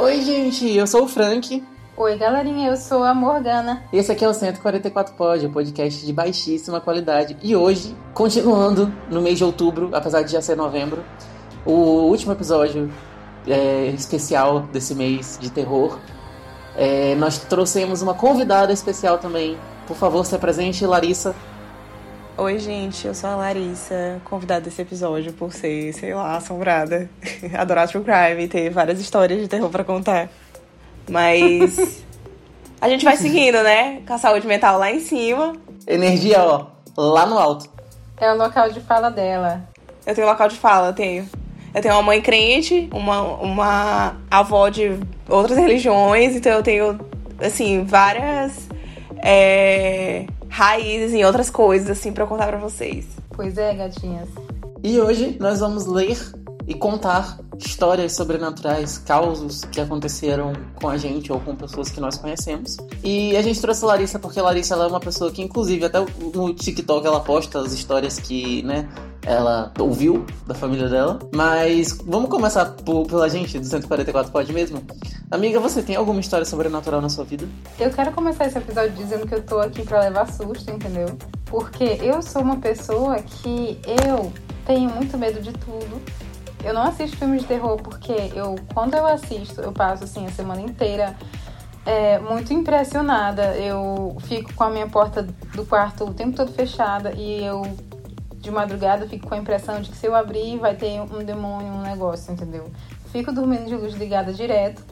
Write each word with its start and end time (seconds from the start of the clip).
Oi, 0.00 0.22
gente, 0.22 0.76
eu 0.76 0.86
sou 0.86 1.06
o 1.06 1.08
Frank. 1.08 1.60
Oi, 1.96 2.16
galerinha, 2.16 2.68
eu 2.68 2.76
sou 2.76 3.02
a 3.02 3.12
Morgana. 3.12 3.82
Esse 3.92 4.12
aqui 4.12 4.24
é 4.24 4.28
o 4.28 4.32
144 4.32 5.14
Pod, 5.14 5.44
o 5.44 5.50
podcast 5.50 6.06
de 6.06 6.12
baixíssima 6.12 6.80
qualidade. 6.80 7.36
E 7.42 7.56
hoje, 7.56 7.96
continuando 8.14 8.92
no 9.10 9.20
mês 9.20 9.38
de 9.38 9.42
outubro, 9.42 9.90
apesar 9.92 10.22
de 10.22 10.30
já 10.30 10.40
ser 10.40 10.56
novembro, 10.56 11.02
o 11.66 11.72
último 11.72 12.30
episódio 12.30 12.88
é, 13.44 13.86
especial 13.86 14.60
desse 14.72 14.94
mês 14.94 15.36
de 15.40 15.50
terror, 15.50 15.98
é, 16.76 17.16
nós 17.16 17.38
trouxemos 17.38 18.00
uma 18.00 18.14
convidada 18.14 18.72
especial 18.72 19.18
também. 19.18 19.58
Por 19.84 19.96
favor, 19.96 20.24
se 20.24 20.32
apresente, 20.32 20.86
Larissa. 20.86 21.34
Oi, 22.40 22.56
gente, 22.60 23.04
eu 23.04 23.16
sou 23.16 23.30
a 23.30 23.34
Larissa, 23.34 24.20
convidada 24.22 24.60
desse 24.60 24.80
episódio 24.80 25.32
por 25.32 25.52
ser, 25.52 25.92
sei 25.92 26.14
lá, 26.14 26.36
assombrada. 26.36 27.10
Adorar 27.58 27.88
True 27.88 28.04
Crime 28.04 28.44
e 28.44 28.46
ter 28.46 28.70
várias 28.70 29.00
histórias 29.00 29.40
de 29.40 29.48
terror 29.48 29.68
para 29.70 29.82
contar. 29.82 30.28
Mas 31.10 32.04
a 32.80 32.88
gente 32.88 33.04
vai 33.04 33.16
seguindo, 33.16 33.60
né? 33.64 34.02
Com 34.06 34.12
a 34.12 34.18
saúde 34.18 34.46
mental 34.46 34.78
lá 34.78 34.88
em 34.88 35.00
cima. 35.00 35.54
Energia, 35.84 36.40
ó, 36.40 36.66
lá 36.96 37.26
no 37.26 37.36
alto. 37.36 37.68
É 38.16 38.32
o 38.32 38.36
local 38.36 38.70
de 38.70 38.78
fala 38.82 39.10
dela. 39.10 39.68
Eu 40.06 40.14
tenho 40.14 40.28
local 40.28 40.46
de 40.46 40.54
fala, 40.54 40.90
eu 40.90 40.94
tenho. 40.94 41.28
Eu 41.74 41.82
tenho 41.82 41.94
uma 41.94 42.04
mãe 42.04 42.22
crente, 42.22 42.88
uma, 42.92 43.20
uma 43.20 44.16
avó 44.30 44.68
de 44.68 44.96
outras 45.28 45.58
religiões, 45.58 46.36
então 46.36 46.52
eu 46.52 46.62
tenho, 46.62 47.00
assim, 47.40 47.82
várias 47.82 48.68
é, 49.24 50.24
raízes 50.48 51.14
em 51.14 51.24
outras 51.24 51.50
coisas, 51.50 51.90
assim, 51.90 52.12
pra 52.12 52.26
contar 52.26 52.46
pra 52.46 52.58
vocês. 52.58 53.06
Pois 53.30 53.56
é, 53.56 53.74
gatinhas. 53.74 54.28
E 54.82 55.00
hoje 55.00 55.36
nós 55.40 55.60
vamos 55.60 55.86
ler 55.86 56.16
e 56.68 56.74
contar 56.74 57.38
histórias 57.58 58.12
sobrenaturais, 58.12 58.98
causos 58.98 59.64
que 59.64 59.80
aconteceram 59.80 60.52
com 60.80 60.86
a 60.88 60.98
gente 60.98 61.32
ou 61.32 61.40
com 61.40 61.56
pessoas 61.56 61.90
que 61.90 61.98
nós 61.98 62.18
conhecemos. 62.18 62.76
E 63.02 63.34
a 63.36 63.42
gente 63.42 63.58
trouxe 63.58 63.82
a 63.84 63.88
Larissa 63.88 64.18
porque 64.18 64.38
a 64.38 64.42
Larissa 64.42 64.74
é 64.74 64.86
uma 64.86 65.00
pessoa 65.00 65.32
que, 65.32 65.40
inclusive, 65.40 65.86
até 65.86 65.98
no 66.34 66.52
TikTok 66.52 67.06
ela 67.06 67.20
posta 67.20 67.58
as 67.58 67.72
histórias 67.72 68.20
que, 68.20 68.62
né, 68.64 68.86
ela 69.24 69.72
ouviu 69.78 70.26
da 70.46 70.54
família 70.54 70.90
dela. 70.90 71.18
Mas 71.34 71.98
vamos 72.04 72.28
começar 72.28 72.66
por, 72.66 73.06
pela 73.06 73.30
gente 73.30 73.58
do 73.58 73.64
144 73.64 74.30
Pode 74.30 74.52
mesmo? 74.52 74.82
Amiga, 75.30 75.58
você 75.58 75.82
tem 75.82 75.96
alguma 75.96 76.20
história 76.20 76.44
sobrenatural 76.44 77.00
na 77.00 77.08
sua 77.08 77.24
vida? 77.24 77.48
Eu 77.80 77.90
quero 77.90 78.12
começar 78.12 78.46
esse 78.46 78.58
episódio 78.58 78.92
dizendo 78.92 79.26
que 79.26 79.34
eu 79.34 79.42
tô 79.42 79.58
aqui 79.58 79.82
para 79.82 80.00
levar 80.00 80.30
susto, 80.30 80.70
entendeu? 80.70 81.16
Porque 81.46 81.98
eu 82.02 82.20
sou 82.22 82.42
uma 82.42 82.56
pessoa 82.56 83.16
que 83.22 83.80
eu 83.86 84.30
tenho 84.66 84.90
muito 84.90 85.16
medo 85.16 85.40
de 85.40 85.52
tudo. 85.54 86.27
Eu 86.62 86.74
não 86.74 86.82
assisto 86.82 87.16
filmes 87.16 87.42
de 87.42 87.48
terror 87.48 87.76
porque 87.76 88.12
eu, 88.34 88.56
quando 88.74 88.94
eu 88.94 89.06
assisto, 89.06 89.60
eu 89.60 89.72
passo 89.72 90.04
assim 90.04 90.26
a 90.26 90.30
semana 90.30 90.60
inteira 90.60 91.16
é, 91.86 92.18
muito 92.18 92.52
impressionada. 92.52 93.56
Eu 93.56 94.16
fico 94.22 94.52
com 94.54 94.64
a 94.64 94.70
minha 94.70 94.88
porta 94.88 95.22
do 95.22 95.64
quarto 95.64 96.04
o 96.04 96.14
tempo 96.14 96.36
todo 96.36 96.52
fechada 96.52 97.12
e 97.12 97.44
eu 97.44 97.62
de 98.36 98.50
madrugada 98.50 99.06
fico 99.06 99.26
com 99.26 99.34
a 99.34 99.38
impressão 99.38 99.80
de 99.80 99.90
que 99.90 99.96
se 99.96 100.06
eu 100.06 100.14
abrir 100.14 100.58
vai 100.58 100.74
ter 100.74 101.00
um 101.00 101.24
demônio, 101.24 101.72
um 101.72 101.82
negócio, 101.82 102.32
entendeu? 102.32 102.70
Fico 103.06 103.32
dormindo 103.32 103.66
de 103.66 103.74
luz 103.74 103.94
ligada 103.94 104.32
direto. 104.32 104.82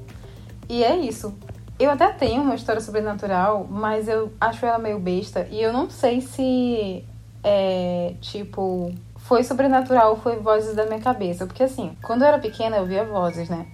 E 0.69 0.83
é 0.83 0.97
isso. 0.97 1.35
Eu 1.79 1.91
até 1.91 2.09
tenho 2.09 2.43
uma 2.43 2.55
história 2.55 2.81
sobrenatural, 2.81 3.67
mas 3.69 4.09
eu 4.09 4.33
acho 4.41 4.65
ela 4.65 4.79
meio 4.79 4.99
besta. 4.99 5.47
E 5.51 5.61
eu 5.61 5.73
não 5.73 5.91
sei 5.91 6.21
se 6.21 7.05
é 7.45 8.15
tipo. 8.21 8.93
Foi 9.27 9.43
sobrenatural 9.43 10.11
ou 10.11 10.17
foi 10.17 10.37
vozes 10.37 10.75
da 10.75 10.87
minha 10.87 11.01
cabeça. 11.01 11.47
Porque 11.47 11.63
assim, 11.63 11.97
quando 12.03 12.23
eu 12.23 12.29
era 12.29 12.39
pequena 12.39 12.77
eu 12.77 12.87
via 12.87 13.05
vozes, 13.05 13.49
né? 13.49 13.67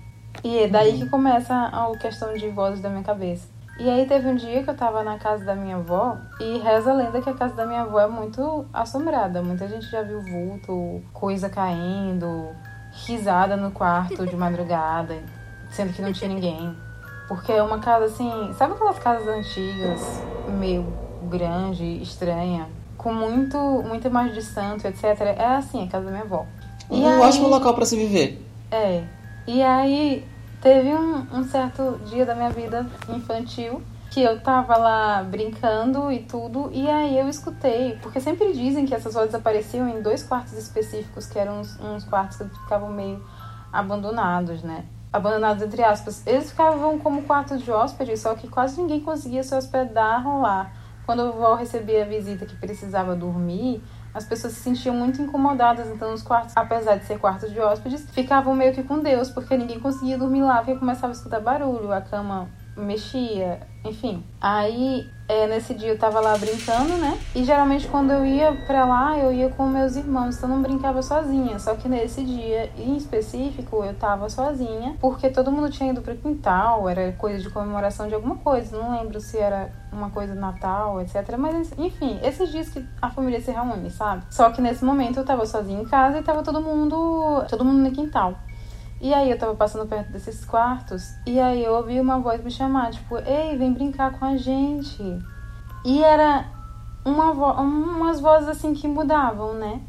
E 0.43 0.59
é 0.59 0.67
daí 0.67 0.99
que 0.99 1.09
começa 1.09 1.55
a 1.55 1.91
questão 1.99 2.33
de 2.35 2.49
vozes 2.49 2.81
da 2.81 2.89
minha 2.89 3.05
cabeça. 3.05 3.49
E 3.79 3.89
aí 3.89 4.07
teve 4.07 4.29
um 4.29 4.35
dia 4.35 4.63
que 4.63 4.71
eu 4.71 4.77
tava 4.77 5.03
na 5.03 5.19
casa 5.19 5.45
da 5.45 5.55
minha 5.55 5.77
avó 5.77 6.17
e 6.41 6.59
reza 6.59 6.91
a 6.91 6.95
lenda 6.95 7.21
que 7.21 7.29
a 7.29 7.35
casa 7.35 7.55
da 7.55 7.67
minha 7.67 7.83
avó 7.83 8.01
é 8.01 8.07
muito 8.07 8.65
assombrada. 8.73 9.43
Muita 9.43 9.69
gente 9.69 9.91
já 9.91 10.03
viu 10.03 10.23
vulto, 10.23 11.03
coisa 11.13 11.51
caindo, 11.51 12.49
risada 12.93 13.57
no 13.57 13.71
quarto 13.71 14.27
de 14.27 14.37
madrugada, 14.37 15.23
sendo 15.71 15.93
que 15.93 16.01
não 16.01 16.13
tinha 16.13 16.29
ninguém. 16.29 16.75
Porque 17.29 17.53
é 17.53 17.63
uma 17.63 17.79
casa 17.79 18.07
assim, 18.07 18.53
sabe 18.55 18.75
aquelas 18.75 18.99
casas 18.99 19.29
antigas, 19.29 20.23
meio 20.49 20.87
grande, 21.29 22.03
estranha, 22.03 22.69
com 23.03 23.13
muito, 23.13 23.59
muita 23.87 24.09
imagem 24.09 24.35
de 24.35 24.43
santo, 24.43 24.87
etc. 24.87 25.05
É 25.37 25.47
assim 25.57 25.85
a 25.85 25.89
casa 25.89 26.05
da 26.07 26.11
minha 26.11 26.23
avó. 26.23 26.47
E 26.91 27.01
um 27.01 27.07
aí, 27.07 27.21
ótimo 27.21 27.49
local 27.49 27.75
para 27.75 27.85
se 27.85 27.97
viver. 27.97 28.45
É. 28.71 29.03
E 29.47 29.63
aí 29.63 30.25
teve 30.61 30.95
um, 30.95 31.27
um 31.33 31.45
certo 31.45 31.99
dia 32.07 32.25
da 32.25 32.35
minha 32.35 32.51
vida 32.51 32.87
infantil 33.09 33.83
que 34.13 34.23
eu 34.23 34.39
tava 34.41 34.77
lá 34.77 35.23
brincando 35.23 36.13
e 36.13 36.19
tudo, 36.19 36.71
e 36.71 36.87
aí 36.87 37.19
eu 37.19 37.31
escutei, 37.31 37.99
porque 38.03 38.21
sempre 38.21 38.53
dizem 38.53 38.85
que 38.85 38.95
essas 38.95 39.15
vozes 39.15 39.35
apareciam 39.35 39.89
em 39.89 40.03
dois 40.03 40.23
quartos 40.23 40.53
específicos, 40.53 41.27
que 41.27 41.39
eram 41.39 41.61
uns, 41.61 41.81
uns 41.81 42.05
quartos 42.05 42.37
que 42.37 42.59
ficavam 42.61 42.91
meio 42.91 43.25
abandonados, 43.73 44.63
né? 44.63 44.85
Abandonados 45.11 45.63
entre 45.63 45.83
aspas. 45.83 46.27
Eles 46.27 46.51
ficavam 46.51 46.99
como 46.99 47.23
quartos 47.23 47.63
de 47.63 47.73
hóspedes, 47.73 48.21
só 48.21 48.35
que 48.35 48.49
quase 48.49 48.79
ninguém 48.83 49.01
conseguia 49.01 49.43
se 49.43 49.55
hospedar 49.55 50.23
lá. 50.39 50.71
Quando 51.05 51.23
a 51.23 51.31
vovó 51.31 51.55
recebia 51.55 52.03
a 52.03 52.07
visita 52.07 52.47
que 52.47 52.57
precisava 52.57 53.15
dormir, 53.15 53.83
as 54.15 54.25
pessoas 54.25 54.53
se 54.53 54.61
sentiam 54.61 54.95
muito 54.95 55.21
incomodadas, 55.21 55.89
então 55.89 56.13
os 56.13 56.23
quartos, 56.23 56.57
apesar 56.57 56.97
de 56.97 57.07
ser 57.07 57.19
quartos 57.19 57.51
de 57.51 57.59
hóspedes, 57.59 58.09
ficavam 58.11 58.55
meio 58.55 58.73
que 58.73 58.83
com 58.83 59.01
Deus, 59.01 59.31
porque 59.31 59.57
ninguém 59.57 59.81
conseguia 59.81 60.19
dormir 60.19 60.43
lá, 60.43 60.59
porque 60.59 60.77
começava 60.77 61.13
a 61.13 61.17
escutar 61.17 61.41
barulho, 61.41 61.93
a 61.93 62.01
cama 62.01 62.49
mexia, 62.77 63.61
enfim. 63.85 64.25
Aí, 64.41 65.09
é, 65.29 65.47
nesse 65.47 65.75
dia 65.75 65.91
eu 65.91 65.99
tava 65.99 66.21
lá 66.21 66.37
brincando, 66.37 66.97
né? 66.99 67.19
E 67.35 67.45
geralmente 67.45 67.87
quando 67.89 68.11
eu 68.11 68.25
ia 68.25 68.53
pra 68.67 68.85
lá, 68.85 69.19
eu 69.19 69.33
ia 69.33 69.49
com 69.51 69.67
meus 69.67 69.97
irmãos, 69.97 70.37
então 70.37 70.49
eu 70.49 70.57
não 70.57 70.63
brincava 70.63 71.03
sozinha. 71.03 71.59
Só 71.59 71.75
que 71.75 71.89
nesse 71.89 72.25
dia 72.25 72.71
em 72.77 72.97
específico, 72.97 73.85
eu 73.85 73.95
tava 73.95 74.29
sozinha, 74.29 74.97
porque 75.01 75.29
todo 75.29 75.51
mundo 75.53 75.71
tinha 75.71 75.91
ido 75.91 76.03
pro 76.03 76.17
quintal, 76.17 76.89
era 76.89 77.13
coisa 77.13 77.43
de 77.43 77.51
comemoração 77.51 78.09
de 78.09 78.15
alguma 78.15 78.37
coisa, 78.37 78.77
não 78.77 78.99
lembro 78.99 79.21
se 79.21 79.39
era 79.39 79.71
uma 79.93 80.11
coisa 80.11 80.35
Natal, 80.35 81.01
etc. 81.01 81.37
Mas 81.39 81.73
enfim, 81.79 82.19
esses 82.23 82.51
dias 82.51 82.69
que 82.69 82.85
a 83.01 83.11
família 83.11 83.41
se 83.41 83.51
reúne, 83.51 83.91
sabe? 83.91 84.25
Só 84.31 84.51
que 84.51 84.61
nesse 84.61 84.85
momento 84.85 85.19
eu 85.19 85.25
tava 85.25 85.45
sozinha 85.47 85.81
em 85.81 85.85
casa 85.85 86.19
e 86.19 86.23
tava 86.23 86.43
todo 86.43 86.61
mundo, 86.61 87.45
todo 87.49 87.65
mundo 87.65 87.79
no 87.79 87.91
quintal. 87.91 88.35
E 89.03 89.13
aí 89.13 89.33
eu 89.33 89.37
tava 89.37 89.57
passando 89.57 89.85
perto 89.89 90.13
desses 90.13 90.45
quartos 90.45 91.13
e 91.27 91.41
aí 91.41 91.65
eu 91.65 91.75
ouvi 91.75 91.99
uma 91.99 92.21
voz 92.21 92.41
me 92.41 92.53
chamar, 92.53 92.93
tipo, 92.93 93.19
ei, 93.19 93.59
vem 93.59 93.73
brincar 93.73 94.17
com 94.17 94.25
a 94.25 94.37
gente. 94.37 95.03
E 95.85 96.05
era 96.05 96.45
uma 97.05 97.33
vo 97.33 97.47
umas 97.61 98.21
vozes 98.21 98.49
assim 98.49 98.73
que 98.73 98.87
mudavam, 98.87 99.55
né? 99.55 99.81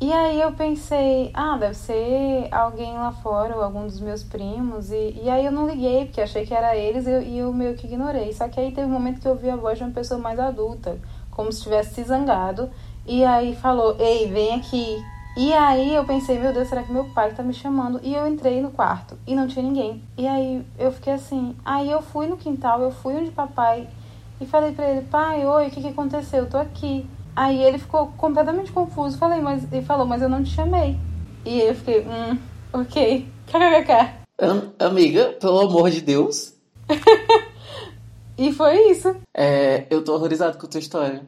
E 0.00 0.12
aí 0.12 0.40
eu 0.40 0.50
pensei, 0.50 1.30
ah, 1.32 1.56
deve 1.56 1.74
ser 1.74 2.48
alguém 2.50 2.92
lá 2.94 3.12
fora, 3.12 3.54
ou 3.54 3.62
algum 3.62 3.86
dos 3.86 4.00
meus 4.00 4.24
primos. 4.24 4.90
E, 4.90 5.20
e 5.22 5.30
aí 5.30 5.46
eu 5.46 5.52
não 5.52 5.68
liguei, 5.68 6.06
porque 6.06 6.20
achei 6.20 6.44
que 6.44 6.52
era 6.52 6.76
eles 6.76 7.06
e 7.06 7.10
eu, 7.10 7.22
e 7.22 7.38
eu 7.38 7.52
meio 7.52 7.76
que 7.76 7.86
ignorei. 7.86 8.32
Só 8.32 8.48
que 8.48 8.58
aí 8.58 8.72
teve 8.72 8.88
um 8.88 8.90
momento 8.90 9.20
que 9.20 9.28
eu 9.28 9.32
ouvi 9.32 9.48
a 9.48 9.54
voz 9.54 9.78
de 9.78 9.84
uma 9.84 9.92
pessoa 9.92 10.18
mais 10.18 10.40
adulta, 10.40 10.98
como 11.30 11.52
se 11.52 11.62
tivesse 11.62 11.94
se 11.94 12.02
zangado. 12.02 12.68
E 13.06 13.24
aí 13.24 13.54
falou, 13.54 13.96
ei, 14.00 14.28
vem 14.28 14.56
aqui. 14.56 14.96
E 15.36 15.52
aí 15.52 15.94
eu 15.94 16.02
pensei, 16.02 16.38
meu 16.38 16.50
Deus, 16.50 16.66
será 16.66 16.82
que 16.82 16.90
meu 16.90 17.04
pai 17.10 17.34
tá 17.34 17.42
me 17.42 17.52
chamando? 17.52 18.00
E 18.02 18.14
eu 18.14 18.26
entrei 18.26 18.62
no 18.62 18.70
quarto 18.70 19.18
e 19.26 19.34
não 19.34 19.46
tinha 19.46 19.62
ninguém. 19.62 20.02
E 20.16 20.26
aí 20.26 20.64
eu 20.78 20.90
fiquei 20.90 21.12
assim. 21.12 21.54
Aí 21.62 21.90
eu 21.90 22.00
fui 22.00 22.26
no 22.26 22.38
quintal, 22.38 22.80
eu 22.80 22.90
fui 22.90 23.14
onde 23.14 23.30
papai 23.30 23.86
e 24.40 24.46
falei 24.46 24.72
pra 24.72 24.88
ele, 24.88 25.02
pai, 25.02 25.46
oi, 25.46 25.66
o 25.66 25.70
que 25.70 25.82
que 25.82 25.88
aconteceu? 25.88 26.44
Eu 26.44 26.48
tô 26.48 26.56
aqui. 26.56 27.04
Aí 27.36 27.62
ele 27.62 27.76
ficou 27.76 28.06
completamente 28.16 28.72
confuso. 28.72 29.18
Falei, 29.18 29.42
mas 29.42 29.70
ele 29.70 29.84
falou, 29.84 30.06
mas 30.06 30.22
eu 30.22 30.28
não 30.28 30.42
te 30.42 30.48
chamei. 30.54 30.98
E 31.44 31.60
eu 31.60 31.74
fiquei, 31.74 32.00
hum, 32.00 32.38
ok. 32.72 33.28
KKK. 33.46 34.26
Am 34.40 34.72
amiga, 34.78 35.36
pelo 35.38 35.60
amor 35.60 35.90
de 35.90 36.00
Deus. 36.00 36.54
e 38.38 38.54
foi 38.54 38.90
isso. 38.90 39.14
É, 39.36 39.86
eu 39.90 40.02
tô 40.02 40.14
horrorizado 40.14 40.56
com 40.56 40.64
a 40.64 40.68
tua 40.68 40.80
história. 40.80 41.22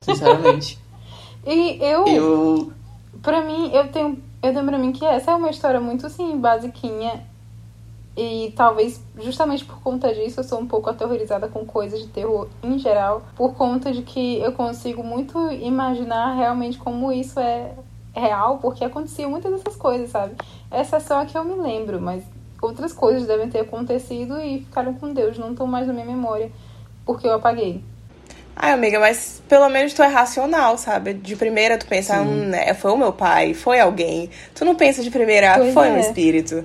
Sinceramente. 0.00 0.78
e 1.46 1.78
eu. 1.82 2.06
Eu 2.06 2.79
Pra 3.22 3.44
mim, 3.44 3.70
eu 3.72 3.90
tenho. 3.90 4.22
Eu 4.42 4.52
pra 4.52 4.78
mim 4.78 4.92
que 4.92 5.04
essa 5.04 5.32
é 5.32 5.34
uma 5.34 5.50
história 5.50 5.80
muito 5.80 6.06
assim, 6.06 6.38
basiquinha. 6.38 7.28
E 8.16 8.52
talvez 8.56 9.02
justamente 9.18 9.64
por 9.64 9.80
conta 9.80 10.12
disso 10.12 10.40
eu 10.40 10.44
sou 10.44 10.58
um 10.58 10.66
pouco 10.66 10.90
aterrorizada 10.90 11.48
com 11.48 11.64
coisas 11.64 12.00
de 12.00 12.08
terror 12.08 12.48
em 12.62 12.78
geral, 12.78 13.22
por 13.36 13.54
conta 13.54 13.92
de 13.92 14.02
que 14.02 14.40
eu 14.40 14.52
consigo 14.52 15.02
muito 15.02 15.50
imaginar 15.52 16.34
realmente 16.34 16.76
como 16.76 17.12
isso 17.12 17.38
é 17.38 17.72
real, 18.12 18.58
porque 18.58 18.84
aconteciam 18.84 19.30
muitas 19.30 19.52
dessas 19.52 19.76
coisas, 19.76 20.10
sabe? 20.10 20.34
Essa 20.70 20.96
é 20.96 21.00
só 21.00 21.20
a 21.20 21.24
que 21.24 21.38
eu 21.38 21.44
me 21.44 21.54
lembro, 21.54 22.00
mas 22.00 22.24
outras 22.60 22.92
coisas 22.92 23.26
devem 23.26 23.48
ter 23.48 23.60
acontecido 23.60 24.38
e 24.40 24.60
ficaram 24.64 24.94
com 24.94 25.12
Deus, 25.12 25.38
não 25.38 25.52
estão 25.52 25.66
mais 25.66 25.86
na 25.86 25.92
minha 25.92 26.04
memória, 26.06 26.50
porque 27.06 27.26
eu 27.26 27.34
apaguei. 27.34 27.82
Ai, 28.56 28.72
amiga, 28.72 29.00
mas 29.00 29.42
pelo 29.48 29.68
menos 29.68 29.94
tu 29.94 30.02
é 30.02 30.06
racional, 30.06 30.76
sabe? 30.76 31.14
De 31.14 31.34
primeira 31.36 31.78
tu 31.78 31.86
pensa, 31.86 32.20
hum, 32.20 32.48
né, 32.48 32.74
foi 32.74 32.90
o 32.90 32.96
meu 32.96 33.12
pai, 33.12 33.54
foi 33.54 33.80
alguém. 33.80 34.30
Tu 34.54 34.64
não 34.64 34.74
pensa 34.74 35.02
de 35.02 35.10
primeira, 35.10 35.54
pois 35.56 35.72
foi 35.72 35.88
é. 35.88 35.92
um 35.92 35.98
espírito. 35.98 36.64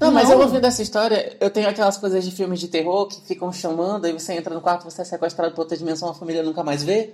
Não, 0.00 0.10
mas 0.10 0.30
eu 0.30 0.40
ouvindo 0.40 0.66
essa 0.66 0.82
história, 0.82 1.36
eu 1.38 1.50
tenho 1.50 1.68
aquelas 1.68 1.98
coisas 1.98 2.24
de 2.24 2.30
filmes 2.30 2.58
de 2.58 2.68
terror 2.68 3.06
que 3.06 3.20
ficam 3.20 3.52
chamando, 3.52 4.06
aí 4.06 4.12
você 4.12 4.32
entra 4.32 4.54
no 4.54 4.62
quarto, 4.62 4.84
você 4.84 5.02
é 5.02 5.04
sequestrado 5.04 5.52
pra 5.52 5.62
outra 5.62 5.76
dimensão, 5.76 6.08
a 6.08 6.14
família 6.14 6.42
nunca 6.42 6.64
mais 6.64 6.82
vê. 6.82 7.12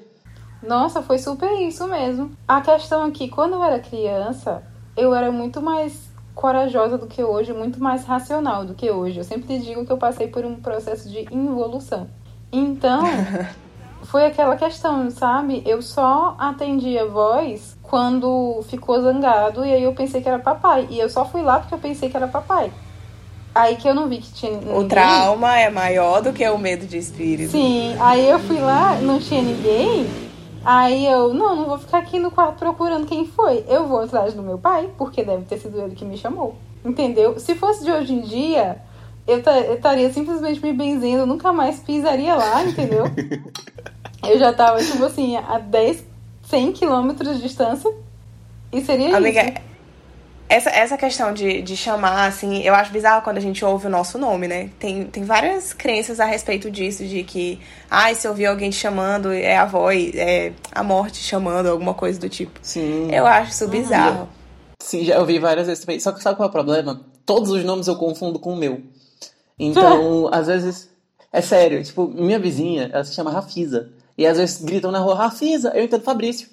Nossa, 0.63 1.03
foi 1.03 1.19
super 1.19 1.51
isso 1.61 1.87
mesmo. 1.89 2.31
A 2.47 2.61
questão 2.61 3.03
aqui, 3.03 3.29
quando 3.29 3.55
eu 3.55 3.63
era 3.63 3.81
criança, 3.81 4.63
eu 4.97 5.13
era 5.13 5.33
muito 5.33 5.61
mais 5.61 5.95
corajosa 6.33 6.97
do 6.97 7.07
que 7.07 7.25
hoje, 7.25 7.53
muito 7.53 7.83
mais 7.83 8.05
racional 8.05 8.65
do 8.65 8.75
que 8.75 8.89
hoje. 8.89 9.19
Eu 9.19 9.25
sempre 9.25 9.59
digo 9.59 9.85
que 9.85 9.93
eu 9.93 9.99
passei 9.99 10.29
por 10.29 10.45
um 10.45 10.61
processo 10.61 11.09
de 11.09 11.27
involução. 11.35 12.09
Então, 12.53 13.03
foi 14.05 14.27
aquela 14.27 14.57
questão, 14.57 15.11
sabe? 15.11 15.63
Eu 15.67 15.83
só 15.83 16.37
atendi 16.39 16.99
a 16.99 17.05
voz 17.05 17.77
quando 17.83 18.63
ficou 18.69 19.01
zangado 19.01 19.65
e 19.65 19.73
aí 19.73 19.83
eu 19.83 19.93
pensei 19.93 20.21
que 20.21 20.29
era 20.29 20.39
papai. 20.39 20.87
E 20.91 20.99
eu 20.99 21.09
só 21.09 21.25
fui 21.25 21.43
lá 21.43 21.59
porque 21.59 21.75
eu 21.75 21.79
pensei 21.79 22.09
que 22.09 22.17
era 22.17 22.29
papai. 22.29 22.73
Aí 23.55 23.77
que 23.77 23.89
eu 23.89 23.95
não 23.95 24.07
vi 24.07 24.19
que 24.19 24.33
tinha 24.33 24.53
ninguém. 24.53 24.77
O 24.77 24.85
trauma 24.87 25.59
é 25.59 25.71
maior 25.71 26.21
do 26.21 26.33
que 26.33 26.47
o 26.47 26.59
medo 26.59 26.87
de 26.87 26.99
espírito. 26.99 27.53
Sim, 27.53 27.97
aí 27.99 28.29
eu 28.29 28.39
fui 28.39 28.59
lá, 28.59 28.97
não 28.97 29.19
tinha 29.19 29.41
ninguém. 29.41 30.07
Aí 30.63 31.07
eu, 31.07 31.33
não, 31.33 31.57
não 31.57 31.65
vou 31.65 31.79
ficar 31.79 31.99
aqui 31.99 32.19
no 32.19 32.31
quarto 32.31 32.59
procurando 32.59 33.07
quem 33.07 33.25
foi. 33.25 33.65
Eu 33.69 33.87
vou 33.87 34.01
atrás 34.01 34.35
do 34.35 34.43
meu 34.43 34.59
pai, 34.59 34.91
porque 34.99 35.23
deve 35.23 35.45
ter 35.45 35.59
sido 35.59 35.81
ele 35.81 35.95
que 35.95 36.05
me 36.05 36.19
chamou. 36.19 36.57
Entendeu? 36.85 37.39
Se 37.39 37.55
fosse 37.55 37.85
de 37.85 37.91
hoje 37.91 38.13
em 38.13 38.21
dia, 38.21 38.79
eu 39.27 39.39
estaria 39.75 40.13
simplesmente 40.13 40.63
me 40.63 40.73
benzendo, 40.73 41.27
nunca 41.27 41.53
mais 41.53 41.81
pisaria 41.81 42.35
lá, 42.35 42.63
entendeu? 42.63 43.05
eu 44.29 44.39
já 44.39 44.53
tava, 44.53 44.79
tipo 44.79 45.05
assim, 45.05 45.37
a 45.37 45.59
10, 45.59 46.05
100 46.45 46.73
quilômetros 46.73 47.37
de 47.37 47.43
distância. 47.43 47.93
E 48.73 48.81
seria 48.81 49.17
Amiga, 49.17 49.43
isso. 49.43 49.67
Essa, 50.49 50.71
essa 50.71 50.97
questão 50.97 51.33
de, 51.35 51.61
de 51.61 51.77
chamar, 51.77 52.27
assim, 52.27 52.63
eu 52.63 52.73
acho 52.73 52.93
bizarro 52.93 53.23
quando 53.23 53.39
a 53.39 53.41
gente 53.41 53.65
ouve 53.65 53.89
o 53.89 53.91
nosso 53.91 54.17
nome, 54.17 54.47
né? 54.47 54.71
Tem, 54.79 55.05
tem 55.07 55.25
várias 55.25 55.73
crenças 55.73 56.21
a 56.21 56.25
respeito 56.25 56.71
disso, 56.71 57.05
de 57.05 57.25
que, 57.25 57.59
ai, 57.91 58.13
ah, 58.13 58.15
se 58.15 58.29
ouvir 58.29 58.47
alguém 58.47 58.71
te 58.71 58.77
chamando, 58.77 59.33
é 59.33 59.57
a 59.57 59.65
voz, 59.65 60.15
é 60.15 60.53
a 60.71 60.85
morte 60.85 61.17
chamando, 61.17 61.67
alguma 61.67 61.95
coisa 61.95 62.21
do 62.21 62.29
tipo. 62.29 62.61
Sim. 62.63 63.13
Eu 63.13 63.27
acho 63.27 63.51
isso 63.51 63.67
bizarro. 63.67 64.29
Sim, 64.81 65.05
já 65.05 65.19
ouvi 65.19 65.41
várias 65.41 65.67
vezes 65.67 65.85
também. 65.85 65.99
Só 65.99 66.13
que 66.13 66.23
sabe 66.23 66.37
qual 66.37 66.47
é 66.47 66.49
o 66.49 66.53
problema? 66.53 67.01
Todos 67.25 67.51
os 67.51 67.65
nomes 67.65 67.89
eu 67.89 67.97
confundo 67.97 68.39
com 68.39 68.53
o 68.53 68.57
meu. 68.57 68.81
Então, 69.59 70.29
às 70.33 70.47
vezes. 70.47 70.95
É 71.33 71.41
sério, 71.41 71.83
tipo, 71.83 72.07
minha 72.09 72.39
vizinha, 72.39 72.89
ela 72.93 73.05
se 73.05 73.15
chama 73.15 73.31
Rafisa. 73.31 73.91
E 74.17 74.27
às 74.27 74.39
vezes 74.39 74.63
gritam 74.63 74.91
na 74.91 74.99
rua, 75.01 75.15
Rafisa, 75.15 75.73
eu 75.75 75.85
entendo 75.85 76.03
Fabrício. 76.03 76.49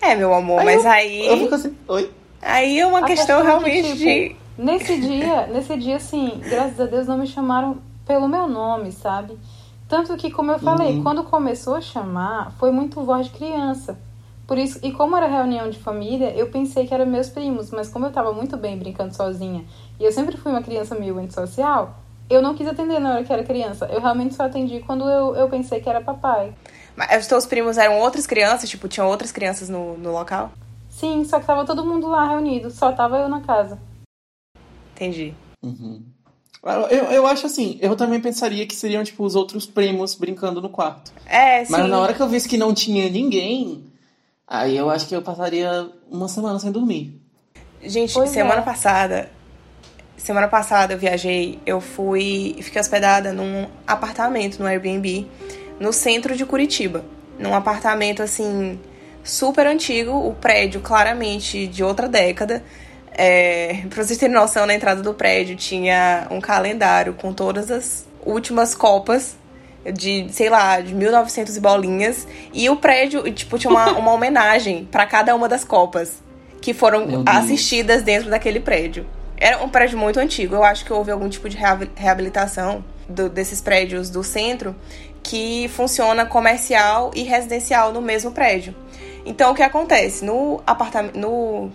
É, 0.00 0.14
meu 0.14 0.32
amor, 0.32 0.60
aí 0.60 0.64
mas 0.64 0.84
eu, 0.84 0.90
aí. 0.90 1.26
Eu 1.26 1.36
fico 1.38 1.54
assim, 1.54 1.76
oi? 1.88 2.10
Aí 2.40 2.78
é 2.78 2.86
uma 2.86 3.02
questão, 3.02 3.42
questão, 3.42 3.42
realmente 3.42 3.94
de, 3.94 3.98
tipo, 3.98 4.04
de... 4.04 4.36
Nesse 4.56 5.00
dia, 5.00 5.46
nesse 5.48 5.76
dia, 5.76 5.96
assim, 5.96 6.40
graças 6.48 6.80
a 6.80 6.86
Deus 6.86 7.06
não 7.06 7.18
me 7.18 7.26
chamaram 7.26 7.78
pelo 8.06 8.28
meu 8.28 8.48
nome, 8.48 8.92
sabe? 8.92 9.36
Tanto 9.88 10.16
que, 10.16 10.30
como 10.30 10.50
eu 10.50 10.58
falei, 10.58 10.94
uhum. 10.94 11.02
quando 11.02 11.24
começou 11.24 11.74
a 11.74 11.80
chamar, 11.80 12.52
foi 12.58 12.70
muito 12.70 13.02
voz 13.02 13.26
de 13.26 13.32
criança. 13.32 13.98
Por 14.46 14.56
isso, 14.56 14.78
e 14.82 14.92
como 14.92 15.16
era 15.16 15.26
reunião 15.26 15.68
de 15.68 15.78
família, 15.78 16.32
eu 16.36 16.48
pensei 16.48 16.86
que 16.86 16.94
eram 16.94 17.04
meus 17.04 17.28
primos, 17.28 17.70
mas 17.70 17.88
como 17.88 18.06
eu 18.06 18.12
tava 18.12 18.32
muito 18.32 18.56
bem 18.56 18.78
brincando 18.78 19.14
sozinha, 19.14 19.64
e 19.98 20.04
eu 20.04 20.12
sempre 20.12 20.36
fui 20.36 20.52
uma 20.52 20.62
criança 20.62 20.94
meio 20.94 21.18
antissocial, 21.18 21.98
eu 22.28 22.42
não 22.42 22.54
quis 22.54 22.66
atender 22.66 22.98
na 22.98 23.14
hora 23.14 23.24
que 23.24 23.32
era 23.32 23.44
criança. 23.44 23.86
Eu 23.86 24.00
realmente 24.00 24.34
só 24.34 24.44
atendi 24.44 24.80
quando 24.80 25.08
eu, 25.08 25.34
eu 25.36 25.48
pensei 25.48 25.80
que 25.80 25.88
era 25.88 26.00
papai. 26.00 26.52
Mas 26.96 27.22
os 27.22 27.26
teus 27.26 27.46
primos 27.46 27.76
eram 27.78 27.98
outras 28.00 28.26
crianças? 28.26 28.68
Tipo, 28.68 28.88
tinham 28.88 29.08
outras 29.08 29.30
crianças 29.30 29.68
no, 29.68 29.96
no 29.98 30.12
local? 30.12 30.50
Sim, 30.88 31.24
só 31.24 31.38
que 31.38 31.46
tava 31.46 31.64
todo 31.64 31.84
mundo 31.84 32.08
lá 32.08 32.26
reunido, 32.26 32.70
só 32.70 32.90
tava 32.90 33.18
eu 33.18 33.28
na 33.28 33.42
casa. 33.42 33.78
Entendi. 34.94 35.34
Uhum. 35.62 36.02
Eu, 36.90 37.12
eu 37.12 37.26
acho 37.26 37.46
assim, 37.46 37.78
eu 37.80 37.94
também 37.94 38.20
pensaria 38.20 38.66
que 38.66 38.74
seriam, 38.74 39.04
tipo, 39.04 39.22
os 39.22 39.36
outros 39.36 39.66
primos 39.66 40.14
brincando 40.14 40.60
no 40.60 40.68
quarto. 40.68 41.12
É, 41.26 41.64
sim. 41.64 41.70
Mas 41.70 41.88
na 41.88 42.00
hora 42.00 42.14
que 42.14 42.20
eu 42.20 42.28
visse 42.28 42.48
que 42.48 42.56
não 42.56 42.74
tinha 42.74 43.08
ninguém, 43.08 43.84
aí 44.48 44.76
eu 44.76 44.90
acho 44.90 45.06
que 45.06 45.14
eu 45.14 45.22
passaria 45.22 45.88
uma 46.10 46.28
semana 46.28 46.58
sem 46.58 46.72
dormir. 46.72 47.20
Gente, 47.82 48.14
pois 48.14 48.30
semana 48.30 48.62
é. 48.62 48.64
passada. 48.64 49.30
Semana 50.16 50.48
passada 50.48 50.94
eu 50.94 50.98
viajei, 50.98 51.58
eu 51.66 51.80
fui. 51.80 52.56
Fiquei 52.60 52.80
hospedada 52.80 53.32
num 53.32 53.66
apartamento 53.86 54.58
no 54.58 54.66
Airbnb 54.66 55.26
no 55.78 55.92
centro 55.92 56.34
de 56.36 56.44
Curitiba. 56.44 57.04
Num 57.38 57.54
apartamento 57.54 58.22
assim 58.22 58.78
super 59.22 59.66
antigo, 59.66 60.12
o 60.12 60.34
prédio 60.34 60.80
claramente 60.80 61.66
de 61.66 61.84
outra 61.84 62.08
década. 62.08 62.62
É, 63.12 63.82
pra 63.88 64.02
vocês 64.02 64.18
terem 64.18 64.34
noção, 64.34 64.66
na 64.66 64.74
entrada 64.74 65.02
do 65.02 65.14
prédio 65.14 65.56
tinha 65.56 66.26
um 66.30 66.40
calendário 66.40 67.14
com 67.14 67.32
todas 67.32 67.70
as 67.70 68.06
últimas 68.24 68.74
copas 68.74 69.36
de, 69.92 70.26
sei 70.30 70.48
lá, 70.50 70.80
de 70.80 70.94
1900 70.94 71.56
e 71.56 71.60
bolinhas. 71.60 72.26
E 72.52 72.68
o 72.68 72.76
prédio, 72.76 73.30
tipo, 73.32 73.58
tinha 73.58 73.70
uma, 73.70 73.92
uma 73.98 74.12
homenagem 74.12 74.84
para 74.90 75.06
cada 75.06 75.34
uma 75.34 75.48
das 75.48 75.64
copas 75.64 76.22
que 76.60 76.74
foram 76.74 77.22
assistidas 77.26 78.02
dentro 78.02 78.30
daquele 78.30 78.60
prédio. 78.60 79.06
Era 79.36 79.62
um 79.62 79.68
prédio 79.68 79.98
muito 79.98 80.18
antigo. 80.18 80.54
Eu 80.54 80.64
acho 80.64 80.84
que 80.84 80.92
houve 80.92 81.10
algum 81.10 81.28
tipo 81.28 81.48
de 81.48 81.56
reabilitação 81.94 82.84
do, 83.08 83.28
desses 83.28 83.60
prédios 83.60 84.10
do 84.10 84.22
centro 84.22 84.74
que 85.22 85.68
funciona 85.68 86.24
comercial 86.24 87.10
e 87.14 87.22
residencial 87.22 87.92
no 87.92 88.00
mesmo 88.00 88.30
prédio. 88.30 88.74
Então, 89.24 89.50
o 89.50 89.54
que 89.54 89.62
acontece? 89.62 90.24
No 90.24 90.62
apartamento. 90.66 91.18
No, 91.18 91.70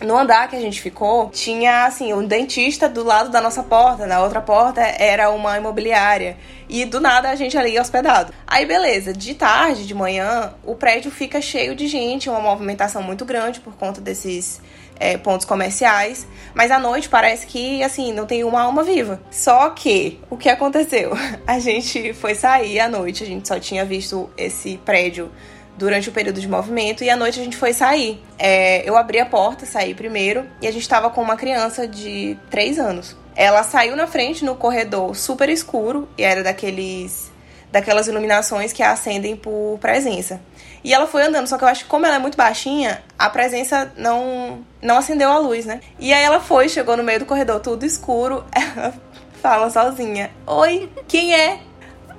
no 0.00 0.16
andar 0.16 0.48
que 0.48 0.56
a 0.56 0.60
gente 0.60 0.80
ficou, 0.80 1.30
tinha 1.30 1.84
assim, 1.84 2.12
um 2.12 2.26
dentista 2.26 2.88
do 2.88 3.04
lado 3.04 3.30
da 3.30 3.40
nossa 3.40 3.62
porta, 3.62 4.06
na 4.06 4.20
outra 4.22 4.40
porta 4.40 4.80
era 4.80 5.30
uma 5.30 5.56
imobiliária. 5.56 6.36
E 6.68 6.84
do 6.84 7.00
nada 7.00 7.30
a 7.30 7.34
gente 7.36 7.56
ali 7.56 7.78
hospedado. 7.78 8.32
Aí 8.46 8.66
beleza, 8.66 9.12
de 9.12 9.34
tarde, 9.34 9.86
de 9.86 9.94
manhã, 9.94 10.54
o 10.64 10.74
prédio 10.74 11.10
fica 11.10 11.40
cheio 11.40 11.74
de 11.74 11.86
gente, 11.86 12.28
uma 12.28 12.40
movimentação 12.40 13.02
muito 13.02 13.24
grande 13.24 13.60
por 13.60 13.74
conta 13.74 14.00
desses 14.00 14.60
é, 14.98 15.16
pontos 15.16 15.46
comerciais. 15.46 16.26
Mas 16.54 16.70
à 16.70 16.78
noite 16.78 17.08
parece 17.08 17.46
que, 17.46 17.82
assim, 17.82 18.12
não 18.12 18.26
tem 18.26 18.44
uma 18.44 18.62
alma 18.62 18.82
viva. 18.82 19.20
Só 19.30 19.70
que, 19.70 20.20
o 20.30 20.36
que 20.36 20.48
aconteceu? 20.48 21.12
A 21.46 21.58
gente 21.58 22.12
foi 22.14 22.34
sair 22.34 22.80
à 22.80 22.88
noite, 22.88 23.24
a 23.24 23.26
gente 23.26 23.46
só 23.46 23.58
tinha 23.58 23.84
visto 23.84 24.30
esse 24.36 24.78
prédio 24.78 25.30
durante 25.76 26.08
o 26.08 26.12
período 26.12 26.40
de 26.40 26.48
movimento 26.48 27.02
e 27.02 27.10
à 27.10 27.16
noite 27.16 27.40
a 27.40 27.44
gente 27.44 27.56
foi 27.56 27.72
sair. 27.72 28.22
É, 28.38 28.88
eu 28.88 28.96
abri 28.96 29.18
a 29.18 29.26
porta, 29.26 29.66
saí 29.66 29.94
primeiro 29.94 30.46
e 30.60 30.66
a 30.66 30.70
gente 30.70 30.82
estava 30.82 31.10
com 31.10 31.20
uma 31.22 31.36
criança 31.36 31.86
de 31.86 32.36
3 32.50 32.78
anos. 32.78 33.16
Ela 33.34 33.62
saiu 33.62 33.96
na 33.96 34.06
frente 34.06 34.44
no 34.44 34.54
corredor 34.54 35.16
super 35.16 35.48
escuro 35.48 36.08
e 36.16 36.22
era 36.22 36.42
daqueles 36.42 37.32
daquelas 37.70 38.06
iluminações 38.06 38.70
que 38.70 38.82
acendem 38.82 39.34
por 39.34 39.78
presença. 39.80 40.42
E 40.84 40.92
ela 40.92 41.06
foi 41.06 41.22
andando, 41.22 41.46
só 41.46 41.56
que 41.56 41.64
eu 41.64 41.68
acho 41.68 41.84
que 41.84 41.90
como 41.90 42.04
ela 42.04 42.16
é 42.16 42.18
muito 42.18 42.36
baixinha, 42.36 43.02
a 43.18 43.30
presença 43.30 43.92
não 43.96 44.64
não 44.80 44.98
acendeu 44.98 45.30
a 45.30 45.38
luz, 45.38 45.64
né? 45.64 45.80
E 45.98 46.12
aí 46.12 46.22
ela 46.22 46.40
foi, 46.40 46.68
chegou 46.68 46.96
no 46.96 47.04
meio 47.04 47.20
do 47.20 47.26
corredor 47.26 47.60
tudo 47.60 47.86
escuro, 47.86 48.44
ela 48.52 48.92
fala 49.40 49.70
sozinha: 49.70 50.30
"Oi, 50.46 50.90
quem 51.06 51.34
é?" 51.34 51.60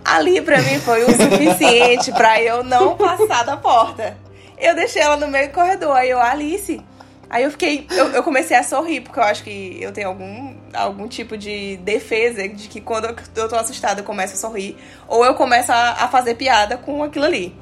Ali 0.05 0.41
para 0.41 0.62
mim 0.62 0.79
foi 0.79 1.03
o 1.03 1.12
suficiente 1.12 2.12
para 2.12 2.41
eu 2.41 2.63
não 2.63 2.96
passar 2.98 3.43
da 3.43 3.55
porta. 3.55 4.17
Eu 4.58 4.75
deixei 4.75 5.01
ela 5.01 5.17
no 5.17 5.27
meio 5.27 5.50
do 5.50 5.53
corredor, 5.53 5.96
aí 5.96 6.10
eu, 6.10 6.20
Alice. 6.20 6.82
Aí 7.29 7.43
eu 7.43 7.51
fiquei, 7.51 7.88
eu, 7.89 8.10
eu, 8.10 8.22
comecei 8.22 8.55
a 8.55 8.62
sorrir, 8.62 9.01
porque 9.01 9.17
eu 9.17 9.24
acho 9.24 9.43
que 9.43 9.79
eu 9.82 9.91
tenho 9.91 10.10
algum, 10.10 10.55
algum 10.72 11.08
tipo 11.08 11.36
de 11.36 11.77
defesa 11.77 12.48
de 12.48 12.67
que 12.67 12.79
quando 12.79 13.05
eu 13.36 13.50
tô 13.50 13.55
assustada 13.55 14.01
eu 14.01 14.05
começo 14.05 14.36
a 14.36 14.38
sorrir. 14.38 14.77
Ou 15.08 15.25
eu 15.25 15.34
começo 15.34 15.72
a, 15.72 16.03
a 16.03 16.08
fazer 16.08 16.36
piada 16.36 16.77
com 16.77 17.01
aquilo 17.01 17.25
ali. 17.25 17.55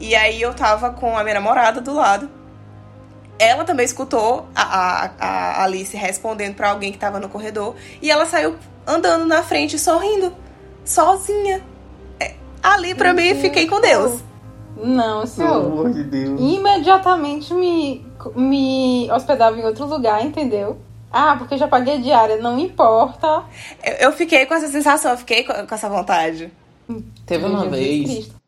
E 0.00 0.16
aí 0.16 0.40
eu 0.40 0.54
tava 0.54 0.90
com 0.90 1.16
a 1.16 1.22
minha 1.22 1.34
namorada 1.34 1.80
do 1.80 1.92
lado. 1.92 2.28
Ela 3.38 3.64
também 3.64 3.84
escutou 3.84 4.46
a, 4.54 4.62
a, 4.62 5.10
a 5.20 5.64
Alice 5.64 5.94
respondendo 5.96 6.54
para 6.54 6.70
alguém 6.70 6.90
que 6.90 6.98
tava 6.98 7.20
no 7.20 7.28
corredor. 7.28 7.76
E 8.00 8.10
ela 8.10 8.24
saiu 8.24 8.56
andando 8.86 9.26
na 9.26 9.42
frente 9.42 9.78
sorrindo 9.78 10.32
sozinha. 10.84 11.62
É, 12.18 12.34
ali 12.62 12.94
para 12.94 13.12
mim, 13.12 13.34
fiquei 13.34 13.66
com 13.66 13.80
Deus. 13.80 14.22
Não, 14.76 15.26
senhor. 15.26 15.60
Pelo 15.60 15.72
amor 15.72 15.92
de 15.92 16.04
Deus. 16.04 16.40
Imediatamente 16.40 17.52
me, 17.52 18.06
me 18.34 19.10
hospedava 19.12 19.58
em 19.58 19.64
outro 19.64 19.86
lugar, 19.86 20.24
entendeu? 20.24 20.78
Ah, 21.12 21.36
porque 21.36 21.58
já 21.58 21.68
paguei 21.68 22.00
diária, 22.00 22.36
não 22.36 22.58
importa. 22.58 23.44
Eu, 23.84 23.94
eu 24.08 24.12
fiquei 24.12 24.46
com 24.46 24.54
essa 24.54 24.68
sensação, 24.68 25.10
eu 25.10 25.18
fiquei 25.18 25.44
com, 25.44 25.52
com 25.52 25.74
essa 25.74 25.88
vontade. 25.88 26.50
Teve 27.26 27.44
uma 27.44 27.68
vez 27.68 28.10
Cristo. 28.10 28.39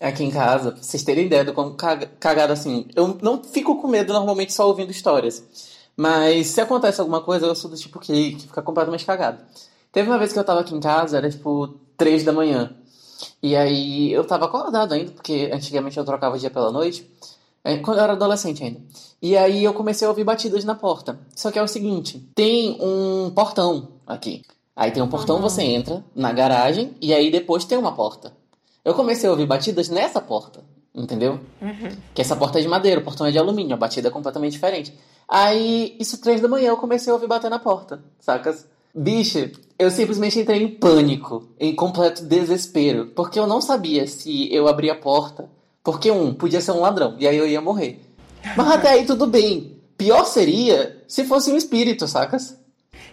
Aqui 0.00 0.24
em 0.24 0.30
casa, 0.30 0.72
pra 0.72 0.82
vocês 0.82 1.02
terem 1.02 1.26
ideia 1.26 1.44
do 1.44 1.52
como 1.52 1.74
cagado 1.74 2.52
assim. 2.52 2.86
Eu 2.94 3.18
não 3.22 3.42
fico 3.42 3.80
com 3.80 3.88
medo 3.88 4.12
normalmente 4.12 4.52
só 4.52 4.66
ouvindo 4.66 4.90
histórias. 4.90 5.44
Mas 5.96 6.48
se 6.48 6.60
acontece 6.60 7.00
alguma 7.00 7.20
coisa, 7.20 7.46
eu 7.46 7.54
sou 7.54 7.70
do 7.70 7.76
tipo 7.76 8.00
que, 8.00 8.32
que 8.32 8.46
fica 8.48 8.62
completamente 8.62 9.04
cagado. 9.04 9.38
Teve 9.92 10.08
uma 10.08 10.18
vez 10.18 10.32
que 10.32 10.38
eu 10.38 10.44
tava 10.44 10.60
aqui 10.60 10.74
em 10.74 10.80
casa, 10.80 11.16
era 11.16 11.30
tipo 11.30 11.74
três 11.96 12.24
da 12.24 12.32
manhã. 12.32 12.74
E 13.42 13.54
aí 13.54 14.12
eu 14.12 14.24
tava 14.24 14.46
acordado 14.46 14.92
ainda, 14.92 15.12
porque 15.12 15.50
antigamente 15.52 15.96
eu 15.96 16.04
trocava 16.04 16.36
o 16.36 16.38
dia 16.38 16.50
pela 16.50 16.72
noite. 16.72 17.08
É, 17.62 17.76
quando 17.78 17.98
eu 17.98 18.04
era 18.04 18.12
adolescente 18.12 18.62
ainda. 18.62 18.80
E 19.22 19.36
aí 19.36 19.64
eu 19.64 19.72
comecei 19.72 20.06
a 20.06 20.10
ouvir 20.10 20.24
batidas 20.24 20.64
na 20.64 20.74
porta. 20.74 21.18
Só 21.34 21.50
que 21.50 21.58
é 21.58 21.62
o 21.62 21.68
seguinte: 21.68 22.18
tem 22.34 22.76
um 22.80 23.30
portão 23.30 23.88
aqui. 24.06 24.42
Aí 24.76 24.90
tem 24.90 25.02
um 25.02 25.08
portão, 25.08 25.36
uhum. 25.36 25.42
você 25.42 25.62
entra 25.62 26.04
na 26.14 26.32
garagem 26.32 26.96
e 27.00 27.14
aí 27.14 27.30
depois 27.30 27.64
tem 27.64 27.78
uma 27.78 27.92
porta. 27.92 28.32
Eu 28.84 28.94
comecei 28.94 29.28
a 29.28 29.32
ouvir 29.32 29.46
batidas 29.46 29.88
nessa 29.88 30.20
porta, 30.20 30.62
entendeu? 30.94 31.40
Uhum. 31.60 31.96
Que 32.12 32.20
essa 32.20 32.36
porta 32.36 32.58
é 32.58 32.62
de 32.62 32.68
madeira, 32.68 33.00
o 33.00 33.04
portão 33.04 33.26
é 33.26 33.30
de 33.30 33.38
alumínio, 33.38 33.74
a 33.74 33.78
batida 33.78 34.08
é 34.08 34.10
completamente 34.10 34.52
diferente. 34.52 34.92
Aí, 35.26 35.96
isso 35.98 36.20
três 36.20 36.40
da 36.40 36.48
manhã, 36.48 36.68
eu 36.68 36.76
comecei 36.76 37.10
a 37.10 37.14
ouvir 37.14 37.26
bater 37.26 37.50
na 37.50 37.58
porta, 37.58 38.04
sacas? 38.20 38.66
Bicho, 38.94 39.50
eu 39.78 39.90
simplesmente 39.90 40.38
entrei 40.38 40.62
em 40.62 40.68
pânico, 40.68 41.48
em 41.58 41.74
completo 41.74 42.24
desespero, 42.24 43.06
porque 43.06 43.38
eu 43.38 43.46
não 43.46 43.60
sabia 43.60 44.06
se 44.06 44.54
eu 44.54 44.68
abria 44.68 44.92
a 44.92 44.96
porta, 44.96 45.48
porque 45.82 46.10
um, 46.10 46.32
podia 46.32 46.60
ser 46.60 46.72
um 46.72 46.80
ladrão, 46.80 47.16
e 47.18 47.26
aí 47.26 47.36
eu 47.36 47.46
ia 47.46 47.60
morrer. 47.60 48.00
Mas 48.56 48.68
até 48.70 48.90
aí 48.90 49.06
tudo 49.06 49.26
bem. 49.26 49.78
Pior 49.96 50.24
seria 50.24 51.02
se 51.08 51.24
fosse 51.24 51.50
um 51.50 51.56
espírito, 51.56 52.06
sacas? 52.06 52.58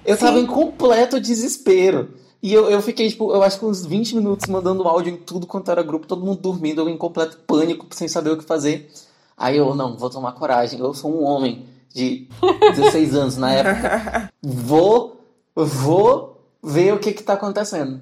Eu 0.06 0.16
Sim. 0.18 0.26
tava 0.26 0.40
em 0.40 0.46
completo 0.46 1.20
desespero. 1.20 2.14
E 2.42 2.52
eu, 2.52 2.70
eu 2.70 2.82
fiquei, 2.82 3.08
tipo, 3.08 3.32
eu 3.32 3.44
acho 3.44 3.60
que 3.60 3.66
uns 3.66 3.86
20 3.86 4.16
minutos 4.16 4.48
mandando 4.48 4.88
áudio 4.88 5.14
em 5.14 5.18
tudo 5.18 5.46
quanto 5.46 5.70
era 5.70 5.84
grupo, 5.84 6.08
todo 6.08 6.26
mundo 6.26 6.42
dormindo, 6.42 6.82
eu 6.82 6.90
em 6.90 6.98
completo 6.98 7.38
pânico, 7.46 7.86
sem 7.92 8.08
saber 8.08 8.32
o 8.32 8.38
que 8.38 8.44
fazer. 8.44 8.92
Aí 9.38 9.58
eu, 9.58 9.76
não, 9.76 9.96
vou 9.96 10.10
tomar 10.10 10.32
coragem, 10.32 10.80
eu 10.80 10.94
sou 10.94 11.14
um 11.14 11.24
homem 11.24 11.66
de 11.94 12.28
16 12.76 13.16
anos 13.16 13.38
na 13.38 13.52
época. 13.52 14.32
Vou, 14.42 15.22
vou 15.56 16.48
ver 16.64 16.94
o 16.94 17.00
que 17.00 17.14
que 17.14 17.22
tá 17.22 17.34
acontecendo. 17.34 18.02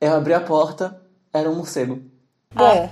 Eu 0.00 0.14
abri 0.14 0.34
a 0.34 0.40
porta, 0.40 1.00
era 1.32 1.48
um 1.48 1.54
morcego. 1.54 2.00
Bom. 2.52 2.90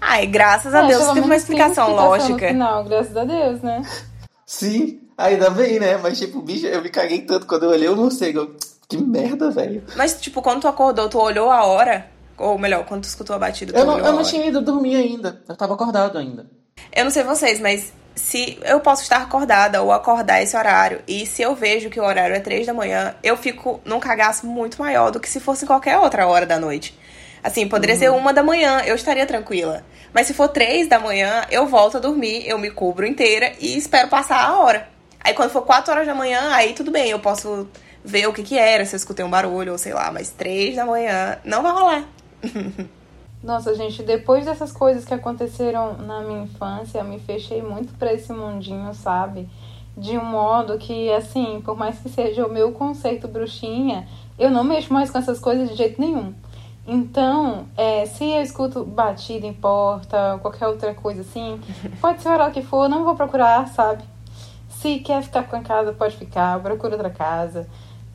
Ai, 0.00 0.26
graças 0.26 0.74
a 0.74 0.84
é, 0.84 0.88
Deus 0.88 1.06
teve 1.06 1.20
uma 1.20 1.36
explicação, 1.36 1.88
explicação 1.88 1.94
lógica. 1.94 2.52
Não, 2.52 2.84
graças 2.84 3.16
a 3.16 3.24
Deus, 3.24 3.62
né? 3.62 3.82
Sim, 4.44 5.00
ainda 5.16 5.50
bem, 5.50 5.80
né? 5.80 5.96
Mas, 5.96 6.18
tipo, 6.18 6.42
bicho, 6.42 6.66
eu 6.66 6.82
me 6.82 6.90
caguei 6.90 7.22
tanto 7.22 7.46
quando 7.46 7.64
eu 7.64 7.70
olhei 7.70 7.88
o 7.88 7.96
morcego. 7.96 8.54
Que 8.88 8.96
merda, 8.96 9.50
velho. 9.50 9.84
Mas, 9.96 10.18
tipo, 10.20 10.40
quando 10.40 10.62
tu 10.62 10.68
acordou, 10.68 11.08
tu 11.08 11.18
olhou 11.18 11.50
a 11.50 11.64
hora? 11.64 12.06
Ou 12.38 12.58
melhor, 12.58 12.86
quando 12.86 13.02
tu 13.02 13.08
escutou 13.08 13.36
a 13.36 13.38
batida, 13.38 13.72
tu 13.72 13.78
eu 13.78 13.84
não, 13.84 13.98
Eu 13.98 14.12
não 14.12 14.22
tinha 14.22 14.46
ido 14.46 14.62
dormir 14.62 14.96
ainda. 14.96 15.42
Eu 15.46 15.56
tava 15.56 15.74
acordado 15.74 16.16
ainda. 16.16 16.46
Eu 16.94 17.04
não 17.04 17.10
sei 17.10 17.22
vocês, 17.22 17.60
mas 17.60 17.92
se 18.14 18.58
eu 18.64 18.80
posso 18.80 19.02
estar 19.02 19.18
acordada 19.18 19.82
ou 19.82 19.92
acordar 19.92 20.42
esse 20.42 20.56
horário, 20.56 21.02
e 21.06 21.26
se 21.26 21.42
eu 21.42 21.54
vejo 21.54 21.90
que 21.90 22.00
o 22.00 22.04
horário 22.04 22.34
é 22.34 22.40
três 22.40 22.66
da 22.66 22.72
manhã, 22.72 23.14
eu 23.22 23.36
fico 23.36 23.80
num 23.84 24.00
cagaço 24.00 24.46
muito 24.46 24.80
maior 24.80 25.10
do 25.10 25.20
que 25.20 25.28
se 25.28 25.38
fosse 25.38 25.66
qualquer 25.66 25.98
outra 25.98 26.26
hora 26.26 26.46
da 26.46 26.58
noite. 26.58 26.98
Assim, 27.42 27.68
poderia 27.68 27.94
uhum. 27.94 28.00
ser 28.00 28.10
uma 28.10 28.32
da 28.32 28.42
manhã, 28.42 28.80
eu 28.86 28.94
estaria 28.94 29.26
tranquila. 29.26 29.84
Mas 30.12 30.26
se 30.26 30.34
for 30.34 30.48
três 30.48 30.88
da 30.88 30.98
manhã, 30.98 31.44
eu 31.50 31.66
volto 31.66 31.98
a 31.98 32.00
dormir, 32.00 32.48
eu 32.48 32.58
me 32.58 32.70
cubro 32.70 33.06
inteira 33.06 33.52
e 33.60 33.76
espero 33.76 34.08
passar 34.08 34.42
a 34.42 34.58
hora. 34.58 34.88
Aí 35.20 35.34
quando 35.34 35.50
for 35.50 35.62
quatro 35.62 35.92
horas 35.92 36.06
da 36.06 36.14
manhã, 36.14 36.52
aí 36.52 36.72
tudo 36.72 36.90
bem, 36.90 37.10
eu 37.10 37.18
posso 37.18 37.68
ver 38.08 38.26
o 38.26 38.32
que 38.32 38.42
que 38.42 38.58
era, 38.58 38.86
se 38.86 38.94
eu 38.94 38.96
escutei 38.96 39.24
um 39.24 39.30
barulho 39.30 39.72
ou 39.72 39.78
sei 39.78 39.92
lá, 39.92 40.10
mas 40.10 40.30
três 40.30 40.74
da 40.74 40.86
manhã 40.86 41.38
não 41.44 41.62
vai 41.62 41.72
rolar. 41.72 42.04
Nossa, 43.44 43.74
gente, 43.74 44.02
depois 44.02 44.46
dessas 44.46 44.72
coisas 44.72 45.04
que 45.04 45.14
aconteceram 45.14 45.96
na 45.98 46.22
minha 46.22 46.42
infância, 46.42 46.98
eu 46.98 47.04
me 47.04 47.20
fechei 47.20 47.62
muito 47.62 47.92
para 47.94 48.12
esse 48.12 48.32
mundinho, 48.32 48.92
sabe? 48.94 49.48
De 49.96 50.16
um 50.16 50.24
modo 50.24 50.78
que, 50.78 51.12
assim, 51.12 51.60
por 51.64 51.76
mais 51.76 51.98
que 51.98 52.08
seja 52.08 52.46
o 52.46 52.52
meu 52.52 52.72
conceito 52.72 53.28
bruxinha, 53.28 54.08
eu 54.38 54.50
não 54.50 54.64
mexo 54.64 54.92
mais 54.92 55.10
com 55.10 55.18
essas 55.18 55.38
coisas 55.38 55.68
de 55.68 55.76
jeito 55.76 56.00
nenhum. 56.00 56.34
Então, 56.86 57.66
é, 57.76 58.06
se 58.06 58.24
eu 58.24 58.42
escuto 58.42 58.82
batida 58.84 59.46
em 59.46 59.52
porta, 59.52 60.38
qualquer 60.40 60.66
outra 60.66 60.94
coisa 60.94 61.20
assim, 61.20 61.60
pode 62.00 62.22
ser 62.22 62.30
hora 62.30 62.50
que 62.50 62.62
for, 62.62 62.88
não 62.88 63.04
vou 63.04 63.14
procurar, 63.14 63.68
sabe? 63.68 64.02
Se 64.68 64.98
quer 65.00 65.22
ficar 65.22 65.42
com 65.44 65.56
a 65.56 65.60
casa, 65.60 65.92
pode 65.92 66.16
ficar, 66.16 66.58
procura 66.60 66.94
outra 66.94 67.10
casa. 67.10 67.68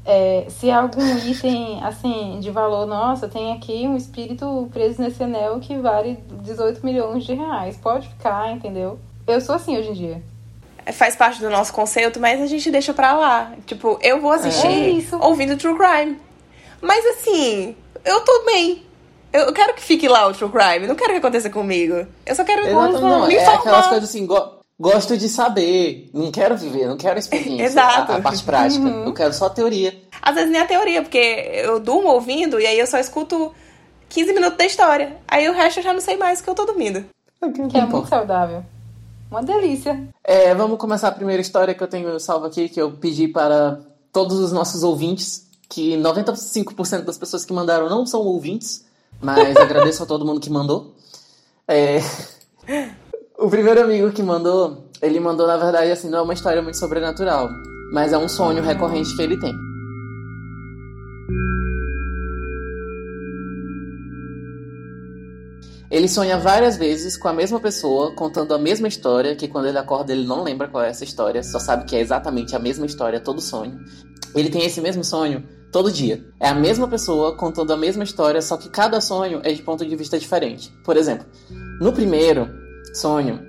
É, 0.05 0.45
se 0.49 0.69
algum 0.69 1.17
item, 1.17 1.81
assim, 1.83 2.39
de 2.41 2.51
valor, 2.51 2.85
nossa, 2.85 3.27
tem 3.27 3.53
aqui 3.53 3.87
um 3.87 3.95
espírito 3.95 4.69
preso 4.73 5.01
nesse 5.01 5.23
anel 5.23 5.59
que 5.61 5.77
vale 5.77 6.19
18 6.41 6.85
milhões 6.85 7.23
de 7.23 7.33
reais. 7.33 7.77
Pode 7.77 8.09
ficar, 8.09 8.51
entendeu? 8.51 8.99
Eu 9.25 9.39
sou 9.39 9.55
assim 9.55 9.77
hoje 9.77 9.89
em 9.89 9.93
dia. 9.93 10.23
É, 10.85 10.91
faz 10.91 11.15
parte 11.15 11.39
do 11.39 11.49
nosso 11.49 11.71
conceito, 11.71 12.19
mas 12.19 12.41
a 12.41 12.47
gente 12.47 12.69
deixa 12.69 12.93
pra 12.93 13.13
lá. 13.13 13.53
Tipo, 13.65 13.97
eu 14.01 14.19
vou 14.19 14.31
assistir 14.31 14.67
é 14.67 15.15
ouvindo 15.25 15.55
True 15.57 15.77
Crime. 15.77 16.19
Mas 16.81 17.05
assim, 17.05 17.75
eu 18.03 18.19
tô 18.21 18.43
bem. 18.45 18.83
Eu 19.31 19.51
quero 19.53 19.73
que 19.73 19.81
fique 19.81 20.07
lá 20.07 20.27
o 20.27 20.33
True 20.33 20.51
Crime, 20.51 20.85
não 20.85 20.95
quero 20.95 21.11
que 21.11 21.17
aconteça 21.17 21.49
comigo. 21.49 22.05
Eu 22.25 22.35
só 22.35 22.43
quero 22.43 22.67
Exato, 22.67 22.99
não, 22.99 23.27
me 23.27 23.33
é 23.33 23.41
informar. 23.41 23.59
aquelas 23.59 23.87
coisas 23.87 24.09
assim, 24.09 24.27
gosto 24.79 25.17
de 25.17 25.29
saber, 25.29 26.09
não 26.13 26.31
quero 26.31 26.57
viver, 26.57 26.87
não 26.87 26.97
quero 26.97 27.19
experiência, 27.19 27.65
Exato. 27.65 28.11
A, 28.11 28.15
a 28.17 28.21
parte 28.21 28.43
prática. 28.43 28.85
Uhum. 28.85 29.05
Eu 29.05 29.13
quero 29.13 29.33
só 29.33 29.45
a 29.45 29.49
teoria. 29.49 30.01
Às 30.21 30.35
vezes 30.35 30.51
nem 30.51 30.61
a 30.61 30.67
teoria, 30.67 31.01
porque 31.01 31.17
eu 31.17 31.79
durmo 31.79 32.09
ouvindo 32.09 32.59
e 32.59 32.65
aí 32.65 32.79
eu 32.79 32.87
só 32.87 32.97
escuto 32.97 33.53
15 34.09 34.33
minutos 34.33 34.57
da 34.57 34.65
história. 34.65 35.17
Aí 35.27 35.47
o 35.49 35.53
resto 35.53 35.79
eu 35.79 35.83
já 35.83 35.93
não 35.93 36.01
sei 36.01 36.17
mais 36.17 36.41
que 36.41 36.49
eu 36.49 36.55
tô 36.55 36.65
dormindo. 36.65 37.05
Que 37.69 37.77
é 37.77 37.85
muito 37.85 38.07
saudável. 38.07 38.63
Uma 39.29 39.41
delícia. 39.41 40.07
É, 40.23 40.53
vamos 40.53 40.77
começar 40.77 41.07
a 41.07 41.11
primeira 41.11 41.41
história 41.41 41.73
que 41.73 41.81
eu 41.81 41.87
tenho 41.87 42.19
salvo 42.19 42.45
aqui, 42.45 42.69
que 42.69 42.79
eu 42.79 42.91
pedi 42.91 43.27
para 43.27 43.79
todos 44.11 44.39
os 44.39 44.51
nossos 44.51 44.83
ouvintes, 44.83 45.49
que 45.67 45.97
95% 45.97 47.01
das 47.01 47.17
pessoas 47.17 47.43
que 47.43 47.51
mandaram 47.51 47.89
não 47.89 48.05
são 48.05 48.21
ouvintes, 48.21 48.85
mas 49.19 49.57
agradeço 49.57 50.03
a 50.03 50.05
todo 50.05 50.23
mundo 50.23 50.39
que 50.39 50.51
mandou. 50.51 50.93
É... 51.67 51.99
O 53.37 53.49
primeiro 53.49 53.81
amigo 53.81 54.11
que 54.11 54.21
mandou, 54.21 54.89
ele 55.01 55.19
mandou, 55.19 55.47
na 55.47 55.57
verdade, 55.57 55.89
assim, 55.89 56.07
não 56.07 56.19
é 56.19 56.21
uma 56.21 56.35
história 56.35 56.61
muito 56.61 56.77
sobrenatural, 56.77 57.49
mas 57.91 58.13
é 58.13 58.17
um 58.17 58.29
sonho 58.29 58.61
recorrente 58.61 59.15
que 59.15 59.21
ele 59.23 59.39
tem. 59.39 59.53
Ele 65.89 66.07
sonha 66.07 66.37
várias 66.37 66.77
vezes 66.77 67.17
com 67.17 67.27
a 67.27 67.33
mesma 67.33 67.59
pessoa, 67.59 68.15
contando 68.15 68.53
a 68.53 68.59
mesma 68.59 68.87
história, 68.87 69.35
que 69.35 69.47
quando 69.47 69.67
ele 69.67 69.79
acorda 69.79 70.13
ele 70.13 70.27
não 70.27 70.43
lembra 70.43 70.67
qual 70.67 70.83
é 70.83 70.89
essa 70.89 71.03
história, 71.03 71.41
só 71.41 71.57
sabe 71.57 71.85
que 71.85 71.95
é 71.95 72.01
exatamente 72.01 72.55
a 72.55 72.59
mesma 72.59 72.85
história 72.85 73.19
todo 73.19 73.41
sonho. 73.41 73.79
Ele 74.35 74.49
tem 74.49 74.63
esse 74.63 74.79
mesmo 74.79 75.03
sonho 75.03 75.43
todo 75.71 75.91
dia. 75.91 76.23
É 76.39 76.49
a 76.49 76.55
mesma 76.55 76.87
pessoa 76.87 77.35
contando 77.35 77.73
a 77.73 77.77
mesma 77.77 78.03
história, 78.03 78.41
só 78.43 78.57
que 78.57 78.69
cada 78.69 79.01
sonho 79.01 79.41
é 79.43 79.51
de 79.51 79.61
ponto 79.63 79.83
de 79.83 79.95
vista 79.95 80.19
diferente. 80.19 80.71
Por 80.83 80.97
exemplo, 80.97 81.25
no 81.79 81.91
primeiro, 81.91 82.62
sonho, 82.93 83.39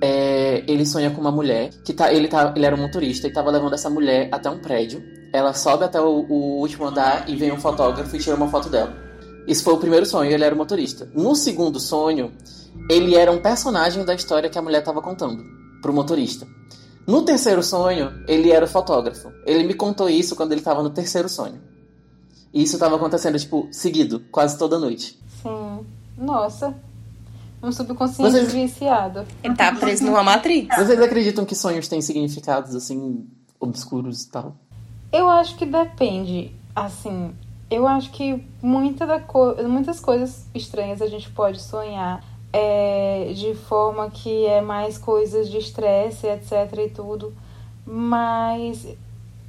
é, 0.00 0.64
ele 0.66 0.84
sonha 0.84 1.10
com 1.10 1.20
uma 1.20 1.30
mulher 1.30 1.70
que 1.84 1.92
tá, 1.92 2.12
ele, 2.12 2.26
tá, 2.28 2.52
ele 2.56 2.66
era 2.66 2.74
um 2.74 2.80
motorista 2.80 3.26
e 3.26 3.30
estava 3.30 3.50
levando 3.50 3.74
essa 3.74 3.88
mulher 3.88 4.28
até 4.32 4.50
um 4.50 4.58
prédio. 4.58 5.02
Ela 5.32 5.54
sobe 5.54 5.84
até 5.84 6.00
o, 6.00 6.26
o, 6.28 6.60
último 6.60 6.86
andar 6.86 7.28
e 7.28 7.36
vem 7.36 7.52
um 7.52 7.60
fotógrafo 7.60 8.14
e 8.14 8.18
tira 8.18 8.36
uma 8.36 8.48
foto 8.48 8.68
dela. 8.68 8.94
Isso 9.46 9.62
foi 9.62 9.74
o 9.74 9.78
primeiro 9.78 10.04
sonho, 10.04 10.30
ele 10.30 10.44
era 10.44 10.54
o 10.54 10.58
motorista. 10.58 11.08
No 11.14 11.34
segundo 11.34 11.78
sonho, 11.78 12.32
ele 12.90 13.14
era 13.14 13.30
um 13.30 13.40
personagem 13.40 14.04
da 14.04 14.14
história 14.14 14.50
que 14.50 14.58
a 14.58 14.62
mulher 14.62 14.80
estava 14.80 15.00
contando 15.00 15.44
pro 15.80 15.92
motorista. 15.92 16.46
No 17.06 17.22
terceiro 17.22 17.62
sonho, 17.62 18.12
ele 18.28 18.50
era 18.50 18.64
o 18.64 18.68
fotógrafo. 18.68 19.32
Ele 19.46 19.64
me 19.64 19.74
contou 19.74 20.08
isso 20.08 20.36
quando 20.36 20.52
ele 20.52 20.60
estava 20.60 20.82
no 20.82 20.90
terceiro 20.90 21.28
sonho. 21.28 21.60
E 22.52 22.62
isso 22.62 22.76
estava 22.76 22.96
acontecendo, 22.96 23.38
tipo, 23.38 23.68
seguido, 23.72 24.20
quase 24.30 24.58
toda 24.58 24.78
noite. 24.78 25.18
Sim. 25.42 25.86
Nossa, 26.16 26.74
um 27.62 27.70
subconsciente 27.70 28.32
Vocês... 28.32 28.52
viciado. 28.52 29.24
Ele 29.42 29.54
tá 29.54 29.74
preso 29.74 30.04
numa 30.04 30.22
matriz. 30.22 30.66
Vocês 30.76 31.00
acreditam 31.00 31.44
que 31.44 31.54
sonhos 31.54 31.88
têm 31.88 32.00
significados, 32.00 32.74
assim, 32.74 33.26
obscuros 33.60 34.24
e 34.24 34.30
tal? 34.30 34.56
Eu 35.12 35.28
acho 35.28 35.56
que 35.56 35.64
depende. 35.64 36.52
Assim, 36.74 37.32
eu 37.70 37.86
acho 37.86 38.10
que 38.10 38.44
muita 38.60 39.06
da 39.06 39.20
co 39.20 39.54
muitas 39.68 40.00
coisas 40.00 40.46
estranhas 40.54 41.00
a 41.00 41.06
gente 41.06 41.30
pode 41.30 41.60
sonhar 41.60 42.24
é, 42.52 43.32
de 43.34 43.54
forma 43.54 44.10
que 44.10 44.46
é 44.46 44.60
mais 44.60 44.98
coisas 44.98 45.48
de 45.48 45.58
estresse, 45.58 46.26
etc. 46.26 46.52
e 46.86 46.90
tudo. 46.90 47.32
Mas 47.86 48.86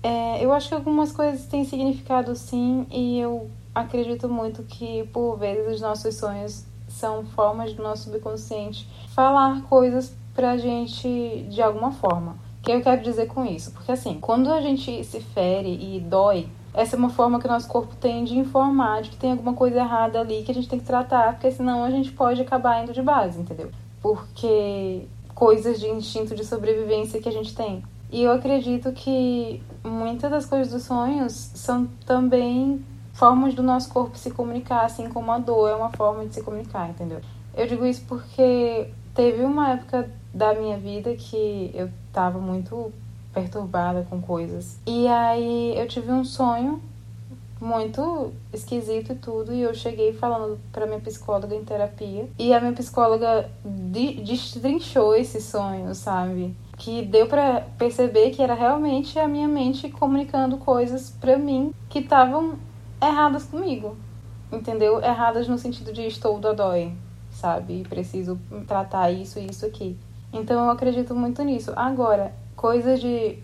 é, 0.01 0.43
eu 0.43 0.51
acho 0.53 0.69
que 0.69 0.75
algumas 0.75 1.11
coisas 1.11 1.45
têm 1.45 1.65
significado 1.65 2.35
sim, 2.35 2.85
e 2.91 3.19
eu 3.19 3.49
acredito 3.73 4.29
muito 4.29 4.63
que 4.63 5.03
por 5.11 5.37
vezes 5.37 5.75
os 5.75 5.81
nossos 5.81 6.15
sonhos 6.15 6.65
são 7.03 7.25
formas 7.25 7.73
do 7.73 7.83
nosso 7.83 8.03
subconsciente 8.03 8.87
falar 9.09 9.61
coisas 9.63 10.15
pra 10.33 10.55
gente 10.55 11.45
de 11.49 11.61
alguma 11.61 11.91
forma. 11.91 12.37
O 12.59 12.63
que 12.63 12.71
eu 12.71 12.81
quero 12.81 13.03
dizer 13.03 13.27
com 13.27 13.43
isso? 13.43 13.71
Porque 13.71 13.91
assim, 13.91 14.17
quando 14.21 14.49
a 14.49 14.61
gente 14.61 15.03
se 15.03 15.19
fere 15.19 15.67
e 15.69 15.99
dói, 15.99 16.47
essa 16.73 16.95
é 16.95 16.97
uma 16.97 17.09
forma 17.09 17.41
que 17.41 17.45
o 17.45 17.51
nosso 17.51 17.67
corpo 17.67 17.93
tem 17.97 18.23
de 18.23 18.37
informar 18.37 19.01
de 19.01 19.09
que 19.09 19.17
tem 19.17 19.31
alguma 19.31 19.53
coisa 19.53 19.79
errada 19.79 20.21
ali 20.21 20.43
que 20.43 20.51
a 20.51 20.53
gente 20.53 20.69
tem 20.69 20.79
que 20.79 20.85
tratar, 20.85 21.33
porque 21.33 21.51
senão 21.51 21.83
a 21.83 21.91
gente 21.91 22.09
pode 22.13 22.41
acabar 22.41 22.81
indo 22.81 22.93
de 22.93 23.01
base, 23.01 23.37
entendeu? 23.37 23.69
Porque 24.01 25.05
coisas 25.35 25.81
de 25.81 25.89
instinto 25.89 26.33
de 26.33 26.45
sobrevivência 26.45 27.21
que 27.21 27.27
a 27.27 27.33
gente 27.33 27.53
tem. 27.53 27.83
E 28.09 28.23
eu 28.23 28.31
acredito 28.31 28.93
que 28.93 29.61
muitas 29.83 30.31
das 30.31 30.45
coisas 30.45 30.71
dos 30.71 30.83
sonhos 30.83 31.33
são 31.33 31.85
também 32.05 32.81
formas 33.13 33.53
do 33.53 33.63
nosso 33.63 33.89
corpo 33.89 34.17
se 34.17 34.31
comunicar, 34.31 34.85
assim 34.85 35.07
como 35.07 35.31
a 35.31 35.37
dor 35.37 35.69
é 35.69 35.75
uma 35.75 35.91
forma 35.91 36.25
de 36.25 36.33
se 36.33 36.41
comunicar, 36.41 36.89
entendeu? 36.89 37.21
Eu 37.55 37.67
digo 37.67 37.85
isso 37.85 38.03
porque 38.07 38.89
teve 39.13 39.43
uma 39.43 39.71
época 39.71 40.09
da 40.33 40.53
minha 40.55 40.77
vida 40.77 41.15
que 41.15 41.71
eu 41.73 41.89
tava 42.11 42.39
muito 42.39 42.91
perturbada 43.31 44.05
com 44.09 44.19
coisas. 44.21 44.79
E 44.85 45.07
aí 45.07 45.77
eu 45.77 45.87
tive 45.87 46.11
um 46.11 46.25
sonho 46.25 46.81
muito 47.61 48.33
esquisito 48.51 49.13
e 49.13 49.15
tudo, 49.15 49.53
e 49.53 49.61
eu 49.61 49.73
cheguei 49.73 50.11
falando 50.13 50.59
para 50.71 50.85
minha 50.85 50.99
psicóloga 50.99 51.55
em 51.55 51.63
terapia, 51.63 52.27
e 52.37 52.53
a 52.53 52.59
minha 52.59 52.73
psicóloga 52.73 53.49
destrinchou 53.63 55.15
esse 55.15 55.39
sonho, 55.41 55.95
sabe? 55.95 56.53
Que 56.77 57.03
deu 57.03 57.27
para 57.27 57.61
perceber 57.77 58.31
que 58.31 58.41
era 58.41 58.53
realmente 58.53 59.17
a 59.17 59.27
minha 59.27 59.47
mente 59.47 59.89
comunicando 59.89 60.57
coisas 60.57 61.11
para 61.21 61.37
mim 61.37 61.73
que 61.89 61.99
estavam 61.99 62.55
erradas 63.07 63.45
comigo. 63.45 63.95
Entendeu? 64.51 65.01
Erradas 65.01 65.47
no 65.47 65.57
sentido 65.57 65.91
de 65.91 66.05
estou 66.05 66.39
dodói, 66.39 66.93
sabe? 67.31 67.83
Preciso 67.89 68.39
tratar 68.67 69.11
isso 69.11 69.39
e 69.39 69.47
isso 69.47 69.65
aqui. 69.65 69.97
Então 70.31 70.63
eu 70.65 70.69
acredito 70.69 71.15
muito 71.15 71.41
nisso. 71.43 71.71
Agora, 71.75 72.33
coisa 72.55 72.97
de 72.97 73.39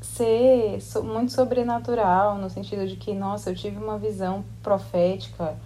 ser 0.00 0.78
muito 1.02 1.32
sobrenatural, 1.32 2.38
no 2.38 2.48
sentido 2.48 2.86
de 2.86 2.96
que, 2.96 3.12
nossa, 3.14 3.50
eu 3.50 3.54
tive 3.54 3.76
uma 3.76 3.98
visão 3.98 4.44
profética 4.62 5.56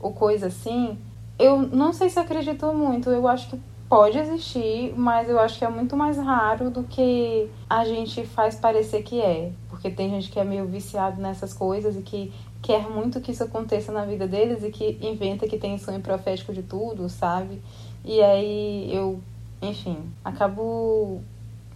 ou 0.00 0.12
coisa 0.12 0.48
assim, 0.48 0.98
eu 1.38 1.58
não 1.58 1.92
sei 1.92 2.08
se 2.08 2.18
acredito 2.18 2.72
muito. 2.72 3.10
Eu 3.10 3.26
acho 3.26 3.48
que 3.48 3.60
pode 3.88 4.18
existir, 4.18 4.92
mas 4.96 5.28
eu 5.28 5.38
acho 5.38 5.58
que 5.58 5.64
é 5.64 5.68
muito 5.68 5.96
mais 5.96 6.16
raro 6.18 6.70
do 6.70 6.82
que 6.82 7.48
a 7.68 7.84
gente 7.84 8.24
faz 8.26 8.56
parecer 8.56 9.02
que 9.02 9.20
é. 9.20 9.52
Porque 9.68 9.90
tem 9.90 10.10
gente 10.10 10.30
que 10.30 10.40
é 10.40 10.44
meio 10.44 10.66
viciado 10.66 11.20
nessas 11.20 11.52
coisas 11.52 11.96
e 11.96 12.02
que 12.02 12.32
quer 12.66 12.90
muito 12.90 13.20
que 13.20 13.30
isso 13.30 13.44
aconteça 13.44 13.92
na 13.92 14.04
vida 14.04 14.26
deles 14.26 14.64
e 14.64 14.70
que 14.72 14.98
inventa 15.00 15.46
que 15.46 15.56
tem 15.56 15.78
sonho 15.78 16.00
profético 16.00 16.52
de 16.52 16.64
tudo, 16.64 17.08
sabe? 17.08 17.62
E 18.04 18.20
aí 18.20 18.92
eu, 18.92 19.20
enfim, 19.62 19.96
acabo 20.24 21.22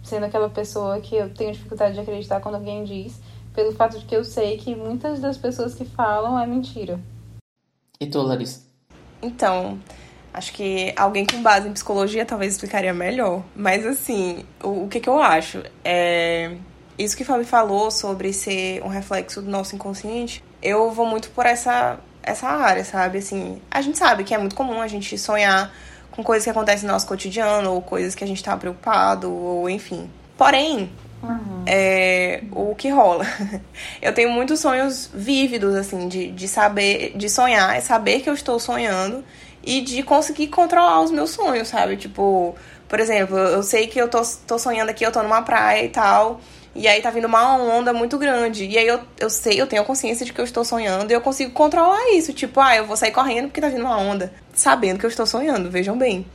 sendo 0.03 0.25
aquela 0.25 0.49
pessoa 0.49 0.99
que 0.99 1.15
eu 1.15 1.33
tenho 1.33 1.53
dificuldade 1.53 1.93
de 1.93 2.01
acreditar 2.01 2.41
quando 2.41 2.55
alguém 2.55 2.83
diz, 2.83 3.21
pelo 3.53 3.71
fato 3.71 3.97
de 3.97 4.05
que 4.05 4.13
eu 4.13 4.25
sei 4.25 4.57
que 4.57 4.75
muitas 4.75 5.21
das 5.21 5.37
pessoas 5.37 5.73
que 5.73 5.85
falam 5.85 6.37
é 6.37 6.45
mentira. 6.45 6.99
E 7.97 8.05
tu, 8.07 8.21
Larissa? 8.21 8.61
Então, 9.21 9.79
acho 10.33 10.51
que 10.51 10.93
alguém 10.97 11.25
com 11.25 11.41
base 11.41 11.69
em 11.69 11.73
psicologia 11.73 12.25
talvez 12.25 12.53
explicaria 12.53 12.93
melhor. 12.93 13.45
Mas 13.55 13.85
assim, 13.85 14.43
o, 14.61 14.83
o 14.83 14.87
que, 14.89 14.99
que 14.99 15.07
eu 15.07 15.21
acho? 15.21 15.63
É. 15.85 16.57
Isso 16.97 17.15
que 17.15 17.23
Fábio 17.23 17.45
falou 17.45 17.89
sobre 17.89 18.33
ser 18.33 18.83
um 18.83 18.87
reflexo 18.89 19.41
do 19.41 19.49
nosso 19.49 19.73
inconsciente, 19.73 20.43
eu 20.61 20.91
vou 20.91 21.05
muito 21.05 21.29
por 21.31 21.45
essa, 21.45 21.99
essa 22.21 22.47
área, 22.47 22.83
sabe? 22.83 23.17
Assim, 23.17 23.61
a 23.69 23.81
gente 23.81 23.97
sabe 23.97 24.23
que 24.23 24.33
é 24.33 24.37
muito 24.37 24.55
comum 24.55 24.81
a 24.81 24.87
gente 24.87 25.17
sonhar 25.17 25.73
com 26.11 26.23
coisas 26.23 26.43
que 26.43 26.49
acontecem 26.49 26.87
no 26.87 26.93
nosso 26.93 27.07
cotidiano, 27.07 27.71
ou 27.71 27.81
coisas 27.81 28.13
que 28.13 28.23
a 28.23 28.27
gente 28.27 28.43
tá 28.43 28.55
preocupado, 28.57 29.31
ou 29.33 29.69
enfim. 29.69 30.09
Porém, 30.37 30.91
uhum. 31.23 31.63
é, 31.65 32.43
o 32.51 32.75
que 32.75 32.89
rola? 32.89 33.25
Eu 34.01 34.13
tenho 34.13 34.29
muitos 34.29 34.59
sonhos 34.59 35.09
vívidos, 35.13 35.75
assim, 35.75 36.07
de, 36.07 36.31
de 36.31 36.47
saber, 36.47 37.13
de 37.15 37.29
sonhar, 37.29 37.75
é 37.75 37.79
saber 37.79 38.21
que 38.21 38.29
eu 38.29 38.33
estou 38.33 38.59
sonhando 38.59 39.23
e 39.63 39.81
de 39.81 40.03
conseguir 40.03 40.47
controlar 40.47 41.01
os 41.01 41.11
meus 41.11 41.29
sonhos, 41.29 41.67
sabe? 41.67 41.95
Tipo, 41.95 42.55
por 42.89 42.99
exemplo, 42.99 43.37
eu 43.37 43.63
sei 43.63 43.87
que 43.87 43.99
eu 43.99 44.09
tô, 44.09 44.21
tô 44.47 44.59
sonhando 44.59 44.89
aqui, 44.89 45.05
eu 45.05 45.11
tô 45.11 45.21
numa 45.23 45.41
praia 45.43 45.85
e 45.85 45.89
tal. 45.89 46.41
E 46.73 46.87
aí 46.87 47.01
tá 47.01 47.09
vindo 47.09 47.25
uma 47.25 47.57
onda 47.57 47.91
muito 47.91 48.17
grande. 48.17 48.65
E 48.65 48.77
aí 48.77 48.87
eu, 48.87 49.01
eu 49.19 49.29
sei, 49.29 49.59
eu 49.59 49.67
tenho 49.67 49.81
a 49.81 49.85
consciência 49.85 50.25
de 50.25 50.31
que 50.31 50.39
eu 50.39 50.45
estou 50.45 50.63
sonhando 50.63 51.11
e 51.11 51.13
eu 51.13 51.21
consigo 51.21 51.51
controlar 51.51 52.13
isso. 52.13 52.31
Tipo, 52.31 52.61
ah, 52.61 52.75
eu 52.75 52.85
vou 52.85 52.95
sair 52.95 53.11
correndo 53.11 53.47
porque 53.47 53.59
tá 53.59 53.67
vindo 53.67 53.81
uma 53.81 53.97
onda. 53.97 54.31
Sabendo 54.53 54.99
que 54.99 55.05
eu 55.05 55.09
estou 55.09 55.25
sonhando, 55.25 55.69
vejam 55.69 55.97
bem. 55.97 56.25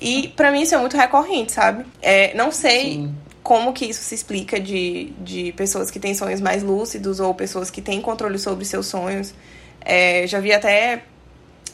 E 0.00 0.28
para 0.36 0.52
mim 0.52 0.62
isso 0.62 0.74
é 0.74 0.78
muito 0.78 0.96
recorrente, 0.96 1.52
sabe? 1.52 1.86
É, 2.02 2.34
não 2.34 2.52
sei 2.52 2.92
Sim. 2.92 3.14
como 3.42 3.72
que 3.72 3.86
isso 3.86 4.02
se 4.02 4.14
explica 4.14 4.60
de, 4.60 5.12
de 5.18 5.52
pessoas 5.52 5.90
que 5.90 5.98
têm 5.98 6.14
sonhos 6.14 6.42
mais 6.42 6.62
lúcidos 6.62 7.18
ou 7.18 7.34
pessoas 7.34 7.70
que 7.70 7.80
têm 7.80 8.00
controle 8.02 8.38
sobre 8.38 8.66
seus 8.66 8.86
sonhos. 8.86 9.32
É, 9.80 10.26
já 10.26 10.40
vi 10.40 10.52
até 10.52 11.04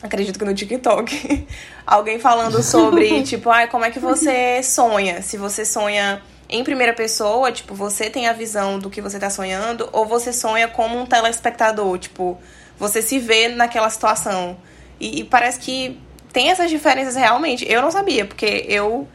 acredito 0.00 0.38
que 0.38 0.44
no 0.44 0.54
TikTok, 0.54 1.46
alguém 1.86 2.18
falando 2.18 2.62
sobre, 2.62 3.22
tipo, 3.24 3.50
ah, 3.50 3.66
como 3.66 3.84
é 3.84 3.90
que 3.90 3.98
você 3.98 4.62
sonha? 4.62 5.22
Se 5.22 5.36
você 5.36 5.64
sonha 5.64 6.20
em 6.52 6.62
primeira 6.62 6.92
pessoa, 6.92 7.50
tipo, 7.50 7.74
você 7.74 8.10
tem 8.10 8.28
a 8.28 8.32
visão 8.34 8.78
do 8.78 8.90
que 8.90 9.00
você 9.00 9.18
tá 9.18 9.30
sonhando, 9.30 9.88
ou 9.90 10.04
você 10.04 10.32
sonha 10.32 10.68
como 10.68 10.98
um 10.98 11.06
telespectador, 11.06 11.98
tipo, 11.98 12.38
você 12.78 13.00
se 13.00 13.18
vê 13.18 13.48
naquela 13.48 13.88
situação. 13.88 14.58
E, 15.00 15.20
e 15.20 15.24
parece 15.24 15.58
que 15.58 15.98
tem 16.32 16.50
essas 16.50 16.70
diferenças 16.70 17.16
realmente. 17.16 17.64
Eu 17.66 17.80
não 17.80 17.90
sabia, 17.90 18.26
porque 18.26 18.66
eu 18.68 19.08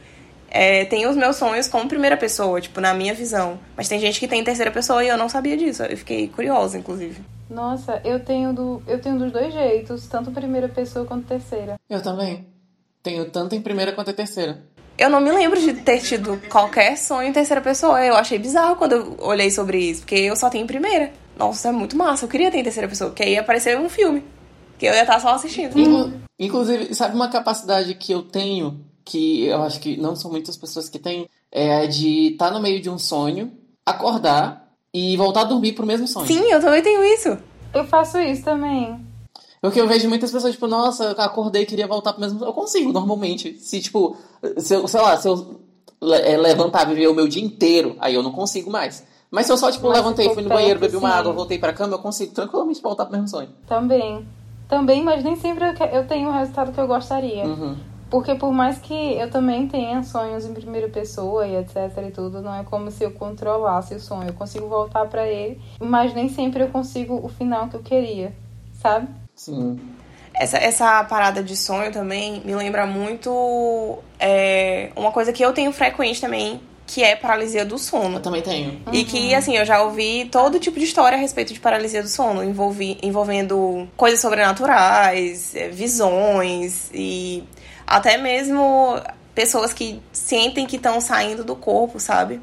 é, 0.50 0.84
tenho 0.86 1.08
os 1.08 1.16
meus 1.16 1.36
sonhos 1.36 1.68
como 1.68 1.88
primeira 1.88 2.16
pessoa, 2.16 2.60
tipo, 2.60 2.80
na 2.80 2.92
minha 2.92 3.14
visão. 3.14 3.58
Mas 3.76 3.88
tem 3.88 4.00
gente 4.00 4.18
que 4.18 4.26
tem 4.26 4.42
terceira 4.42 4.72
pessoa 4.72 5.04
e 5.04 5.08
eu 5.08 5.16
não 5.16 5.28
sabia 5.28 5.56
disso. 5.56 5.84
Eu 5.84 5.96
fiquei 5.96 6.26
curiosa, 6.28 6.76
inclusive. 6.76 7.22
Nossa, 7.48 8.00
eu 8.04 8.18
tenho 8.18 8.52
do. 8.52 8.82
Eu 8.86 9.00
tenho 9.00 9.16
dos 9.16 9.30
dois 9.30 9.52
jeitos, 9.52 10.06
tanto 10.08 10.32
primeira 10.32 10.68
pessoa 10.68 11.06
quanto 11.06 11.26
terceira. 11.26 11.76
Eu 11.88 12.02
também. 12.02 12.46
Tenho 13.02 13.30
tanto 13.30 13.54
em 13.54 13.62
primeira 13.62 13.92
quanto 13.92 14.10
em 14.10 14.14
terceira. 14.14 14.60
Eu 14.98 15.08
não 15.08 15.20
me 15.20 15.30
lembro 15.30 15.60
de 15.60 15.72
ter 15.74 16.00
tido 16.00 16.42
qualquer 16.48 16.96
sonho 16.96 17.28
em 17.28 17.32
terceira 17.32 17.62
pessoa. 17.62 18.04
Eu 18.04 18.16
achei 18.16 18.36
bizarro 18.36 18.74
quando 18.74 18.92
eu 18.92 19.16
olhei 19.20 19.48
sobre 19.48 19.78
isso, 19.78 20.00
porque 20.00 20.16
eu 20.16 20.34
só 20.34 20.50
tenho 20.50 20.64
em 20.64 20.66
primeira. 20.66 21.12
Nossa, 21.38 21.68
é 21.68 21.72
muito 21.72 21.96
massa. 21.96 22.24
Eu 22.24 22.28
queria 22.28 22.50
ter 22.50 22.58
em 22.58 22.64
terceira 22.64 22.88
pessoa, 22.88 23.10
porque 23.10 23.22
aí 23.22 23.34
ia 23.34 23.40
aparecer 23.40 23.78
um 23.78 23.88
filme. 23.88 24.24
Que 24.76 24.86
eu 24.86 24.92
ia 24.92 25.02
estar 25.02 25.20
só 25.20 25.28
assistindo. 25.28 25.78
Inclu 25.78 26.12
inclusive, 26.36 26.92
sabe 26.94 27.14
uma 27.14 27.28
capacidade 27.28 27.94
que 27.94 28.12
eu 28.12 28.22
tenho, 28.22 28.84
que 29.04 29.46
eu 29.46 29.62
acho 29.62 29.78
que 29.78 29.96
não 29.96 30.16
são 30.16 30.30
muitas 30.30 30.56
pessoas 30.56 30.88
que 30.88 30.98
têm, 30.98 31.28
é 31.50 31.86
de 31.86 32.32
estar 32.32 32.48
tá 32.48 32.52
no 32.52 32.60
meio 32.60 32.80
de 32.80 32.90
um 32.90 32.98
sonho, 32.98 33.52
acordar 33.86 34.68
e 34.92 35.16
voltar 35.16 35.42
a 35.42 35.44
dormir 35.44 35.72
pro 35.72 35.86
mesmo 35.86 36.08
sonho. 36.08 36.26
Sim, 36.26 36.50
eu 36.50 36.60
também 36.60 36.82
tenho 36.82 37.04
isso. 37.04 37.38
Eu 37.72 37.84
faço 37.86 38.18
isso 38.18 38.42
também. 38.42 39.07
Porque 39.60 39.80
eu 39.80 39.88
vejo 39.88 40.08
muitas 40.08 40.30
pessoas, 40.30 40.52
tipo, 40.52 40.66
nossa, 40.66 41.04
eu 41.04 41.24
acordei 41.24 41.62
e 41.62 41.66
queria 41.66 41.86
voltar 41.86 42.12
pro 42.12 42.20
mesmo. 42.20 42.44
Eu 42.44 42.52
consigo, 42.52 42.92
normalmente. 42.92 43.58
Se, 43.58 43.80
tipo, 43.80 44.16
se 44.56 44.74
eu, 44.74 44.86
sei 44.86 45.00
lá, 45.00 45.16
se 45.16 45.28
eu 45.28 45.60
é, 46.00 46.36
levantar 46.36 46.86
e 46.86 46.94
viver 46.94 47.08
o 47.08 47.14
meu 47.14 47.26
dia 47.26 47.42
inteiro, 47.42 47.96
aí 47.98 48.14
eu 48.14 48.22
não 48.22 48.32
consigo 48.32 48.70
mais. 48.70 49.04
Mas 49.30 49.46
se 49.46 49.52
eu 49.52 49.58
só, 49.58 49.70
tipo, 49.70 49.88
Mas 49.88 49.98
levantei, 49.98 50.32
fui 50.32 50.42
no 50.42 50.48
banheiro, 50.48 50.80
bebi 50.80 50.96
uma 50.96 51.10
água, 51.10 51.32
voltei 51.32 51.58
pra 51.58 51.72
cama, 51.72 51.94
eu 51.94 51.98
consigo 51.98 52.32
tranquilamente 52.32 52.80
voltar 52.80 53.04
pro 53.04 53.12
mesmo 53.12 53.28
sonho. 53.28 53.50
Também. 53.66 54.26
Também, 54.68 55.02
mas 55.02 55.24
nem 55.24 55.36
sempre 55.36 55.64
eu 55.92 56.06
tenho 56.06 56.28
o 56.28 56.32
resultado 56.32 56.72
que 56.72 56.80
eu 56.80 56.86
gostaria. 56.86 57.44
Uhum. 57.44 57.76
Porque 58.10 58.34
por 58.34 58.52
mais 58.52 58.78
que 58.78 58.94
eu 58.94 59.30
também 59.30 59.68
tenha 59.68 60.02
sonhos 60.02 60.46
em 60.46 60.54
primeira 60.54 60.88
pessoa 60.88 61.46
e 61.46 61.56
etc 61.56 61.76
e 62.06 62.10
tudo, 62.10 62.40
não 62.40 62.54
é 62.54 62.64
como 62.64 62.90
se 62.90 63.04
eu 63.04 63.10
controlasse 63.10 63.94
o 63.94 64.00
sonho. 64.00 64.28
Eu 64.28 64.34
consigo 64.34 64.66
voltar 64.66 65.06
para 65.06 65.26
ele, 65.26 65.60
mas 65.78 66.14
nem 66.14 66.28
sempre 66.28 66.62
eu 66.62 66.68
consigo 66.68 67.20
o 67.22 67.28
final 67.28 67.68
que 67.68 67.76
eu 67.76 67.82
queria, 67.82 68.34
sabe? 68.72 69.08
Sim. 69.38 69.78
Essa, 70.34 70.58
essa 70.58 71.04
parada 71.04 71.42
de 71.42 71.56
sonho 71.56 71.92
também 71.92 72.42
me 72.44 72.54
lembra 72.54 72.84
muito 72.86 73.98
é, 74.18 74.90
uma 74.94 75.10
coisa 75.12 75.32
que 75.32 75.42
eu 75.42 75.52
tenho 75.52 75.72
frequente 75.72 76.20
também, 76.20 76.60
que 76.86 77.02
é 77.04 77.14
paralisia 77.14 77.64
do 77.64 77.78
sono. 77.78 78.16
Eu 78.16 78.20
também 78.20 78.42
tenho. 78.42 78.82
E 78.92 79.04
que, 79.04 79.30
uhum. 79.30 79.36
assim, 79.36 79.56
eu 79.56 79.64
já 79.64 79.82
ouvi 79.82 80.28
todo 80.30 80.58
tipo 80.58 80.78
de 80.78 80.84
história 80.84 81.16
a 81.16 81.20
respeito 81.20 81.54
de 81.54 81.60
paralisia 81.60 82.02
do 82.02 82.08
sono, 82.08 82.42
envolvi, 82.42 82.98
envolvendo 83.00 83.88
coisas 83.96 84.20
sobrenaturais, 84.20 85.54
é, 85.54 85.68
visões 85.68 86.90
e 86.92 87.44
até 87.86 88.16
mesmo 88.16 89.00
pessoas 89.34 89.72
que 89.72 90.00
sentem 90.12 90.66
que 90.66 90.76
estão 90.76 91.00
saindo 91.00 91.44
do 91.44 91.54
corpo, 91.54 92.00
sabe? 92.00 92.40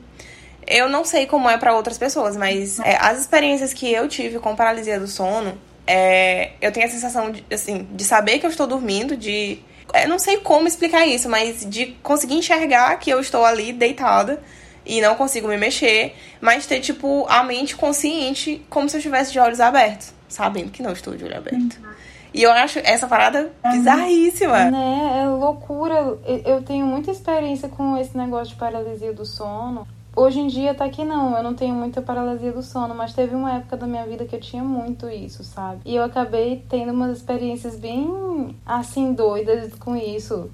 Eu 0.65 0.89
não 0.89 1.03
sei 1.03 1.25
como 1.25 1.49
é 1.49 1.57
para 1.57 1.75
outras 1.75 1.97
pessoas, 1.97 2.37
mas 2.37 2.79
é, 2.79 2.97
as 2.99 3.19
experiências 3.19 3.73
que 3.73 3.91
eu 3.91 4.07
tive 4.07 4.39
com 4.39 4.55
paralisia 4.55 4.99
do 4.99 5.07
sono 5.07 5.57
é, 5.87 6.51
eu 6.61 6.71
tenho 6.71 6.85
a 6.85 6.89
sensação 6.89 7.31
de, 7.31 7.45
assim, 7.51 7.87
de 7.91 8.03
saber 8.03 8.39
que 8.39 8.45
eu 8.45 8.49
estou 8.49 8.67
dormindo, 8.67 9.15
de. 9.15 9.59
Eu 9.93 10.09
não 10.09 10.19
sei 10.19 10.37
como 10.37 10.67
explicar 10.67 11.05
isso, 11.05 11.29
mas 11.29 11.65
de 11.69 11.87
conseguir 12.01 12.35
enxergar 12.35 12.97
que 12.97 13.09
eu 13.09 13.19
estou 13.19 13.45
ali 13.45 13.71
deitada 13.71 14.41
e 14.85 14.99
não 14.99 15.15
consigo 15.15 15.47
me 15.47 15.57
mexer, 15.57 16.15
mas 16.41 16.65
ter, 16.65 16.79
tipo, 16.79 17.25
a 17.29 17.43
mente 17.43 17.75
consciente 17.75 18.65
como 18.69 18.89
se 18.89 18.95
eu 18.95 18.99
estivesse 18.99 19.31
de 19.31 19.39
olhos 19.39 19.59
abertos, 19.59 20.13
sabendo 20.27 20.71
que 20.71 20.83
não 20.83 20.91
estou 20.91 21.15
de 21.15 21.23
olho 21.23 21.37
aberto. 21.37 21.77
Uhum. 21.77 21.95
E 22.33 22.43
eu 22.43 22.51
acho 22.51 22.79
essa 22.79 23.07
parada 23.07 23.49
bizarríssima. 23.71 24.69
Né? 24.69 25.21
É 25.23 25.29
loucura. 25.29 26.17
Eu 26.45 26.61
tenho 26.63 26.85
muita 26.85 27.09
experiência 27.09 27.69
com 27.69 27.97
esse 27.97 28.15
negócio 28.17 28.53
de 28.53 28.59
paralisia 28.59 29.13
do 29.13 29.25
sono. 29.25 29.87
Hoje 30.17 30.39
em 30.39 30.47
dia 30.47 30.73
tá 30.73 30.87
que 30.87 31.03
não, 31.03 31.35
eu 31.35 31.43
não 31.43 31.53
tenho 31.53 31.75
muita 31.75 32.01
paralisia 32.01 32.53
do 32.53 32.63
sono, 32.63 32.95
mas 32.95 33.13
teve 33.13 33.35
uma 33.35 33.51
época 33.55 33.75
da 33.75 33.85
minha 33.85 34.05
vida 34.05 34.23
que 34.23 34.33
eu 34.33 34.39
tinha 34.39 34.63
muito 34.63 35.09
isso, 35.09 35.43
sabe? 35.43 35.81
E 35.83 35.93
eu 35.93 36.03
acabei 36.03 36.65
tendo 36.69 36.93
umas 36.93 37.17
experiências 37.17 37.77
bem 37.77 38.55
assim 38.65 39.11
doidas 39.11 39.75
com 39.75 39.93
isso. 39.93 40.49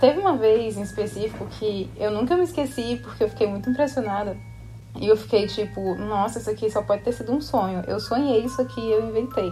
Teve 0.00 0.18
uma 0.18 0.34
vez 0.34 0.78
em 0.78 0.82
específico 0.82 1.46
que 1.58 1.90
eu 1.98 2.10
nunca 2.10 2.34
me 2.36 2.44
esqueci 2.44 2.98
porque 3.02 3.24
eu 3.24 3.28
fiquei 3.28 3.46
muito 3.46 3.68
impressionada. 3.68 4.34
E 4.98 5.08
eu 5.08 5.16
fiquei 5.16 5.46
tipo, 5.46 5.94
nossa, 5.94 6.38
isso 6.38 6.48
aqui 6.48 6.70
só 6.70 6.80
pode 6.80 7.02
ter 7.02 7.12
sido 7.12 7.32
um 7.32 7.40
sonho. 7.40 7.84
Eu 7.86 8.00
sonhei 8.00 8.42
isso 8.42 8.62
aqui 8.62 8.80
eu 8.80 9.06
inventei. 9.06 9.50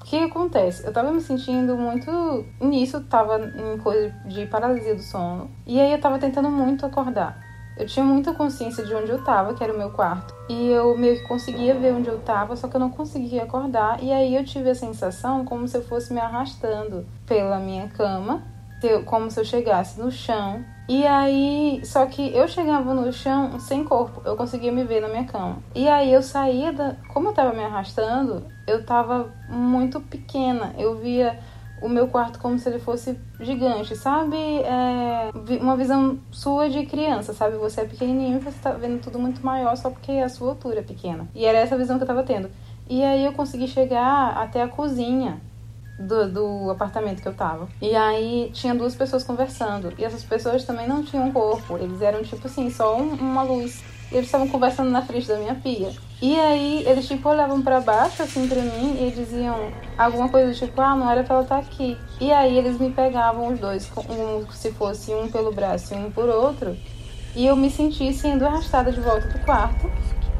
O 0.00 0.04
que 0.04 0.16
acontece? 0.24 0.86
Eu 0.86 0.92
tava 0.92 1.12
me 1.12 1.20
sentindo 1.20 1.76
muito 1.76 2.46
nisso, 2.58 3.02
tava 3.04 3.38
em 3.38 3.76
coisa 3.76 4.08
de 4.24 4.46
paralisia 4.46 4.94
do 4.94 5.02
sono. 5.02 5.50
E 5.66 5.78
aí 5.78 5.92
eu 5.92 6.00
tava 6.00 6.18
tentando 6.18 6.48
muito 6.48 6.86
acordar. 6.86 7.51
Eu 7.82 7.86
tinha 7.86 8.04
muita 8.04 8.32
consciência 8.32 8.84
de 8.84 8.94
onde 8.94 9.10
eu 9.10 9.22
tava, 9.24 9.54
que 9.54 9.62
era 9.62 9.72
o 9.72 9.76
meu 9.76 9.90
quarto. 9.90 10.32
E 10.48 10.68
eu 10.68 10.96
meio 10.96 11.16
que 11.16 11.26
conseguia 11.26 11.74
ver 11.74 11.92
onde 11.92 12.08
eu 12.08 12.20
tava, 12.20 12.54
só 12.54 12.68
que 12.68 12.76
eu 12.76 12.80
não 12.80 12.90
conseguia 12.90 13.42
acordar. 13.42 14.02
E 14.02 14.12
aí 14.12 14.34
eu 14.36 14.44
tive 14.44 14.70
a 14.70 14.74
sensação 14.74 15.44
como 15.44 15.66
se 15.66 15.76
eu 15.76 15.82
fosse 15.82 16.12
me 16.12 16.20
arrastando 16.20 17.04
pela 17.26 17.58
minha 17.58 17.88
cama, 17.88 18.42
como 19.04 19.30
se 19.30 19.40
eu 19.40 19.44
chegasse 19.44 20.00
no 20.00 20.10
chão. 20.10 20.64
E 20.88 21.06
aí, 21.06 21.80
só 21.84 22.06
que 22.06 22.34
eu 22.34 22.46
chegava 22.46 22.92
no 22.92 23.12
chão 23.12 23.58
sem 23.58 23.84
corpo, 23.84 24.20
eu 24.24 24.36
conseguia 24.36 24.72
me 24.72 24.84
ver 24.84 25.00
na 25.00 25.08
minha 25.08 25.24
cama. 25.24 25.58
E 25.74 25.88
aí 25.88 26.12
eu 26.12 26.22
saía 26.22 26.72
da. 26.72 26.96
Como 27.08 27.28
eu 27.28 27.32
tava 27.32 27.52
me 27.52 27.64
arrastando, 27.64 28.44
eu 28.66 28.84
tava 28.84 29.32
muito 29.48 30.00
pequena. 30.00 30.74
Eu 30.76 30.96
via 30.96 31.38
o 31.82 31.88
meu 31.88 32.08
quarto 32.08 32.38
como 32.38 32.58
se 32.58 32.68
ele 32.68 32.78
fosse 32.78 33.18
gigante, 33.40 33.96
sabe? 33.96 34.36
É 34.36 35.30
uma 35.60 35.76
visão 35.76 36.18
sua 36.30 36.70
de 36.70 36.86
criança, 36.86 37.32
sabe? 37.32 37.56
Você 37.56 37.82
é 37.82 37.84
pequenininho 37.84 38.40
você 38.40 38.58
tá 38.62 38.72
vendo 38.72 39.00
tudo 39.00 39.18
muito 39.18 39.44
maior 39.44 39.76
só 39.76 39.90
porque 39.90 40.12
a 40.12 40.28
sua 40.28 40.50
altura 40.50 40.80
é 40.80 40.82
pequena. 40.82 41.28
E 41.34 41.44
era 41.44 41.58
essa 41.58 41.76
visão 41.76 41.96
que 41.96 42.04
eu 42.04 42.08
tava 42.08 42.22
tendo. 42.22 42.50
E 42.88 43.02
aí 43.02 43.24
eu 43.24 43.32
consegui 43.32 43.68
chegar 43.68 44.36
até 44.36 44.62
a 44.62 44.68
cozinha 44.68 45.40
do, 46.06 46.30
do 46.30 46.70
apartamento 46.70 47.22
que 47.22 47.28
eu 47.28 47.34
tava. 47.34 47.68
E 47.80 47.94
aí 47.94 48.50
tinha 48.52 48.74
duas 48.74 48.94
pessoas 48.94 49.24
conversando. 49.24 49.92
E 49.98 50.04
essas 50.04 50.24
pessoas 50.24 50.64
também 50.64 50.88
não 50.88 51.02
tinham 51.02 51.32
corpo. 51.32 51.76
Eles 51.78 52.00
eram 52.02 52.22
tipo 52.22 52.46
assim, 52.46 52.70
só 52.70 52.96
um, 52.96 53.14
uma 53.14 53.42
luz. 53.42 53.82
E 54.10 54.16
eles 54.16 54.26
estavam 54.26 54.48
conversando 54.48 54.90
na 54.90 55.02
frente 55.02 55.26
da 55.26 55.36
minha 55.36 55.54
pia. 55.54 55.90
E 56.20 56.38
aí 56.38 56.84
eles 56.86 57.08
tipo 57.08 57.28
olhavam 57.28 57.62
para 57.62 57.80
baixo 57.80 58.22
assim 58.22 58.46
para 58.46 58.60
mim 58.60 59.06
e 59.06 59.10
diziam 59.10 59.72
alguma 59.96 60.28
coisa 60.28 60.52
tipo, 60.52 60.80
ah, 60.80 60.94
não 60.94 61.10
era 61.10 61.24
pra 61.24 61.36
ela 61.36 61.42
estar 61.44 61.56
tá 61.56 61.62
aqui. 61.62 61.96
E 62.20 62.30
aí 62.30 62.56
eles 62.56 62.78
me 62.78 62.90
pegavam 62.90 63.52
os 63.52 63.58
dois, 63.58 63.86
como 63.86 64.52
se 64.52 64.70
fosse 64.72 65.12
um 65.14 65.28
pelo 65.28 65.52
braço 65.52 65.94
e 65.94 65.96
um 65.96 66.10
por 66.10 66.28
outro. 66.28 66.76
E 67.34 67.46
eu 67.46 67.56
me 67.56 67.70
senti 67.70 68.12
sendo 68.12 68.46
arrastada 68.46 68.92
de 68.92 69.00
volta 69.00 69.26
pro 69.26 69.38
quarto. 69.40 69.90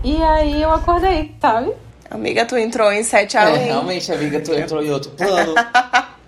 E 0.05 0.23
aí 0.23 0.61
eu 0.61 0.71
acordei, 0.71 1.35
sabe? 1.41 1.73
Amiga, 2.13 2.45
tu 2.45 2.59
entrou 2.59 2.93
em 2.93 3.03
sete 3.03 3.39
além. 3.39 3.55
É, 3.55 3.65
realmente, 3.65 4.13
amiga, 4.13 4.39
tu 4.39 4.53
entrou 4.53 4.83
em 4.83 4.91
outro 4.91 5.11
plano. 5.13 5.55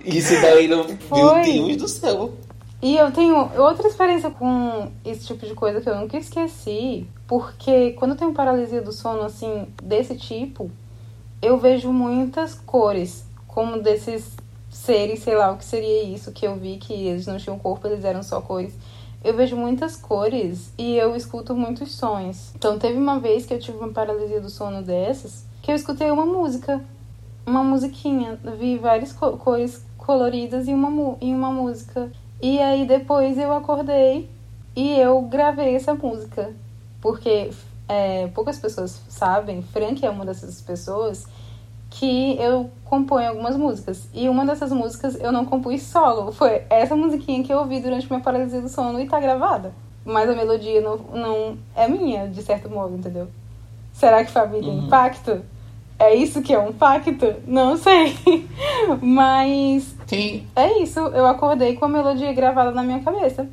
Isso 0.03 0.33
daí 0.41 0.67
não. 0.67 0.87
Meu 1.13 1.43
Deus 1.43 1.77
do 1.77 1.89
céu. 1.89 2.33
E 2.81 2.97
eu 2.97 3.13
tenho 3.13 3.51
outra 3.59 3.87
experiência 3.87 4.31
com 4.31 4.91
esse 5.05 5.27
tipo 5.27 5.45
de 5.45 5.55
coisa 5.55 5.83
que 5.83 5.89
eu 5.89 5.97
nunca 5.97 6.17
esqueci, 6.17 7.07
porque 7.27 7.93
quando 7.93 8.13
eu 8.13 8.17
tenho 8.17 8.33
paralisia 8.33 8.81
do 8.81 8.93
sono 8.93 9.25
assim, 9.25 9.67
desse 9.83 10.17
tipo, 10.17 10.71
eu 11.43 11.59
vejo 11.59 11.93
muitas 11.93 12.55
cores, 12.55 13.25
como 13.47 13.83
desses 13.83 14.33
seres, 14.71 15.23
sei 15.23 15.35
lá 15.35 15.51
o 15.51 15.59
que 15.59 15.65
seria 15.65 16.03
isso, 16.03 16.33
que 16.33 16.47
eu 16.47 16.57
vi 16.57 16.79
que 16.79 16.93
eles 16.93 17.27
não 17.27 17.37
tinham 17.37 17.59
corpo, 17.59 17.87
eles 17.87 18.05
eram 18.05 18.23
só 18.23 18.41
cores. 18.41 18.73
Eu 19.23 19.35
vejo 19.35 19.57
muitas 19.57 19.97
cores 19.97 20.71
e 20.79 20.97
eu 20.97 21.15
escuto 21.15 21.55
muitos 21.55 21.95
sons. 21.95 22.53
Então 22.55 22.79
teve 22.79 22.99
uma 22.99 23.19
vez 23.19 23.47
que 23.47 23.55
eu 23.55 23.59
tive 23.59 23.79
uma 23.79 23.89
paralisia 23.89 24.41
do 24.41 24.51
sono 24.51 24.83
dessas, 24.83 25.44
que 25.65 25.73
eu 25.73 25.77
escutei 25.77 26.11
uma 26.11 26.27
música, 26.27 26.79
uma 27.47 27.65
musiquinha, 27.65 28.39
vi 28.59 28.77
várias 28.77 29.15
cores 29.15 29.83
coloridas 29.97 30.69
e 30.69 30.75
uma, 30.75 31.17
e 31.23 31.33
uma 31.33 31.51
música. 31.51 32.13
E 32.41 32.61
aí 32.61 32.87
depois 32.87 33.39
eu 33.39 33.51
acordei 33.51 34.29
e 34.77 34.91
eu 35.01 35.23
gravei 35.23 35.75
essa 35.75 35.95
música. 35.95 36.53
Porque 37.01 37.51
é, 37.89 38.27
poucas 38.35 38.59
pessoas 38.59 39.01
sabem, 39.09 39.63
Frank 39.63 40.05
é 40.05 40.11
uma 40.11 40.27
dessas 40.27 40.61
pessoas 40.61 41.27
que 41.89 42.37
eu 42.39 42.71
componho 42.85 43.31
algumas 43.31 43.57
músicas. 43.57 44.07
E 44.13 44.29
uma 44.29 44.45
dessas 44.45 44.71
músicas 44.71 45.19
eu 45.19 45.33
não 45.33 45.47
compus 45.47 45.81
solo. 45.81 46.31
Foi 46.31 46.63
essa 46.69 46.95
musiquinha 46.95 47.43
que 47.43 47.51
eu 47.51 47.61
ouvi 47.61 47.81
durante 47.81 48.07
minha 48.07 48.21
paralisia 48.21 48.61
do 48.61 48.69
sono 48.69 49.01
e 49.01 49.09
tá 49.09 49.19
gravada. 49.19 49.73
Mas 50.05 50.29
a 50.29 50.35
melodia 50.35 50.83
não, 50.83 50.99
não 50.99 51.59
é 51.75 51.89
minha, 51.89 52.29
de 52.29 52.43
certo 52.43 52.69
modo, 52.69 52.95
entendeu? 52.95 53.29
Será 53.95 54.23
que 54.23 54.31
família 54.31 54.71
uhum. 54.71 54.85
impacto? 54.85 55.54
É 55.99 56.15
isso 56.15 56.43
que 56.43 56.53
é 56.53 56.59
um 56.59 56.73
pacto? 56.73 57.37
Não 57.47 57.77
sei. 57.77 58.17
Mas 59.01 59.95
Sim. 60.07 60.47
é 60.57 60.83
isso. 60.83 60.99
Eu 60.99 61.27
acordei 61.27 61.77
com 61.77 61.85
a 61.85 61.89
melodia 61.89 62.33
gravada 62.33 62.71
na 62.73 62.83
minha 62.83 63.01
cabeça. 63.01 63.49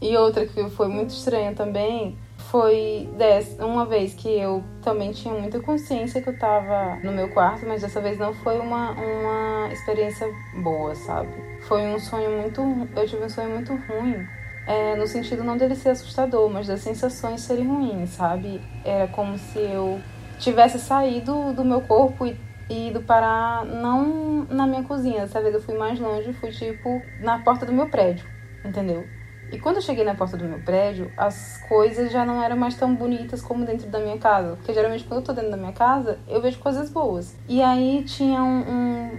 E 0.00 0.16
outra 0.16 0.46
que 0.46 0.68
foi 0.70 0.88
muito 0.88 1.10
estranha 1.10 1.54
também 1.54 2.16
foi 2.54 3.08
dessa, 3.16 3.64
uma 3.66 3.84
vez 3.84 4.14
que 4.14 4.28
eu 4.28 4.62
também 4.82 5.12
tinha 5.12 5.34
muita 5.34 5.60
consciência 5.60 6.22
que 6.22 6.28
eu 6.28 6.38
tava 6.38 7.00
no 7.02 7.10
meu 7.10 7.28
quarto, 7.30 7.66
mas 7.66 7.82
dessa 7.82 8.00
vez 8.00 8.18
não 8.18 8.32
foi 8.32 8.60
uma, 8.60 8.92
uma 8.92 9.72
experiência 9.72 10.26
boa, 10.62 10.94
sabe? 10.94 11.32
Foi 11.62 11.82
um 11.82 11.98
sonho 11.98 12.30
muito. 12.40 12.60
Eu 12.94 13.08
tive 13.08 13.24
um 13.24 13.28
sonho 13.28 13.50
muito 13.50 13.74
ruim. 13.74 14.26
É, 14.66 14.96
no 14.96 15.06
sentido 15.06 15.44
não 15.44 15.56
dele 15.56 15.74
ser 15.74 15.90
assustador, 15.90 16.48
mas 16.48 16.66
das 16.66 16.80
sensações 16.80 17.42
serem 17.42 17.66
ruins, 17.66 18.10
sabe? 18.10 18.60
Era 18.84 19.08
como 19.08 19.36
se 19.36 19.58
eu 19.58 20.00
tivesse 20.38 20.78
saído 20.78 21.52
do 21.52 21.64
meu 21.64 21.80
corpo 21.80 22.26
e, 22.26 22.36
ido 22.68 23.02
parar 23.02 23.64
não 23.64 24.46
na 24.48 24.66
minha 24.66 24.82
cozinha. 24.82 25.22
Dessa 25.22 25.40
vez 25.40 25.54
eu 25.54 25.60
fui 25.60 25.76
mais 25.76 25.98
longe, 25.98 26.32
fui 26.34 26.50
tipo 26.50 27.02
na 27.20 27.38
porta 27.40 27.66
do 27.66 27.72
meu 27.72 27.88
prédio, 27.88 28.26
entendeu? 28.64 29.06
E 29.52 29.58
quando 29.58 29.76
eu 29.76 29.82
cheguei 29.82 30.04
na 30.04 30.14
porta 30.14 30.36
do 30.36 30.44
meu 30.44 30.58
prédio, 30.60 31.12
as 31.16 31.58
coisas 31.68 32.10
já 32.10 32.24
não 32.24 32.42
eram 32.42 32.56
mais 32.56 32.74
tão 32.74 32.94
bonitas 32.94 33.42
como 33.42 33.64
dentro 33.64 33.88
da 33.88 34.00
minha 34.00 34.18
casa. 34.18 34.56
Porque 34.56 34.72
geralmente 34.72 35.04
quando 35.04 35.20
eu 35.20 35.24
tô 35.24 35.32
dentro 35.32 35.50
da 35.50 35.56
minha 35.56 35.72
casa, 35.72 36.18
eu 36.26 36.40
vejo 36.40 36.58
coisas 36.58 36.90
boas. 36.90 37.36
E 37.48 37.62
aí 37.62 38.02
tinha 38.04 38.42
um, 38.42 39.10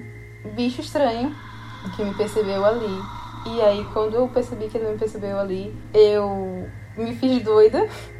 um 0.45 0.49
bicho 0.55 0.81
estranho 0.81 1.33
que 1.95 2.03
me 2.03 2.13
percebeu 2.15 2.65
ali. 2.65 2.99
E 3.47 3.61
aí 3.61 3.85
quando 3.93 4.15
eu 4.15 4.27
percebi 4.27 4.67
que 4.67 4.77
ele 4.77 4.89
me 4.91 4.97
percebeu 4.97 5.39
ali, 5.39 5.73
eu 5.93 6.67
me 6.97 7.15
fiz 7.15 7.43
doida 7.43 7.87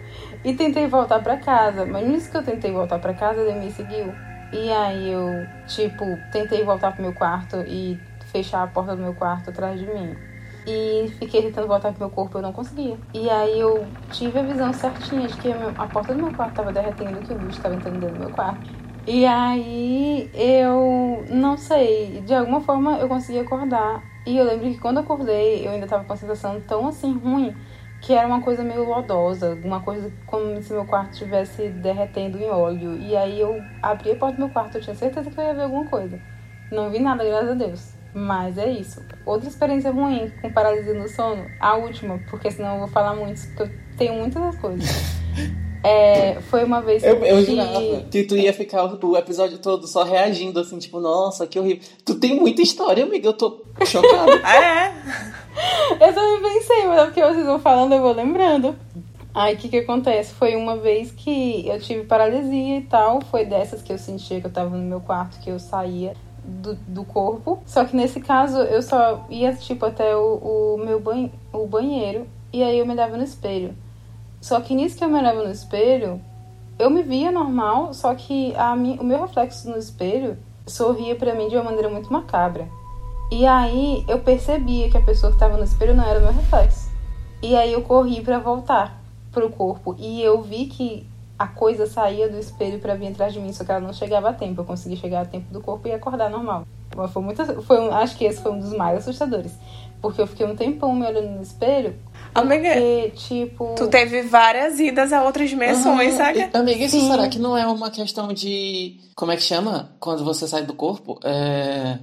e 0.46 0.54
tentei 0.54 0.86
voltar 0.86 1.24
para 1.24 1.38
casa, 1.38 1.88
mas 1.88 2.08
nisso 2.08 2.30
que 2.30 2.38
eu 2.38 2.44
tentei 2.44 2.72
voltar 2.72 3.00
para 3.00 3.16
casa, 3.16 3.42
ele 3.42 3.60
me 3.60 3.72
seguiu. 3.72 4.14
E 4.54 4.72
aí 4.72 5.12
eu, 5.12 5.48
tipo, 5.66 6.06
tentei 6.32 6.64
voltar 6.64 6.92
pro 6.92 7.02
meu 7.02 7.14
quarto 7.14 7.58
e 7.68 8.00
fechar 8.32 8.62
a 8.62 8.68
porta 8.68 8.96
do 8.96 9.02
meu 9.02 9.16
quarto 9.16 9.50
atrás 9.50 9.80
de 9.80 9.88
mim. 9.88 10.16
E 10.68 11.12
fiquei 11.18 11.42
tentando 11.42 11.68
voltar 11.68 11.92
pro 11.92 12.00
meu 12.02 12.10
corpo, 12.12 12.38
eu 12.38 12.44
não 12.44 12.54
conseguia. 12.54 12.96
E 13.12 13.28
aí 13.28 13.60
eu 13.60 13.88
tive 14.12 14.38
a 14.38 14.44
visão 14.44 14.72
certinha 14.72 15.28
de 15.28 15.36
que 15.38 15.52
a 15.52 15.88
porta 15.88 16.14
do 16.14 16.22
meu 16.22 16.34
quarto 16.34 16.54
tava 16.54 16.72
derretendo, 16.72 17.22
que 17.22 17.34
o 17.34 17.40
bicho 17.40 17.60
tava 17.60 17.74
entrando 17.74 18.00
dentro 18.00 18.16
do 18.16 18.20
meu 18.20 18.30
quarto. 18.30 18.70
E 19.08 19.26
aí 19.26 20.30
eu 20.32 21.26
não 21.32 21.58
sei, 21.58 22.22
de 22.22 22.36
alguma 22.36 22.62
forma 22.62 23.00
eu 23.00 23.08
consegui 23.08 23.40
acordar. 23.40 24.04
E 24.28 24.38
eu 24.38 24.46
lembro 24.46 24.70
que 24.70 24.78
quando 24.78 25.00
acordei, 25.00 25.66
eu 25.66 25.72
ainda 25.72 25.88
tava 25.88 26.04
com 26.04 26.14
a 26.14 26.18
sensação 26.18 26.62
tão 26.68 26.88
assim 26.88 27.18
ruim 27.18 27.56
que 28.06 28.14
era 28.14 28.28
uma 28.28 28.40
coisa 28.40 28.64
meio 28.64 28.84
lodosa, 28.84 29.58
uma 29.64 29.82
coisa 29.82 30.14
como 30.28 30.62
se 30.62 30.72
meu 30.72 30.86
quarto 30.86 31.14
estivesse 31.14 31.70
derretendo 31.70 32.38
em 32.38 32.48
óleo. 32.48 32.96
E 33.00 33.18
aí 33.18 33.42
eu 33.42 33.60
abri 33.82 34.12
a 34.12 34.16
porta 34.16 34.36
do 34.36 34.42
meu 34.42 34.50
quarto, 34.50 34.78
eu 34.78 34.82
tinha 34.82 34.96
certeza 34.96 35.32
que 35.32 35.40
eu 35.40 35.44
ia 35.44 35.56
ver 35.56 35.64
alguma 35.64 35.86
coisa. 35.88 36.20
Não 36.72 36.92
vi 36.92 37.00
nada, 37.00 37.26
graças 37.26 37.50
a 37.50 37.54
Deus. 37.56 37.94
Mas 38.14 38.60
é 38.60 38.70
isso. 38.70 39.04
Outra 39.26 39.50
experiência 39.50 39.92
ruim 39.92 40.32
com 40.40 40.54
paralisia 40.54 40.94
no 40.94 41.08
sono, 41.08 41.48
a 41.60 41.76
última, 41.78 42.20
porque 42.30 42.52
senão 42.52 42.76
eu 42.76 42.80
vou 42.82 42.88
falar 42.88 43.16
muito, 43.16 43.42
porque 43.48 43.64
eu 43.64 43.98
tenho 43.98 44.14
muitas 44.14 44.56
coisas. 44.58 44.88
É, 45.86 46.42
foi 46.50 46.64
uma 46.64 46.82
vez 46.82 47.04
que 47.04 47.10
eu, 47.10 47.24
eu 47.24 47.46
jurava 47.46 48.02
que 48.10 48.24
tu 48.24 48.36
ia 48.36 48.52
ficar 48.52 48.84
o 48.84 49.16
episódio 49.16 49.60
todo 49.60 49.86
só 49.86 50.02
reagindo 50.04 50.60
assim, 50.60 50.80
tipo, 50.80 51.00
nossa, 51.00 51.46
que 51.46 51.60
horrível. 51.60 51.84
Tu 52.04 52.16
tem 52.16 52.40
muita 52.40 52.64
história, 52.64 53.04
amiga, 53.04 53.30
eu 53.30 53.34
tô 53.34 53.62
chocada. 53.86 54.34
é? 54.50 54.92
Eu 56.02 56.12
também 56.12 56.54
pensei, 56.54 56.88
mas 56.88 57.00
é 57.00 57.06
porque 57.06 57.22
vocês 57.22 57.46
vão 57.46 57.60
falando, 57.60 57.94
eu 57.94 58.02
vou 58.02 58.14
lembrando. 58.14 58.76
Aí 59.32 59.54
o 59.54 59.58
que 59.58 59.70
que 59.70 59.78
acontece? 59.78 60.34
Foi 60.34 60.56
uma 60.56 60.76
vez 60.76 61.12
que 61.12 61.68
eu 61.68 61.80
tive 61.80 62.06
paralisia 62.06 62.78
e 62.78 62.82
tal. 62.82 63.22
Foi 63.22 63.46
dessas 63.46 63.84
que 63.84 63.94
eu 63.94 64.00
sentia 64.00 64.42
que 64.42 64.48
eu 64.48 64.52
tava 64.52 64.76
no 64.76 64.84
meu 64.84 65.02
quarto, 65.02 65.40
que 65.40 65.52
eu 65.52 65.60
saía 65.60 66.16
do, 66.44 66.74
do 66.88 67.04
corpo. 67.04 67.62
Só 67.64 67.86
que 67.86 67.96
nesse 67.96 68.20
caso 68.20 68.58
eu 68.58 68.82
só 68.82 69.24
ia, 69.30 69.54
tipo, 69.54 69.86
até 69.86 70.16
o, 70.16 70.78
o 70.78 70.78
meu 70.84 71.00
banho, 71.00 71.32
o 71.54 71.68
banheiro. 71.68 72.26
E 72.52 72.64
aí 72.64 72.80
eu 72.80 72.88
me 72.88 72.94
olhava 72.94 73.16
no 73.18 73.24
espelho. 73.24 73.76
Só 74.46 74.62
que 74.62 74.76
nisso 74.76 74.96
que 74.96 75.04
eu 75.04 75.10
me 75.10 75.18
olhava 75.18 75.44
no 75.44 75.50
espelho, 75.50 76.22
eu 76.78 76.88
me 76.92 77.02
via 77.02 77.32
normal, 77.32 77.96
só 77.96 78.14
que 78.14 78.56
a 78.56 78.74
o 78.74 79.04
meu 79.04 79.22
reflexo 79.22 79.68
no 79.68 79.76
espelho 79.76 80.38
sorria 80.68 81.16
para 81.16 81.34
mim 81.34 81.48
de 81.48 81.56
uma 81.56 81.64
maneira 81.64 81.90
muito 81.90 82.14
macabra. 82.14 82.68
E 83.32 83.44
aí 83.48 84.06
eu 84.08 84.20
percebia 84.20 84.88
que 84.88 84.98
a 84.98 85.02
pessoa 85.02 85.32
que 85.32 85.38
estava 85.38 85.58
no 85.58 85.64
espelho 85.64 85.96
não 85.96 86.06
era 86.06 86.20
o 86.20 86.22
meu 86.22 86.32
reflexo. 86.32 86.92
E 87.42 87.56
aí 87.56 87.74
eu 87.74 87.82
corri 87.82 88.22
para 88.22 88.38
voltar 88.38 89.02
pro 89.32 89.50
corpo 89.50 89.96
e 89.98 90.22
eu 90.22 90.40
vi 90.44 90.68
que 90.68 91.10
a 91.40 91.48
coisa 91.48 91.88
saía 91.88 92.30
do 92.30 92.38
espelho 92.38 92.78
para 92.78 92.94
vir 92.94 93.08
atrás 93.08 93.34
de 93.34 93.40
mim, 93.40 93.52
só 93.52 93.64
que 93.64 93.72
ela 93.72 93.82
não 93.82 93.94
chegava 93.94 94.30
a 94.30 94.34
tempo. 94.34 94.62
Eu 94.62 94.66
consegui 94.66 94.96
chegar 94.96 95.22
a 95.22 95.26
tempo 95.26 95.52
do 95.52 95.60
corpo 95.60 95.88
e 95.88 95.92
acordar 95.92 96.30
normal. 96.30 96.68
Foi 97.12 97.24
muito, 97.24 97.64
foi 97.64 97.80
um, 97.80 97.92
acho 97.92 98.16
que 98.16 98.26
esse 98.26 98.40
foi 98.44 98.52
um 98.52 98.60
dos 98.60 98.74
mais 98.74 99.00
assustadores, 99.00 99.58
porque 100.00 100.22
eu 100.22 100.28
fiquei 100.28 100.46
um 100.46 100.56
tempão 100.56 100.94
me 100.94 101.04
olhando 101.04 101.32
no 101.32 101.42
espelho. 101.42 101.96
Amiga, 102.36 102.70
porque, 102.70 103.12
tipo... 103.16 103.76
tu 103.78 103.88
teve 103.88 104.24
várias 104.24 104.80
idas 104.80 105.14
a 105.14 105.24
outras 105.24 105.50
dimensões, 105.50 106.12
uhum. 106.12 106.18
sabe? 106.18 106.50
Amiga, 106.54 106.84
isso 106.84 107.00
Sim. 107.00 107.10
será 107.10 107.30
que 107.30 107.40
não 107.40 107.58
é 107.58 107.66
uma 107.66 107.90
questão 107.90 108.34
de. 108.34 109.00
Como 109.16 109.32
é 109.32 109.38
que 109.38 109.44
chama? 109.44 109.92
Quando 110.00 110.26
você 110.26 110.46
sai 110.48 110.64
do 110.64 110.74
corpo? 110.74 111.18
É. 111.24 111.98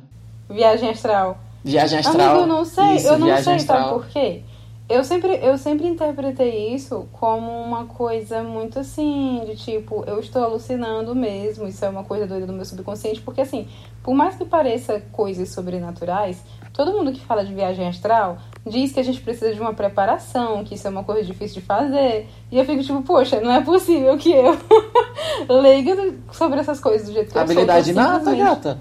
Viagem 0.49 0.90
astral. 0.90 1.38
Viagem 1.62 1.99
astral. 1.99 2.31
Amigo, 2.31 2.40
eu 2.40 2.47
não 2.47 2.64
sei, 2.64 2.97
Isso, 2.97 3.09
eu 3.09 3.18
não 3.18 3.27
sei, 3.42 3.55
astral. 3.55 3.79
sabe 3.79 3.92
por 3.92 4.07
quê? 4.09 4.42
Eu 4.88 5.05
sempre, 5.05 5.38
eu 5.42 5.57
sempre 5.57 5.87
interpretei 5.87 6.75
isso 6.75 7.09
como 7.12 7.51
uma 7.51 7.87
coisa 7.87 8.42
muito 8.42 8.79
assim, 8.79 9.42
de 9.47 9.57
tipo, 9.57 10.05
eu 10.07 10.18
estou 10.18 10.42
alucinando 10.42 11.14
mesmo, 11.14 11.66
isso 11.66 11.85
é 11.85 11.88
uma 11.88 12.05
coisa 12.05 12.27
doida 12.27 12.47
do 12.47 12.53
meu 12.53 12.64
subconsciente, 12.64 13.21
porque 13.23 13.40
assim, 13.40 13.68
por 14.03 14.12
mais 14.12 14.35
que 14.35 14.45
pareça 14.45 15.01
coisas 15.12 15.51
sobrenaturais, 15.51 16.42
todo 16.72 16.92
mundo 16.92 17.12
que 17.12 17.20
fala 17.20 17.44
de 17.44 17.52
viagem 17.52 17.87
astral 17.87 18.38
diz 18.66 18.92
que 18.92 19.00
a 19.00 19.02
gente 19.02 19.20
precisa 19.20 19.52
de 19.52 19.61
uma 19.61 19.74
preparação, 19.74 20.64
que 20.64 20.74
isso 20.74 20.87
é 20.87 20.90
uma 20.90 21.04
coisa 21.04 21.22
difícil 21.22 21.61
de 21.61 21.66
fazer. 21.66 22.28
E 22.50 22.58
eu 22.58 22.64
fico 22.64 22.82
tipo, 22.82 23.02
poxa, 23.02 23.40
não 23.40 23.52
é 23.52 23.61
possível 23.61 24.16
que 24.16 24.32
eu 24.32 24.58
leiga 25.61 26.14
sobre 26.30 26.61
essas 26.61 26.80
coisas 26.80 27.08
do 27.08 27.12
jeito 27.12 27.32
que 27.32 27.38
Habilidade 27.38 27.90
eu 27.90 27.94
sou. 27.94 28.02
nada, 28.02 28.35
gata. 28.35 28.78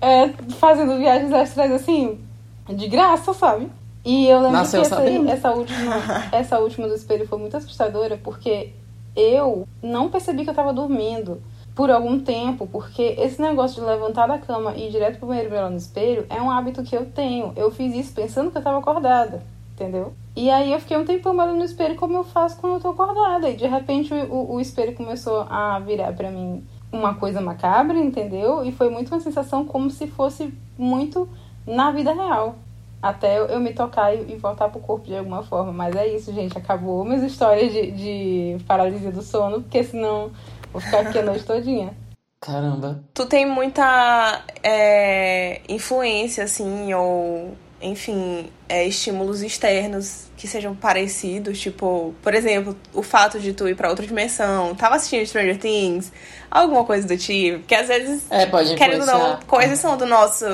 É, 0.00 0.28
fazendo 0.58 0.96
viagens 0.98 1.32
astrais 1.32 1.72
assim, 1.72 2.20
de 2.68 2.86
graça, 2.88 3.32
sabe? 3.32 3.68
E 4.04 4.28
eu 4.28 4.38
lembro 4.38 4.52
Nasceu 4.58 4.80
que 4.82 4.86
essa, 4.86 4.96
sabendo. 4.96 5.28
essa, 5.28 5.50
última, 5.50 5.94
essa 6.30 6.58
última 6.60 6.86
do 6.88 6.94
espelho 6.94 7.26
foi 7.26 7.38
muito 7.38 7.56
assustadora, 7.56 8.16
porque 8.22 8.72
eu 9.16 9.66
não 9.82 10.08
percebi 10.08 10.44
que 10.44 10.50
eu 10.50 10.54
tava 10.54 10.72
dormindo 10.72 11.42
por 11.76 11.90
algum 11.90 12.18
tempo, 12.18 12.66
porque 12.66 13.14
esse 13.18 13.40
negócio 13.40 13.82
de 13.82 13.86
levantar 13.86 14.26
da 14.26 14.38
cama 14.38 14.72
e 14.74 14.88
ir 14.88 14.90
direto 14.90 15.18
pro 15.18 15.28
banheiro 15.28 15.50
olhar 15.50 15.70
no 15.70 15.76
espelho 15.76 16.24
é 16.30 16.40
um 16.40 16.50
hábito 16.50 16.82
que 16.82 16.96
eu 16.96 17.04
tenho. 17.04 17.52
Eu 17.54 17.70
fiz 17.70 17.94
isso 17.94 18.14
pensando 18.14 18.50
que 18.50 18.56
eu 18.56 18.62
tava 18.62 18.78
acordada, 18.78 19.42
entendeu? 19.74 20.14
E 20.34 20.48
aí 20.48 20.72
eu 20.72 20.80
fiquei 20.80 20.96
um 20.96 21.04
tempão 21.04 21.36
olhando 21.36 21.58
no 21.58 21.64
espelho 21.64 21.94
como 21.94 22.16
eu 22.16 22.24
faço 22.24 22.56
quando 22.56 22.76
eu 22.76 22.80
tô 22.80 22.88
acordada. 22.88 23.50
E 23.50 23.56
de 23.56 23.66
repente 23.66 24.12
o, 24.14 24.54
o 24.54 24.60
espelho 24.60 24.94
começou 24.94 25.46
a 25.50 25.78
virar 25.78 26.14
pra 26.14 26.30
mim 26.30 26.66
uma 26.90 27.12
coisa 27.12 27.42
macabra, 27.42 27.98
entendeu? 27.98 28.64
E 28.64 28.72
foi 28.72 28.88
muito 28.88 29.12
uma 29.12 29.20
sensação 29.20 29.66
como 29.66 29.90
se 29.90 30.06
fosse 30.06 30.54
muito 30.78 31.28
na 31.66 31.90
vida 31.90 32.14
real. 32.14 32.56
Até 33.02 33.38
eu, 33.38 33.44
eu 33.44 33.60
me 33.60 33.74
tocar 33.74 34.14
e, 34.14 34.32
e 34.32 34.36
voltar 34.36 34.70
pro 34.70 34.80
corpo 34.80 35.06
de 35.06 35.14
alguma 35.14 35.42
forma. 35.42 35.72
Mas 35.72 35.94
é 35.94 36.08
isso, 36.08 36.32
gente. 36.32 36.56
Acabou 36.56 37.04
minhas 37.04 37.22
histórias 37.22 37.70
de, 37.70 37.90
de 37.90 38.64
paralisia 38.64 39.12
do 39.12 39.20
sono, 39.20 39.60
porque 39.60 39.84
senão 39.84 40.30
vou 40.72 40.80
ficar 40.80 41.00
aqui 41.00 41.18
a 41.18 41.22
noite 41.22 41.44
todinha. 41.44 41.94
Caramba. 42.40 43.02
Tu 43.14 43.26
tem 43.26 43.46
muita 43.46 44.44
é, 44.62 45.60
influência, 45.68 46.44
assim, 46.44 46.92
ou, 46.94 47.56
enfim, 47.86 48.48
é, 48.68 48.86
estímulos 48.86 49.42
externos 49.42 50.26
que 50.36 50.46
sejam 50.46 50.74
parecidos, 50.74 51.58
tipo, 51.58 52.14
por 52.22 52.34
exemplo, 52.34 52.76
o 52.92 53.02
fato 53.02 53.38
de 53.40 53.52
tu 53.52 53.68
ir 53.68 53.74
pra 53.74 53.88
outra 53.88 54.06
dimensão, 54.06 54.74
tava 54.74 54.96
assistindo 54.96 55.26
Stranger 55.26 55.58
Things, 55.58 56.12
alguma 56.50 56.84
coisa 56.84 57.06
do 57.06 57.16
tipo, 57.16 57.64
que 57.66 57.74
às 57.74 57.88
vezes, 57.88 58.24
É, 58.30 58.46
querendo 58.76 59.00
ou 59.00 59.06
não, 59.06 59.38
coisas 59.46 59.78
são 59.78 59.96
do 59.96 60.04
nosso, 60.04 60.44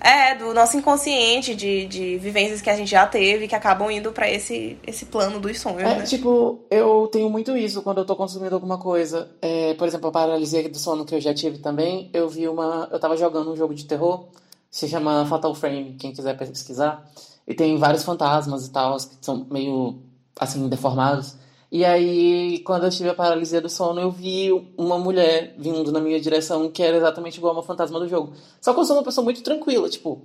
é, 0.00 0.34
do 0.34 0.52
nosso 0.52 0.76
inconsciente, 0.76 1.54
de, 1.54 1.86
de 1.86 2.18
vivências 2.18 2.60
que 2.60 2.68
a 2.68 2.76
gente 2.76 2.90
já 2.90 3.06
teve, 3.06 3.48
que 3.48 3.54
acabam 3.54 3.90
indo 3.90 4.12
pra 4.12 4.30
esse, 4.30 4.76
esse 4.86 5.06
plano 5.06 5.40
dos 5.40 5.58
sonhos, 5.60 5.80
É, 5.82 5.98
né? 5.98 6.02
tipo, 6.04 6.60
eu 6.70 7.08
tenho 7.10 7.30
muito 7.30 7.56
isso 7.56 7.80
quando 7.82 7.98
eu 7.98 8.04
tô 8.04 8.14
consumindo 8.16 8.54
alguma 8.54 8.76
coisa. 8.78 9.30
É, 9.40 9.74
por 9.74 9.86
exemplo, 9.88 10.08
a 10.08 10.12
paralisia 10.12 10.68
do 10.68 10.78
sono 10.78 11.04
que 11.04 11.14
eu 11.14 11.20
já 11.20 11.32
tive 11.32 11.58
também. 11.58 12.10
Eu 12.12 12.28
vi 12.28 12.46
uma. 12.48 12.88
Eu 12.92 12.98
tava 13.00 13.16
jogando 13.16 13.52
um 13.52 13.56
jogo 13.56 13.74
de 13.74 13.84
terror, 13.84 14.24
se 14.72 14.88
chama 14.88 15.26
Fatal 15.26 15.54
Frame, 15.54 15.96
quem 15.98 16.12
quiser 16.12 16.36
pesquisar. 16.36 17.06
E 17.46 17.54
tem 17.54 17.76
vários 17.76 18.02
fantasmas 18.02 18.66
e 18.66 18.72
tal, 18.72 18.96
que 18.96 19.18
são 19.20 19.46
meio 19.50 20.00
assim, 20.40 20.66
deformados. 20.68 21.36
E 21.70 21.84
aí, 21.84 22.58
quando 22.60 22.84
eu 22.84 22.90
tive 22.90 23.10
a 23.10 23.14
paralisia 23.14 23.60
do 23.60 23.68
sono, 23.68 24.00
eu 24.00 24.10
vi 24.10 24.50
uma 24.76 24.98
mulher 24.98 25.54
vindo 25.58 25.92
na 25.92 26.00
minha 26.00 26.20
direção 26.20 26.70
que 26.70 26.82
era 26.82 26.96
exatamente 26.96 27.36
igual 27.36 27.52
a 27.52 27.56
uma 27.56 27.62
fantasma 27.62 27.98
do 28.00 28.08
jogo. 28.08 28.32
Só 28.60 28.72
que 28.72 28.80
eu 28.80 28.84
sou 28.84 28.96
uma 28.96 29.04
pessoa 29.04 29.24
muito 29.24 29.42
tranquila, 29.42 29.88
tipo. 29.88 30.22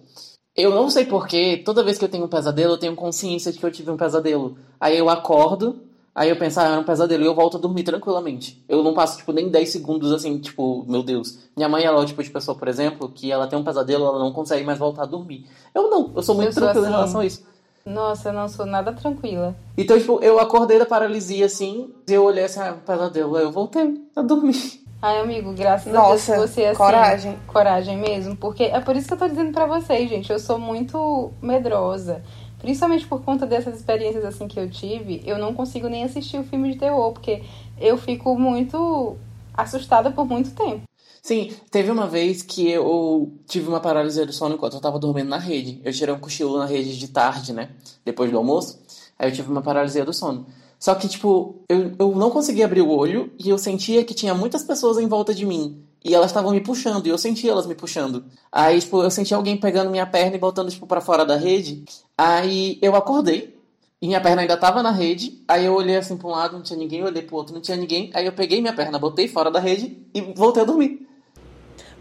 Eu 0.55 0.71
não 0.71 0.89
sei 0.89 1.05
porquê, 1.05 1.61
toda 1.63 1.83
vez 1.83 1.97
que 1.97 2.05
eu 2.05 2.09
tenho 2.09 2.25
um 2.25 2.29
pesadelo, 2.29 2.73
eu 2.73 2.77
tenho 2.79 2.95
consciência 2.95 3.51
de 3.51 3.59
que 3.59 3.65
eu 3.65 3.71
tive 3.71 3.91
um 3.91 3.97
pesadelo. 3.97 4.57
Aí 4.79 4.97
eu 4.97 5.09
acordo, 5.09 5.81
aí 6.17 6.29
eu 6.29 6.35
penso, 6.35 6.59
ah, 6.59 6.63
era 6.63 6.79
um 6.79 6.83
pesadelo, 6.83 7.23
e 7.23 7.27
eu 7.27 7.35
volto 7.35 7.57
a 7.57 7.59
dormir 7.59 7.83
tranquilamente. 7.83 8.61
Eu 8.67 8.83
não 8.83 8.93
passo, 8.95 9.17
tipo, 9.17 9.31
nem 9.31 9.49
10 9.49 9.69
segundos 9.69 10.11
assim, 10.11 10.39
tipo, 10.39 10.83
meu 10.87 11.03
Deus. 11.03 11.37
Minha 11.55 11.69
mãe, 11.69 11.83
ela 11.83 11.99
é 11.99 12.03
o 12.03 12.05
tipo 12.05 12.23
de 12.23 12.29
pessoa, 12.31 12.57
por 12.57 12.67
exemplo, 12.67 13.07
que 13.07 13.31
ela 13.31 13.45
tem 13.45 13.57
um 13.57 13.63
pesadelo, 13.63 14.05
ela 14.05 14.17
não 14.17 14.33
consegue 14.33 14.65
mais 14.65 14.79
voltar 14.79 15.03
a 15.03 15.05
dormir. 15.05 15.45
Eu 15.75 15.89
não, 15.91 16.11
eu 16.15 16.23
sou 16.23 16.33
muito 16.33 16.47
Eu 16.49 16.53
sou 16.53 16.63
tranquila 16.63 16.85
em 16.85 16.89
assim. 16.89 16.97
relação 16.97 17.21
a 17.21 17.25
isso. 17.25 17.43
Nossa, 17.85 18.29
eu 18.29 18.33
não 18.33 18.49
sou 18.49 18.65
nada 18.65 18.91
tranquila. 18.91 19.55
Então, 19.77 19.97
tipo, 19.97 20.19
eu 20.21 20.39
acordei 20.39 20.77
da 20.79 20.85
paralisia 20.85 21.45
assim, 21.45 21.89
e 22.09 22.13
eu 22.13 22.25
olhei 22.25 22.43
assim, 22.45 22.59
ah, 22.59 22.73
um 22.73 22.79
pesadelo, 22.85 23.35
aí 23.37 23.43
eu 23.43 23.51
voltei 23.51 24.01
a 24.15 24.21
dormir. 24.21 24.81
Ai, 24.99 25.19
amigo, 25.19 25.53
graças 25.53 25.93
Nossa, 25.93 26.33
a 26.33 26.37
Deus 26.37 26.49
você 26.49 26.63
é 26.63 26.69
assim. 26.69 26.77
coragem. 26.77 27.37
Coragem 27.45 27.97
mesmo. 27.97 28.35
Porque 28.35 28.63
é 28.63 28.79
por 28.79 28.95
isso 28.95 29.07
que 29.07 29.13
eu 29.13 29.17
tô 29.17 29.27
dizendo 29.27 29.51
pra 29.51 29.67
vocês, 29.67 30.09
gente. 30.09 30.31
Eu 30.31 30.39
sou 30.39 30.57
muito 30.57 31.31
medrosa. 31.39 32.23
Principalmente 32.59 33.05
por 33.07 33.21
conta 33.21 33.45
dessas 33.45 33.75
experiências 33.75 34.25
assim 34.25 34.47
que 34.47 34.59
eu 34.59 34.69
tive, 34.69 35.21
eu 35.25 35.37
não 35.37 35.53
consigo 35.53 35.87
nem 35.87 36.03
assistir 36.03 36.37
o 36.39 36.43
filme 36.43 36.73
de 36.73 36.79
terror, 36.79 37.11
porque 37.13 37.43
eu 37.79 37.97
fico 37.97 38.37
muito 38.37 39.15
assustada 39.53 40.11
por 40.11 40.25
muito 40.25 40.51
tempo. 40.51 40.83
Sim, 41.21 41.51
teve 41.69 41.91
uma 41.91 42.07
vez 42.07 42.41
que 42.41 42.69
eu 42.69 43.33
tive 43.47 43.67
uma 43.67 43.79
paralisia 43.79 44.25
do 44.25 44.31
sono 44.31 44.55
enquanto 44.55 44.75
eu 44.75 44.79
tava 44.79 44.97
dormindo 44.97 45.27
na 45.27 45.37
rede. 45.37 45.81
Eu 45.83 45.91
tirei 45.91 46.13
um 46.13 46.19
cochilo 46.19 46.57
na 46.57 46.65
rede 46.65 46.97
de 46.97 47.07
tarde, 47.09 47.51
né? 47.51 47.69
Depois 48.05 48.31
do 48.31 48.37
almoço. 48.37 48.79
Aí 49.19 49.29
eu 49.29 49.33
tive 49.33 49.51
uma 49.51 49.61
paralisia 49.61 50.05
do 50.05 50.13
sono. 50.13 50.47
Só 50.79 50.95
que, 50.95 51.07
tipo, 51.07 51.63
eu, 51.67 51.91
eu 51.97 52.15
não 52.15 52.29
conseguia 52.29 52.65
abrir 52.65 52.81
o 52.81 52.89
olho 52.89 53.31
e 53.37 53.49
eu 53.49 53.57
sentia 53.57 54.03
que 54.05 54.13
tinha 54.13 54.33
muitas 54.33 54.63
pessoas 54.63 54.97
em 54.97 55.07
volta 55.07 55.33
de 55.33 55.45
mim. 55.45 55.83
E 56.03 56.13
elas 56.15 56.27
estavam 56.27 56.51
me 56.51 56.61
puxando, 56.61 57.05
e 57.05 57.09
eu 57.09 57.17
sentia 57.17 57.51
elas 57.51 57.65
me 57.65 57.75
puxando. 57.75 58.23
Aí, 58.51 58.79
tipo, 58.79 59.01
eu 59.03 59.11
sentia 59.11 59.35
alguém 59.35 59.57
pegando 59.57 59.89
minha 59.89 60.05
perna 60.05 60.35
e 60.35 60.39
botando, 60.39 60.69
tipo, 60.69 60.87
pra 60.87 61.01
fora 61.01 61.25
da 61.25 61.35
rede. 61.35 61.83
Aí 62.17 62.77
eu 62.81 62.95
acordei, 62.95 63.57
e 64.01 64.07
minha 64.07 64.21
perna 64.21 64.41
ainda 64.43 64.55
tava 64.55 64.81
na 64.83 64.91
rede. 64.91 65.43
Aí 65.47 65.65
eu 65.65 65.73
olhei 65.73 65.97
assim 65.97 66.15
pra 66.15 66.27
um 66.27 66.31
lado, 66.31 66.53
não 66.55 66.63
tinha 66.63 66.77
ninguém, 66.79 66.99
eu 66.99 67.07
olhei 67.07 67.21
pro 67.23 67.35
outro, 67.35 67.53
não 67.53 67.61
tinha 67.61 67.75
ninguém. 67.75 68.09
Aí 68.13 68.25
eu 68.25 68.31
peguei 68.31 68.61
minha 68.61 68.73
perna, 68.73 68.97
botei 68.99 69.27
fora 69.27 69.49
da 69.51 69.59
rede 69.59 69.97
e 70.13 70.21
voltei 70.21 70.63
a 70.63 70.65
dormir. 70.65 71.05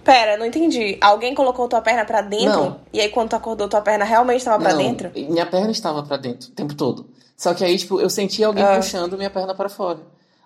Pera, 0.05 0.37
não 0.37 0.47
entendi. 0.47 0.97
Alguém 1.01 1.35
colocou 1.35 1.67
tua 1.67 1.81
perna 1.81 2.05
pra 2.05 2.21
dentro? 2.23 2.49
Não. 2.49 2.81
E 2.93 3.01
aí, 3.01 3.09
quando 3.09 3.31
tu 3.31 3.37
acordou, 3.37 3.67
tua 3.69 3.81
perna 3.81 4.05
realmente 4.05 4.45
tava 4.45 4.63
pra 4.63 4.73
Não, 4.73 4.79
dentro? 4.79 5.11
Minha 5.17 5.47
perna 5.47 5.73
estava 5.73 6.03
pra 6.05 6.17
dentro 6.17 6.51
o 6.51 6.53
tempo 6.53 6.75
todo. 6.75 7.09
Só 7.37 7.53
que 7.55 7.65
aí, 7.65 7.77
tipo, 7.77 8.01
eu 8.01 8.09
senti 8.09 8.45
alguém 8.45 8.63
Ah. 8.63 8.77
puxando 8.77 9.17
minha 9.17 9.31
perna 9.31 9.53
pra 9.53 9.69
fora. 9.69 9.99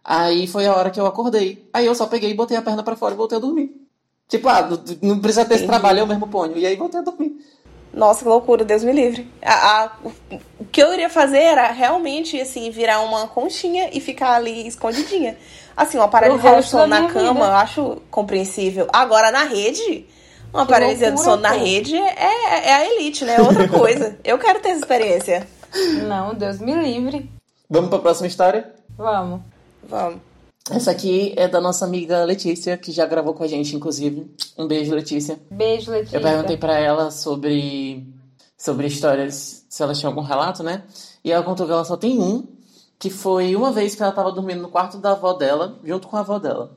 Aí 0.04 0.46
foi 0.46 0.66
a 0.66 0.74
hora 0.74 0.90
que 0.90 0.98
eu 1.00 1.06
acordei. 1.06 1.68
Aí 1.72 1.86
eu 1.86 1.94
só 1.94 2.06
peguei 2.06 2.30
e 2.30 2.34
botei 2.34 2.56
a 2.56 2.62
perna 2.62 2.82
pra 2.82 2.96
fora 2.96 3.14
e 3.14 3.16
voltei 3.16 3.38
a 3.38 3.40
dormir. 3.40 3.70
Tipo, 4.28 4.48
ah, 4.48 4.68
não, 5.02 5.18
precisa 5.18 5.44
ter 5.44 5.56
esse 5.56 5.66
trabalho, 5.66 5.98
eu 6.00 6.06
mesmo 6.06 6.26
ponho. 6.28 6.56
E 6.56 6.64
aí 6.66 6.76
voltei 6.76 7.00
a 7.00 7.02
dormir. 7.02 7.32
Nossa, 7.92 8.22
que 8.22 8.28
loucura, 8.28 8.64
Deus 8.64 8.84
me 8.84 8.92
livre. 8.92 9.28
A- 9.42 9.82
a- 9.84 9.92
o 10.60 10.64
que 10.64 10.80
eu 10.80 10.92
iria 10.94 11.10
fazer 11.10 11.38
era 11.40 11.66
realmente, 11.72 12.40
assim, 12.40 12.70
virar 12.70 13.00
uma 13.00 13.26
conchinha 13.26 13.90
e 13.92 14.00
ficar 14.00 14.34
ali 14.36 14.66
escondidinha. 14.66 15.36
Assim, 15.76 15.98
uma 15.98 16.06
paralisia 16.08 16.52
O 16.52 16.56
do 16.56 16.62
sono 16.62 16.86
na 16.86 17.08
cama, 17.08 17.32
vida. 17.32 17.44
eu 17.46 17.52
acho 17.52 18.02
compreensível. 18.10 18.86
Agora, 18.92 19.32
na 19.32 19.42
rede, 19.42 20.06
uma 20.54 20.64
Que 20.64 20.72
paralisia 20.72 21.10
do 21.10 21.16
loucura, 21.16 21.30
sono 21.32 21.42
na 21.42 21.50
rede 21.50 21.96
é, 21.96 22.68
é 22.68 22.72
a 22.74 22.86
elite, 22.94 23.24
né? 23.24 23.34
É 23.36 23.42
outra 23.42 23.66
coisa. 23.68 24.16
eu 24.22 24.38
quero 24.38 24.60
ter 24.60 24.68
essa 24.68 24.78
experiência. 24.80 25.48
Não, 26.06 26.32
Deus 26.34 26.60
me 26.60 26.72
livre. 26.74 27.28
Vamos 27.68 27.90
pra 27.90 27.98
próxima 27.98 28.28
história? 28.28 28.72
Vamos. 28.96 29.40
Vamos. 29.90 30.20
Essa 30.70 30.92
aqui 30.92 31.34
é 31.36 31.48
da 31.48 31.60
nossa 31.60 31.84
amiga 31.84 32.24
Letícia, 32.24 32.76
que 32.76 32.92
já 32.92 33.04
gravou 33.04 33.34
com 33.34 33.42
a 33.42 33.48
gente, 33.48 33.74
inclusive. 33.74 34.30
Um 34.56 34.68
beijo, 34.68 34.94
Letícia. 34.94 35.40
Beijo, 35.50 35.90
Letícia. 35.90 36.16
Eu 36.16 36.22
perguntei 36.22 36.56
pra 36.56 36.78
ela 36.78 37.10
sobre, 37.10 38.06
sobre 38.56 38.86
histórias, 38.86 39.64
se 39.68 39.82
ela 39.82 39.92
tinha 39.94 40.08
algum 40.08 40.22
relato, 40.22 40.62
né? 40.62 40.84
E 41.24 41.32
ela 41.32 41.42
contou 41.42 41.66
que 41.66 41.72
ela 41.72 41.84
só 41.84 41.96
tem 41.96 42.20
um, 42.20 42.46
que 43.00 43.10
foi 43.10 43.56
uma 43.56 43.72
vez 43.72 43.96
que 43.96 44.02
ela 44.02 44.12
tava 44.12 44.30
dormindo 44.30 44.62
no 44.62 44.68
quarto 44.68 44.96
da 44.98 45.10
avó 45.10 45.32
dela, 45.32 45.76
junto 45.82 46.06
com 46.06 46.16
a 46.16 46.20
avó 46.20 46.38
dela. 46.38 46.72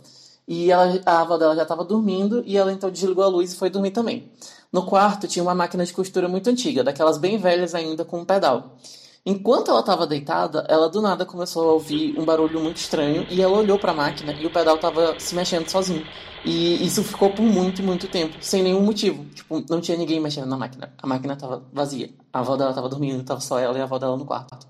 E 0.48 0.72
ela, 0.72 1.00
a 1.06 1.22
avó 1.22 1.38
dela 1.38 1.56
já 1.56 1.66
tava 1.66 1.84
dormindo 1.84 2.44
e 2.48 2.58
ela 2.58 2.74
então 2.74 2.90
desligou 2.90 3.24
a 3.24 3.28
luz 3.28 3.54
e 3.54 3.56
foi 3.56 3.70
dormir 3.70 3.92
também. 3.92 4.32
No 4.72 4.86
quarto 4.86 5.28
tinha 5.28 5.44
uma 5.44 5.54
máquina 5.54 5.86
de 5.86 5.94
costura 5.94 6.28
muito 6.28 6.50
antiga, 6.50 6.84
daquelas 6.84 7.20
bem 7.20 7.38
velhas 7.38 7.76
ainda 7.76 8.04
com 8.04 8.22
um 8.22 8.26
pedal. 8.26 8.76
Enquanto 9.26 9.72
ela 9.72 9.80
estava 9.80 10.06
deitada, 10.06 10.66
ela 10.68 10.90
do 10.90 11.02
nada 11.02 11.26
começou 11.26 11.70
a 11.70 11.74
ouvir 11.74 12.14
um 12.20 12.26
barulho 12.26 12.60
muito 12.60 12.78
estranho 12.78 13.26
e 13.30 13.42
ela 13.42 13.58
olhou 13.58 13.80
para 13.80 13.92
a 13.92 13.96
máquina 13.96 14.34
e 14.34 14.46
o 14.46 14.50
pedal 14.50 14.76
estava 14.76 15.18
se 15.18 15.34
mexendo 15.34 15.70
sozinho. 15.70 16.06
E 16.44 16.86
isso 16.86 17.02
ficou 17.02 17.30
por 17.30 17.44
muito, 17.44 17.82
muito 17.82 18.10
tempo, 18.10 18.36
sem 18.42 18.62
nenhum 18.62 18.82
motivo. 18.82 19.24
Tipo, 19.34 19.64
não 19.70 19.80
tinha 19.80 19.98
ninguém 19.98 20.20
mexendo 20.20 20.48
na 20.48 20.58
máquina. 20.58 20.92
A 21.02 21.08
máquina 21.08 21.36
estava 21.36 21.64
vazia. 21.72 22.10
A 22.34 22.40
avó 22.40 22.58
dela 22.58 22.72
estava 22.72 22.90
dormindo, 22.90 23.22
estava 23.22 23.40
só 23.40 23.58
ela 23.58 23.78
e 23.78 23.82
a 23.82 23.86
avó 23.86 23.98
dela 23.98 24.18
no 24.18 24.26
quarto. 24.26 24.68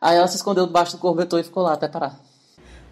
Aí 0.00 0.16
ela 0.16 0.28
se 0.28 0.36
escondeu 0.36 0.66
debaixo 0.66 0.92
do 0.92 1.00
cobertor 1.00 1.40
e 1.40 1.42
ficou 1.42 1.64
lá 1.64 1.72
até 1.72 1.88
parar. 1.88 2.20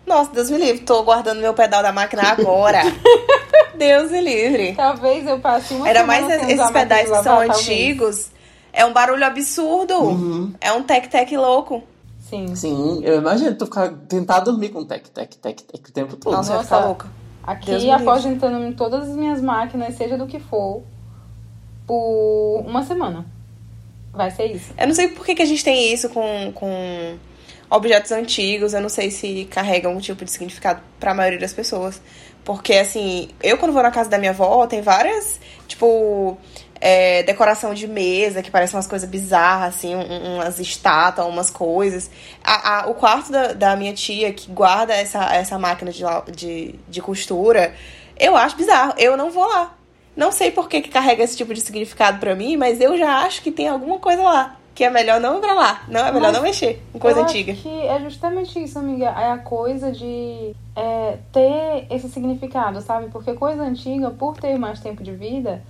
Nossa, 0.05 0.33
Deus 0.33 0.50
me 0.50 0.59
livre. 0.59 0.85
Tô 0.85 1.05
guardando 1.05 1.38
meu 1.38 1.55
pedal 1.55 1.81
da 1.81 1.92
máquina 1.92 2.22
agora. 2.24 2.83
Deus 3.79 4.11
me 4.11 4.20
livre. 4.20 4.74
Talvez 4.74 5.24
eu 5.29 5.38
passe 5.38 5.74
uma 5.74 5.87
semana 5.87 6.07
mais 6.07 6.29
esses 6.42 6.70
pedais 6.72 7.09
que 7.09 7.22
são 7.22 7.35
lavar, 7.35 7.46
talvez. 7.46 7.61
antigos. 7.61 8.34
É 8.75 8.85
um 8.85 8.93
barulho 8.93 9.25
absurdo. 9.25 9.95
Uhum. 9.95 10.53
É 10.61 10.73
um 10.73 10.83
tec-tec 10.83 11.37
louco. 11.37 11.83
Sim. 12.19 12.55
Sim, 12.57 13.01
eu 13.05 13.19
imagino 13.19 13.55
tu 13.55 13.67
ficar, 13.67 13.93
tentar 14.09 14.41
dormir 14.41 14.71
com 14.71 14.85
tec, 14.85 15.09
tec, 15.09 15.37
tec, 15.37 15.63
tec 15.63 15.89
o 15.89 15.93
tempo 15.93 16.17
todo. 16.17 16.33
Nossa, 16.33 16.55
Nossa. 16.55 16.65
ficar 16.65 16.87
louca. 16.87 17.09
Aqui, 17.43 17.67
Deus 17.67 17.89
após 17.91 18.25
entrando 18.25 18.67
em 18.67 18.73
todas 18.73 19.09
as 19.09 19.15
minhas 19.15 19.41
máquinas, 19.41 19.95
seja 19.95 20.17
do 20.17 20.27
que 20.27 20.41
for, 20.41 20.83
por 21.87 22.65
uma 22.67 22.83
semana. 22.83 23.27
Vai 24.13 24.31
ser 24.31 24.47
isso. 24.47 24.73
Eu 24.79 24.87
não 24.87 24.95
sei 24.95 25.09
por 25.09 25.25
que, 25.27 25.35
que 25.35 25.43
a 25.43 25.47
gente 25.47 25.63
tem 25.63 25.93
isso 25.93 26.09
com, 26.09 26.53
com 26.55 27.17
objetos 27.69 28.13
antigos. 28.13 28.73
Eu 28.73 28.81
não 28.81 28.89
sei 28.89 29.11
se 29.11 29.47
carrega 29.51 29.89
um 29.89 29.99
tipo 29.99 30.25
de 30.25 30.31
significado 30.31 30.81
para 30.99 31.11
a 31.11 31.15
maioria 31.15 31.39
das 31.39 31.53
pessoas. 31.53 32.01
Porque, 32.45 32.75
assim, 32.75 33.29
eu 33.43 33.59
quando 33.59 33.73
vou 33.73 33.83
na 33.83 33.91
casa 33.91 34.09
da 34.09 34.19
minha 34.19 34.31
avó, 34.31 34.67
tem 34.67 34.83
várias, 34.83 35.41
tipo, 35.67 36.39
é, 36.81 37.23
decoração 37.23 37.73
de 37.75 37.87
mesa, 37.87 38.43
que 38.43 38.51
parece 38.51 38.75
umas 38.75 38.87
coisas 38.87 39.09
bizarras, 39.09 39.75
assim, 39.77 39.95
um, 39.95 40.37
umas 40.37 40.59
estátuas, 40.59 41.27
umas 41.27 41.51
coisas. 41.51 42.11
A, 42.43 42.81
a, 42.81 42.87
o 42.89 42.95
quarto 42.95 43.31
da, 43.31 43.53
da 43.53 43.77
minha 43.77 43.93
tia, 43.93 44.33
que 44.33 44.51
guarda 44.51 44.95
essa, 44.95 45.35
essa 45.35 45.59
máquina 45.59 45.91
de, 45.91 46.05
de, 46.33 46.75
de 46.89 47.01
costura, 47.01 47.75
eu 48.19 48.37
acho 48.37 48.57
bizarro. 48.57 48.95
Eu 48.99 49.17
não 49.17 49.31
vou 49.31 49.47
lá. 49.47 49.75
Não 50.17 50.31
sei 50.31 50.51
por 50.51 50.69
que, 50.69 50.81
que 50.81 50.91
carrega 50.91 51.25
esse 51.25 51.37
tipo 51.37 51.53
de 51.53 51.61
significado 51.61 52.19
para 52.19 52.35
mim, 52.35 52.57
mas 52.57 52.81
eu 52.81 52.97
já 52.97 53.25
acho 53.25 53.43
que 53.43 53.51
tem 53.51 53.69
alguma 53.69 53.99
coisa 53.99 54.23
lá. 54.23 54.57
Que 54.75 54.83
é 54.85 54.91
melhor 54.91 55.21
não 55.21 55.39
ir 55.39 55.41
pra 55.41 55.55
lá. 55.55 55.85
Não, 55.87 56.01
é 56.01 56.13
melhor 56.13 56.23
mas 56.23 56.33
não 56.33 56.43
mexer 56.43 56.83
com 56.93 56.99
coisa 56.99 57.21
eu 57.21 57.25
antiga. 57.25 57.53
Acho 57.53 57.63
que 57.63 57.87
é 57.87 58.01
justamente 58.01 58.63
isso, 58.63 58.77
amiga. 58.77 59.07
É 59.07 59.31
a 59.31 59.39
coisa 59.39 59.93
de 59.93 60.53
é, 60.75 61.19
ter 61.33 61.87
esse 61.91 62.09
significado, 62.09 62.81
sabe? 62.81 63.09
Porque 63.09 63.35
coisa 63.35 63.63
antiga, 63.63 64.11
por 64.11 64.37
ter 64.37 64.59
mais 64.59 64.81
tempo 64.81 65.05
de 65.05 65.13
vida, 65.13 65.63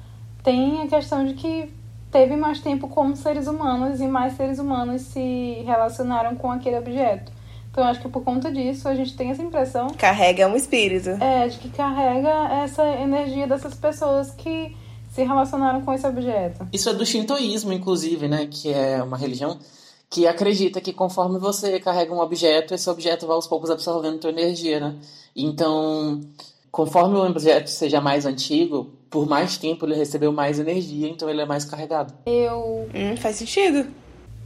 tem 0.44 0.82
a 0.82 0.86
questão 0.86 1.24
de 1.24 1.34
que 1.34 1.72
teve 2.12 2.36
mais 2.36 2.60
tempo 2.60 2.86
como 2.86 3.16
seres 3.16 3.48
humanos 3.48 4.00
e 4.00 4.06
mais 4.06 4.34
seres 4.34 4.60
humanos 4.60 5.02
se 5.02 5.62
relacionaram 5.66 6.36
com 6.36 6.52
aquele 6.52 6.78
objeto. 6.78 7.32
Então 7.70 7.82
acho 7.82 8.00
que 8.00 8.08
por 8.08 8.22
conta 8.22 8.52
disso 8.52 8.86
a 8.86 8.94
gente 8.94 9.16
tem 9.16 9.30
essa 9.30 9.42
impressão. 9.42 9.88
Carrega 9.98 10.46
um 10.46 10.54
espírito. 10.54 11.10
É, 11.20 11.48
de 11.48 11.58
que 11.58 11.70
carrega 11.70 12.30
essa 12.62 12.84
energia 12.84 13.48
dessas 13.48 13.74
pessoas 13.74 14.30
que 14.30 14.76
se 15.10 15.24
relacionaram 15.24 15.80
com 15.80 15.92
esse 15.92 16.06
objeto. 16.06 16.68
Isso 16.72 16.88
é 16.88 16.92
do 16.92 17.04
shintoísmo, 17.04 17.72
inclusive, 17.72 18.28
né? 18.28 18.46
Que 18.48 18.72
é 18.72 19.02
uma 19.02 19.16
religião 19.16 19.58
que 20.10 20.26
acredita 20.26 20.80
que 20.80 20.92
conforme 20.92 21.38
você 21.40 21.80
carrega 21.80 22.14
um 22.14 22.20
objeto, 22.20 22.74
esse 22.74 22.88
objeto 22.88 23.26
vai 23.26 23.34
aos 23.34 23.48
poucos 23.48 23.70
absorvendo 23.70 24.18
tua 24.20 24.30
energia, 24.30 24.78
né? 24.78 24.96
Então, 25.34 26.20
conforme 26.70 27.16
o 27.16 27.24
objeto 27.26 27.70
seja 27.70 28.00
mais 28.00 28.24
antigo, 28.24 28.92
por 29.14 29.28
mais 29.28 29.56
tempo 29.56 29.86
ele 29.86 29.94
recebeu 29.94 30.32
mais 30.32 30.58
energia, 30.58 31.08
então 31.08 31.30
ele 31.30 31.40
é 31.40 31.46
mais 31.46 31.64
carregado. 31.64 32.12
Eu. 32.26 32.88
Hum, 32.92 33.16
faz 33.16 33.36
sentido. 33.36 33.88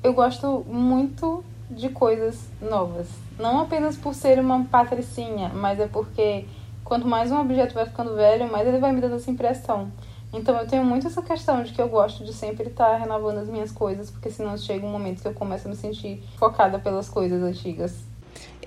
Eu 0.04 0.12
gosto 0.12 0.62
muito 0.68 1.42
de 1.70 1.88
coisas 1.88 2.38
novas. 2.60 3.08
Não 3.38 3.60
apenas 3.60 3.96
por 3.96 4.14
ser 4.14 4.38
uma 4.38 4.62
patricinha, 4.64 5.48
mas 5.54 5.80
é 5.80 5.86
porque 5.86 6.44
quanto 6.84 7.08
mais 7.08 7.32
um 7.32 7.40
objeto 7.40 7.72
vai 7.72 7.86
ficando 7.86 8.14
velho, 8.14 8.52
mais 8.52 8.68
ele 8.68 8.76
vai 8.76 8.92
me 8.92 9.00
dando 9.00 9.14
essa 9.14 9.30
impressão. 9.30 9.90
Então 10.34 10.54
eu 10.58 10.66
tenho 10.66 10.84
muito 10.84 11.06
essa 11.06 11.22
questão 11.22 11.62
de 11.62 11.72
que 11.72 11.80
eu 11.80 11.88
gosto 11.88 12.22
de 12.22 12.34
sempre 12.34 12.68
estar 12.68 12.94
renovando 12.98 13.38
as 13.38 13.48
minhas 13.48 13.72
coisas, 13.72 14.10
porque 14.10 14.28
senão 14.28 14.54
chega 14.58 14.84
um 14.84 14.92
momento 14.92 15.22
que 15.22 15.28
eu 15.28 15.32
começo 15.32 15.66
a 15.66 15.70
me 15.70 15.76
sentir 15.76 16.22
focada 16.36 16.78
pelas 16.78 17.08
coisas 17.08 17.42
antigas. 17.42 17.94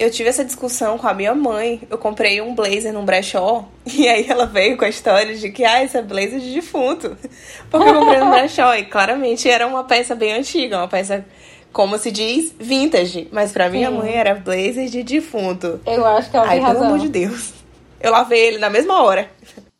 Eu 0.01 0.09
tive 0.09 0.29
essa 0.29 0.43
discussão 0.43 0.97
com 0.97 1.07
a 1.07 1.13
minha 1.13 1.35
mãe. 1.35 1.83
Eu 1.87 1.95
comprei 1.95 2.41
um 2.41 2.55
blazer 2.55 2.91
num 2.91 3.05
brechó. 3.05 3.65
E 3.85 4.07
aí 4.07 4.25
ela 4.27 4.47
veio 4.47 4.75
com 4.75 4.83
a 4.83 4.89
história 4.89 5.35
de 5.35 5.51
que, 5.51 5.63
ah, 5.63 5.83
esse 5.83 5.95
é 5.95 6.01
blazer 6.01 6.39
de 6.39 6.55
defunto. 6.55 7.15
Porque 7.69 7.87
eu 7.87 7.93
comprei 7.99 8.19
no 8.19 8.29
brechó. 8.31 8.73
E 8.73 8.85
claramente 8.85 9.47
era 9.47 9.67
uma 9.67 9.83
peça 9.83 10.15
bem 10.15 10.33
antiga, 10.33 10.77
uma 10.77 10.87
peça, 10.87 11.23
como 11.71 11.99
se 11.99 12.11
diz, 12.11 12.51
vintage. 12.59 13.27
Mas 13.31 13.51
pra 13.51 13.69
minha 13.69 13.89
Sim. 13.91 13.97
mãe 13.97 14.11
era 14.11 14.33
blazer 14.33 14.87
de 14.87 15.03
defunto. 15.03 15.79
Eu 15.85 16.03
acho 16.03 16.31
que 16.31 16.37
ela 16.37 16.47
Ai, 16.47 16.55
tem 16.55 16.61
razão. 16.61 16.81
pelo 16.81 16.93
amor 16.93 16.99
de 16.99 17.09
Deus. 17.09 17.53
Eu 17.99 18.11
lavei 18.11 18.39
ele 18.39 18.57
na 18.57 18.71
mesma 18.71 19.03
hora. 19.03 19.29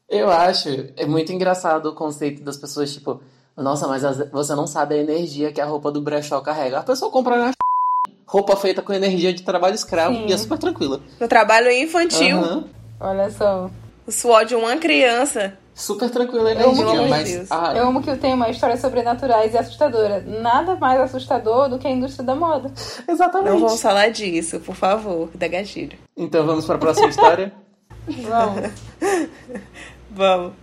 Eu 0.08 0.30
acho. 0.30 0.70
É 0.98 1.06
muito 1.08 1.32
engraçado 1.32 1.88
o 1.88 1.96
conceito 1.96 2.44
das 2.44 2.58
pessoas, 2.58 2.94
tipo, 2.94 3.22
nossa, 3.58 3.88
mas 3.88 4.04
você 4.32 4.54
não 4.54 4.68
sabe 4.68 4.94
a 4.94 4.98
energia 5.00 5.52
que 5.52 5.60
a 5.60 5.66
roupa 5.66 5.92
do 5.92 6.00
brechó 6.02 6.42
carrega. 6.42 6.78
A 6.78 6.84
pessoa 6.84 7.10
compra 7.10 7.38
na 7.38 7.52
roupa 8.32 8.56
feita 8.56 8.82
com 8.82 8.94
energia 8.94 9.34
de 9.34 9.44
trabalho 9.44 9.76
escravo 9.76 10.16
Sim. 10.16 10.28
e 10.28 10.32
é 10.32 10.38
super 10.38 10.58
tranquila. 10.58 11.02
No 11.20 11.28
trabalho 11.28 11.70
infantil. 11.70 12.38
Uhum. 12.38 12.64
Olha 12.98 13.30
só. 13.30 13.70
O 14.08 14.12
suor 14.12 14.46
de 14.46 14.56
uma 14.56 14.78
criança. 14.78 15.58
Super 15.76 16.10
tranquila 16.10 16.48
a 16.50 16.52
energia, 16.54 16.84
eu 16.84 16.90
amo 16.90 17.10
mas... 17.10 17.52
Ah, 17.52 17.74
eu 17.76 17.88
amo 17.88 18.02
que 18.02 18.10
eu 18.10 18.18
tenho 18.18 18.36
uma 18.36 18.50
história 18.50 18.78
sobrenaturais 18.78 19.54
e 19.54 19.58
assustadora. 19.58 20.22
Nada 20.22 20.76
mais 20.76 21.02
assustador 21.02 21.68
do 21.68 21.78
que 21.78 21.88
a 21.88 21.92
indústria 21.92 22.26
da 22.26 22.34
moda. 22.34 22.72
Exatamente. 23.06 23.52
Não 23.52 23.60
vamos 23.60 23.82
falar 23.82 24.10
disso, 24.10 24.62
por 24.62 24.76
favor, 24.76 25.30
da 25.36 25.50
gatilho. 25.50 25.98
Então 26.16 26.46
vamos 26.46 26.66
para 26.66 26.76
a 26.76 26.80
próxima 26.80 27.10
história? 27.10 27.54
vamos. 28.08 28.72
vamos. 30.10 30.54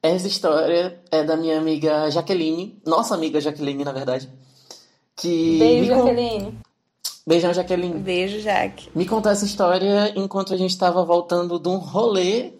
Essa 0.00 0.28
história 0.28 1.00
é 1.10 1.24
da 1.24 1.36
minha 1.36 1.58
amiga 1.58 2.08
Jaqueline, 2.10 2.80
nossa 2.86 3.14
amiga 3.14 3.40
Jaqueline, 3.40 3.84
na 3.84 3.92
verdade 3.92 4.30
que. 5.16 5.58
Beijo, 5.58 5.86
Jaqueline. 5.86 6.58
Beijão, 7.26 7.54
Jaqueline. 7.54 7.98
Beijo, 7.98 8.40
Jaque. 8.40 8.90
Me 8.94 9.06
contou 9.06 9.32
essa 9.32 9.46
história 9.46 10.12
enquanto 10.14 10.52
a 10.52 10.56
gente 10.56 10.70
estava 10.70 11.02
voltando 11.04 11.58
de 11.58 11.68
um 11.68 11.78
rolê 11.78 12.52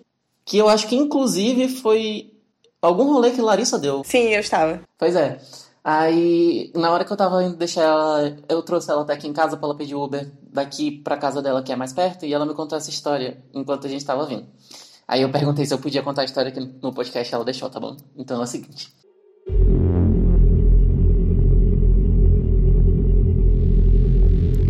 que 0.45 0.57
eu 0.57 0.69
acho 0.69 0.89
que, 0.89 0.97
inclusive, 0.97 1.69
foi 1.69 2.33
algum 2.81 3.13
rolê 3.13 3.31
que 3.31 3.43
Larissa 3.43 3.79
deu. 3.79 4.03
Sim, 4.05 4.29
eu 4.29 4.41
estava. 4.41 4.81
Pois 4.99 5.15
é. 5.17 5.39
Aí, 5.83 6.73
na 6.75 6.91
hora 6.91 7.05
que 7.05 7.13
eu 7.13 7.17
tava 7.17 7.45
indo 7.45 7.57
deixar 7.57 7.83
ela, 7.83 8.37
eu 8.49 8.63
trouxe 8.63 8.91
ela 8.91 9.03
até 9.03 9.13
aqui 9.13 9.29
em 9.29 9.35
casa 9.35 9.55
pra 9.55 9.67
ela 9.67 9.77
pedir 9.77 9.95
Uber 9.95 10.31
daqui 10.51 10.91
pra 10.91 11.19
casa 11.19 11.43
dela, 11.43 11.63
que 11.63 11.73
é 11.73 11.77
mais 11.77 11.93
perto, 11.93 12.25
e 12.25 12.33
ela 12.33 12.47
me 12.47 12.55
contou 12.55 12.79
essa 12.79 12.89
história 12.89 13.37
enquanto 13.53 13.87
a 13.87 13.91
gente 13.91 14.05
tava 14.05 14.25
vindo. 14.25 14.47
Aí 15.07 15.21
eu 15.21 15.31
perguntei 15.31 15.67
se 15.67 15.75
eu 15.75 15.79
podia 15.79 16.03
contar 16.03 16.23
a 16.23 16.25
história 16.25 16.49
aqui 16.49 16.61
no 16.83 16.95
podcast, 16.95 17.35
ela 17.35 17.45
deixou, 17.45 17.69
tá 17.69 17.79
bom? 17.79 17.99
Então 18.17 18.41
é 18.41 18.45
o 18.45 18.47
seguinte. 18.47 18.91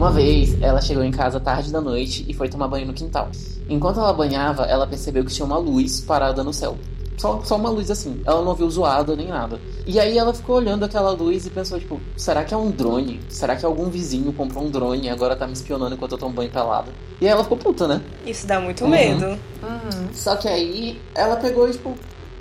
Uma 0.05 0.13
vez, 0.13 0.55
ela 0.61 0.83
chegou 0.83 1.03
em 1.03 1.11
casa 1.11 1.41
tarde 1.41 1.73
da 1.73 1.81
noite 1.81 2.27
e 2.29 2.35
foi 2.35 2.47
tomar 2.47 2.69
banho 2.69 2.87
no 2.87 2.93
quintal. 2.93 3.31
Enquanto 3.71 4.01
ela 4.01 4.13
banhava, 4.13 4.65
ela 4.65 4.87
percebeu 4.87 5.25
que 5.25 5.33
tinha 5.33 5.47
uma 5.47 5.57
luz 5.57 6.03
parada 6.03 6.45
no 6.45 6.53
céu. 6.53 6.77
Só, 7.17 7.41
só 7.43 7.57
uma 7.57 7.71
luz 7.71 7.91
assim. 7.91 8.21
Ela 8.27 8.45
não 8.45 8.55
viu 8.55 8.71
zoado 8.71 9.17
nem 9.17 9.29
nada. 9.29 9.59
E 9.87 9.99
aí 9.99 10.19
ela 10.19 10.35
ficou 10.35 10.57
olhando 10.57 10.85
aquela 10.85 11.13
luz 11.13 11.47
e 11.47 11.51
pensou, 11.51 11.81
tipo, 11.81 11.99
será 12.19 12.45
que 12.45 12.53
é 12.53 12.57
um 12.57 12.71
drone? 12.71 13.19
Será 13.31 13.57
que 13.57 13.65
algum 13.65 13.89
vizinho 13.89 14.31
comprou 14.35 14.65
um 14.65 14.71
drone 14.71 15.07
e 15.07 15.09
agora 15.09 15.35
tá 15.35 15.47
me 15.47 15.55
espionando 15.55 15.95
enquanto 15.95 16.13
eu 16.13 16.19
tomo 16.19 16.35
banho 16.35 16.51
pelado? 16.51 16.93
E 17.19 17.25
aí 17.27 17.33
ela 17.33 17.43
ficou 17.43 17.57
puta, 17.57 17.89
né? 17.89 18.03
Isso 18.27 18.47
dá 18.47 18.61
muito 18.61 18.85
uhum. 18.85 18.91
medo. 18.91 19.25
Uhum. 19.25 20.09
Só 20.13 20.37
que 20.37 20.47
aí 20.47 21.01
ela 21.15 21.37
pegou 21.37 21.67
e, 21.67 21.73
tipo, 21.73 21.95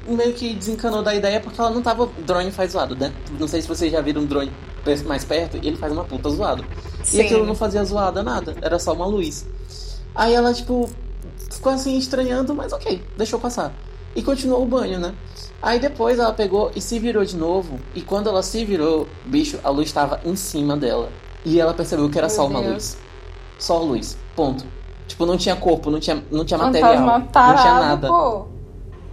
meio 0.08 0.34
que 0.34 0.54
desencanou 0.54 1.02
da 1.02 1.14
ideia 1.16 1.40
porque 1.40 1.60
ela 1.60 1.70
não 1.70 1.82
tava. 1.82 2.10
Drone 2.26 2.52
faz 2.52 2.72
zoado, 2.72 2.96
né? 2.96 3.14
Não 3.40 3.48
sei 3.48 3.62
se 3.62 3.68
vocês 3.68 3.92
já 3.92 4.02
viram 4.02 4.22
um 4.22 4.26
drone 4.26 4.52
mais 5.06 5.24
perto 5.24 5.58
e 5.62 5.68
ele 5.68 5.78
faz 5.78 5.92
uma 5.94 6.04
puta 6.04 6.30
zoado. 6.30 6.66
Sim. 7.04 7.18
E 7.18 7.22
aquilo 7.22 7.46
não 7.46 7.56
fazia 7.56 7.84
zoada 7.84 8.22
nada, 8.22 8.56
era 8.62 8.78
só 8.80 8.94
uma 8.94 9.06
luz. 9.06 9.46
Aí 10.16 10.34
ela, 10.34 10.54
tipo, 10.54 10.90
ficou 11.52 11.72
assim 11.72 11.98
estranhando, 11.98 12.54
mas 12.54 12.74
ok, 12.74 13.02
deixou 13.18 13.40
passar. 13.40 13.74
E 14.16 14.22
continuou 14.22 14.62
o 14.62 14.66
banho, 14.66 15.00
né? 15.00 15.14
Aí 15.62 15.80
depois 15.80 16.20
ela 16.20 16.34
pegou 16.34 16.72
e 16.76 16.82
se 16.82 17.00
virou 17.00 17.24
de 17.26 17.36
novo. 17.36 17.80
E 17.96 18.02
quando 18.02 18.30
ela 18.30 18.44
se 18.44 18.64
virou, 18.64 19.08
bicho, 19.26 19.60
a 19.64 19.70
luz 19.70 19.88
estava 19.88 20.20
em 20.24 20.36
cima 20.36 20.78
dela. 20.78 21.10
E 21.46 21.60
ela 21.60 21.74
percebeu 21.74 22.10
que 22.10 22.18
era 22.18 22.28
Meu 22.28 22.36
só 22.36 22.48
uma 22.48 22.62
Deus. 22.62 22.74
luz. 22.74 22.98
Só 23.58 23.78
luz. 23.80 24.18
Ponto. 24.36 24.66
Tipo, 25.08 25.26
não 25.26 25.38
tinha 25.38 25.56
corpo, 25.56 25.90
não 25.90 26.00
tinha, 26.00 26.24
não 26.32 26.46
tinha 26.46 26.58
material. 26.58 27.22
Tarado, 27.32 27.56
não 27.56 27.62
tinha 27.64 27.74
nada. 27.80 28.08
Pô. 28.08 28.53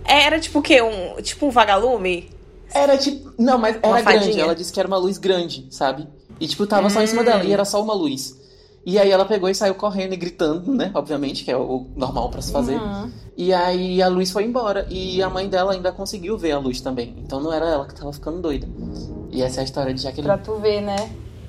Era 0.04 0.40
tipo 0.40 0.58
o 0.58 0.62
quê? 0.62 0.82
Um, 0.82 1.20
tipo 1.22 1.46
um 1.46 1.50
vagalume? 1.50 2.30
Era 2.72 2.96
tipo. 2.96 3.32
Não, 3.38 3.58
mas 3.58 3.78
era 3.82 4.02
grande. 4.02 4.40
Ela 4.40 4.54
disse 4.54 4.72
que 4.72 4.78
era 4.80 4.86
uma 4.86 4.98
luz 4.98 5.18
grande, 5.18 5.66
sabe? 5.70 6.08
E 6.38 6.46
tipo, 6.46 6.66
tava 6.66 6.86
hum. 6.86 6.90
só 6.90 7.02
em 7.02 7.06
cima 7.06 7.22
dela. 7.22 7.44
E 7.44 7.52
era 7.52 7.64
só 7.64 7.82
uma 7.82 7.94
luz. 7.94 8.38
E 8.84 8.98
aí 8.98 9.10
ela 9.10 9.26
pegou 9.26 9.48
e 9.48 9.54
saiu 9.54 9.74
correndo 9.74 10.14
e 10.14 10.16
gritando, 10.16 10.74
né? 10.74 10.90
Obviamente, 10.94 11.44
que 11.44 11.50
é 11.50 11.56
o 11.56 11.86
normal 11.94 12.30
para 12.30 12.40
se 12.40 12.50
fazer. 12.50 12.76
Uhum. 12.76 13.10
E 13.36 13.52
aí 13.52 14.00
a 14.00 14.08
luz 14.08 14.30
foi 14.30 14.44
embora. 14.44 14.86
E 14.88 15.22
a 15.22 15.28
mãe 15.28 15.48
dela 15.48 15.72
ainda 15.72 15.92
conseguiu 15.92 16.38
ver 16.38 16.52
a 16.52 16.58
luz 16.58 16.80
também. 16.80 17.14
Então 17.18 17.40
não 17.40 17.52
era 17.52 17.66
ela 17.66 17.86
que 17.86 17.94
tava 17.94 18.12
ficando 18.12 18.40
doida. 18.40 18.66
E 19.30 19.42
essa 19.42 19.60
é 19.60 19.62
a 19.62 19.64
história 19.64 19.92
de 19.92 20.00
Jaqueline. 20.00 20.26
Pra 20.26 20.38
tu 20.38 20.56
ver, 20.56 20.80
né? 20.80 20.96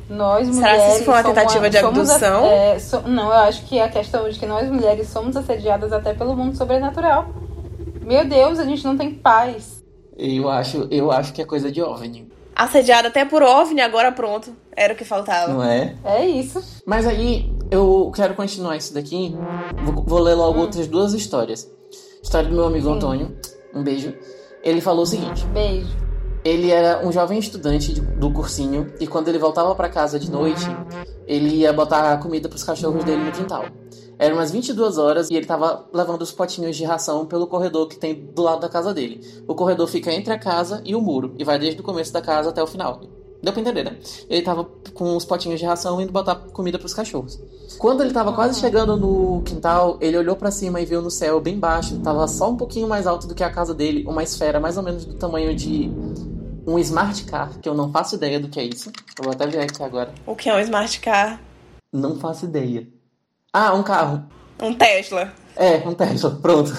Nós 0.10 0.48
mulheres. 0.50 0.56
Será 0.56 0.78
que 0.78 0.96
isso 0.96 1.06
foi 1.06 1.14
uma 1.14 1.24
tentativa 1.24 1.70
de 1.70 1.78
abdução? 1.78 2.46
É, 2.46 2.78
so, 2.80 3.02
não, 3.08 3.28
eu 3.28 3.34
acho 3.34 3.66
que 3.66 3.80
a 3.80 3.88
questão 3.88 4.30
de 4.30 4.38
que 4.38 4.46
nós 4.46 4.70
mulheres 4.70 5.08
somos 5.08 5.38
assediadas 5.38 5.94
até 5.94 6.14
pelo 6.14 6.36
mundo 6.36 6.58
sobrenatural. 6.58 7.30
Meu 8.02 8.28
Deus, 8.28 8.60
a 8.60 8.66
gente 8.66 8.84
não 8.84 8.98
tem 8.98 9.14
paz. 9.14 9.84
Eu 10.18 10.50
acho, 10.50 10.88
eu 10.92 11.12
acho 11.12 11.34
que 11.34 11.42
é 11.42 11.46
coisa 11.46 11.72
de 11.72 11.82
OVNI. 11.82 12.28
Assediada 12.56 13.08
até 13.08 13.24
por 13.26 13.42
OVNI, 13.42 13.82
agora 13.82 14.12
pronto. 14.12 14.56
Era 14.76 14.94
o 14.94 14.96
que 14.96 15.06
faltava. 15.06 15.54
Não 15.54 15.64
é? 15.64 15.96
É 16.04 16.26
isso. 16.26 16.82
Mas 16.86 17.08
aí, 17.08 17.52
eu 17.70 18.12
quero 18.16 18.34
continuar 18.34 18.76
isso 18.76 18.94
daqui. 18.94 19.36
Vou, 19.84 20.04
vou 20.04 20.20
ler 20.20 20.36
logo 20.36 20.60
hum. 20.60 20.62
outras 20.62 20.88
duas 20.88 21.14
histórias. 21.14 21.70
História 22.22 22.50
do 22.50 22.56
meu 22.56 22.66
amigo 22.66 22.88
Sim. 22.88 22.96
Antônio. 22.96 23.38
Um 23.74 23.84
beijo. 23.84 24.14
Ele 24.64 24.82
falou 24.82 25.04
o 25.04 25.08
seguinte. 25.08 25.46
Beijo. 25.48 25.98
Ele 26.44 26.72
era 26.72 27.06
um 27.06 27.12
jovem 27.12 27.38
estudante 27.38 28.00
do 28.02 28.32
cursinho 28.32 28.92
e 29.00 29.06
quando 29.06 29.28
ele 29.28 29.38
voltava 29.38 29.76
para 29.76 29.90
casa 29.90 30.20
de 30.20 30.30
noite, 30.32 30.66
ele 31.28 31.58
ia 31.58 31.72
botar 31.72 32.18
comida 32.18 32.50
para 32.50 32.56
os 32.56 32.64
cachorros 32.64 33.04
dele 33.04 33.24
no 33.24 33.32
quintal. 33.32 33.66
Eram 34.22 34.36
umas 34.36 34.52
22 34.52 35.00
horas 35.00 35.32
e 35.32 35.34
ele 35.34 35.48
tava 35.48 35.84
levando 35.92 36.22
os 36.22 36.32
potinhos 36.32 36.78
de 36.78 36.84
ração 36.84 37.26
pelo 37.26 37.48
corredor 37.48 37.88
que 37.88 37.98
tem 37.98 38.14
do 38.14 38.44
lado 38.44 38.62
da 38.62 38.70
casa 38.70 38.94
dele. 38.94 39.20
O 39.48 39.56
corredor 39.56 39.88
fica 39.88 40.14
entre 40.14 40.32
a 40.32 40.38
casa 40.38 40.80
e 40.86 40.96
o 40.96 41.02
muro 41.02 41.34
e 41.40 41.44
vai 41.44 41.58
desde 41.58 41.82
o 41.82 41.84
começo 41.84 42.14
da 42.14 42.22
casa 42.22 42.50
até 42.50 42.62
o 42.62 42.68
final. 42.68 43.02
Deu 43.42 43.52
pra 43.52 43.64
entender, 43.64 43.84
né? 43.84 43.98
Ele 44.30 44.44
tava 44.44 44.64
com 44.94 45.18
os 45.18 45.26
potinhos 45.26 45.60
de 45.60 45.66
ração 45.66 46.00
indo 46.00 46.12
botar 46.12 46.36
comida 46.36 46.78
pros 46.78 46.94
cachorros. 46.94 47.42
Quando 47.80 48.04
ele 48.04 48.14
tava 48.14 48.32
quase 48.32 48.60
chegando 48.60 48.96
no 48.96 49.42
quintal, 49.42 49.98
ele 50.00 50.16
olhou 50.16 50.36
para 50.36 50.52
cima 50.52 50.80
e 50.80 50.86
viu 50.86 51.02
no 51.02 51.10
céu 51.10 51.42
bem 51.42 51.58
baixo, 51.58 51.98
tava 52.02 52.28
só 52.28 52.52
um 52.52 52.56
pouquinho 52.56 52.88
mais 52.88 53.08
alto 53.08 53.26
do 53.26 53.34
que 53.34 53.44
a 53.44 53.50
casa 53.50 53.74
dele, 53.74 54.06
uma 54.08 54.22
esfera 54.22 54.60
mais 54.60 54.78
ou 54.78 54.84
menos 54.84 55.04
do 55.04 55.16
tamanho 55.16 55.56
de 55.56 55.92
um 56.68 56.78
smart 56.78 57.24
car, 57.24 57.58
que 57.60 57.68
eu 57.68 57.74
não 57.74 57.92
faço 57.92 58.14
ideia 58.14 58.40
do 58.40 58.50
que 58.50 58.60
é 58.60 58.66
isso. 58.66 58.92
Eu 59.18 59.24
vou 59.24 59.34
até 59.34 59.48
ver 59.48 59.62
aqui 59.62 59.82
agora. 59.82 60.14
O 60.28 60.36
que 60.36 60.48
é 60.48 60.56
um 60.56 60.60
smart 60.60 61.00
car? 61.00 61.42
Não 61.92 62.18
faço 62.18 62.46
ideia. 62.46 62.88
Ah, 63.54 63.74
um 63.74 63.84
carro. 63.84 64.24
Um 64.62 64.74
Tesla. 64.74 65.34
É, 65.58 65.78
um 65.86 65.94
Tesla, 65.94 66.40
pronto. 66.42 66.72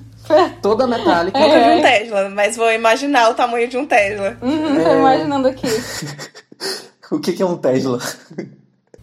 Toda 0.60 0.86
metálica. 0.86 1.38
Nunca 1.38 1.58
vi 1.58 1.78
um 1.78 1.82
Tesla, 1.82 2.28
mas 2.28 2.56
vou 2.56 2.70
imaginar 2.70 3.30
o 3.30 3.34
tamanho 3.34 3.66
de 3.66 3.78
um 3.78 3.86
Tesla. 3.86 4.36
Uhum, 4.42 4.84
tô 4.84 4.92
imaginando 4.92 5.48
aqui. 5.48 5.66
o 7.10 7.18
que, 7.18 7.32
que 7.32 7.42
é 7.42 7.46
um 7.46 7.56
Tesla? 7.56 7.98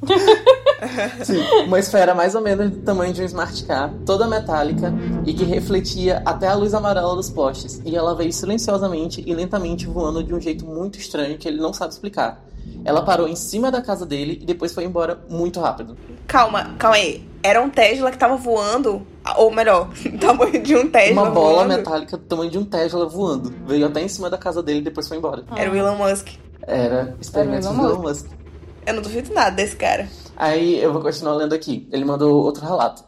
Sim, 1.23 1.41
uma 1.65 1.79
esfera 1.79 2.13
mais 2.13 2.35
ou 2.35 2.41
menos 2.41 2.69
do 2.69 2.77
tamanho 2.81 3.13
de 3.13 3.21
um 3.21 3.25
smart 3.25 3.63
car, 3.65 3.91
toda 4.05 4.27
metálica 4.27 4.93
e 5.25 5.33
que 5.33 5.43
refletia 5.43 6.21
até 6.25 6.47
a 6.47 6.53
luz 6.53 6.73
amarela 6.73 7.15
dos 7.15 7.29
postes. 7.29 7.81
E 7.83 7.95
ela 7.95 8.15
veio 8.15 8.31
silenciosamente 8.31 9.23
e 9.25 9.33
lentamente 9.33 9.87
voando 9.87 10.23
de 10.23 10.33
um 10.33 10.39
jeito 10.39 10.65
muito 10.65 10.99
estranho 10.99 11.37
que 11.37 11.47
ele 11.47 11.57
não 11.57 11.73
sabe 11.73 11.93
explicar. 11.93 12.43
Ela 12.83 13.01
parou 13.01 13.27
em 13.27 13.35
cima 13.35 13.71
da 13.71 13.81
casa 13.81 14.05
dele 14.05 14.39
e 14.41 14.45
depois 14.45 14.73
foi 14.73 14.83
embora 14.83 15.19
muito 15.29 15.59
rápido. 15.59 15.97
Calma, 16.27 16.75
calma 16.77 16.97
aí. 16.97 17.27
Era 17.41 17.61
um 17.61 17.69
Tesla 17.69 18.11
que 18.11 18.17
tava 18.17 18.35
voando, 18.35 19.05
ou 19.37 19.51
melhor, 19.51 19.89
tamanho 20.19 20.61
de 20.61 20.75
um 20.75 20.89
Tesla. 20.89 21.21
Uma 21.23 21.31
bola 21.31 21.63
voando. 21.63 21.77
metálica 21.77 22.17
do 22.17 22.23
tamanho 22.23 22.51
de 22.51 22.57
um 22.57 22.65
Tesla 22.65 23.07
voando. 23.07 23.53
Veio 23.65 23.85
até 23.85 24.01
em 24.01 24.07
cima 24.07 24.29
da 24.29 24.37
casa 24.37 24.61
dele 24.61 24.79
e 24.79 24.83
depois 24.83 25.07
foi 25.07 25.17
embora. 25.17 25.43
Era 25.55 25.71
o 25.71 25.75
Elon 25.75 25.95
Musk. 25.95 26.27
Era 26.61 27.15
experimentos 27.19 27.65
Era 27.65 27.75
do 27.75 27.81
Elon 27.81 27.93
Elon 27.93 28.01
Musk. 28.03 28.27
Eu 28.87 28.93
não 28.93 29.01
duvido 29.01 29.33
nada 29.33 29.53
desse 29.53 29.75
cara. 29.75 30.07
Aí 30.37 30.81
eu 30.81 30.93
vou 30.93 31.01
continuar 31.01 31.33
lendo 31.33 31.51
aqui. 31.51 31.89
Ele 31.91 32.05
mandou 32.05 32.41
outro 32.41 32.65
relato. 32.65 33.03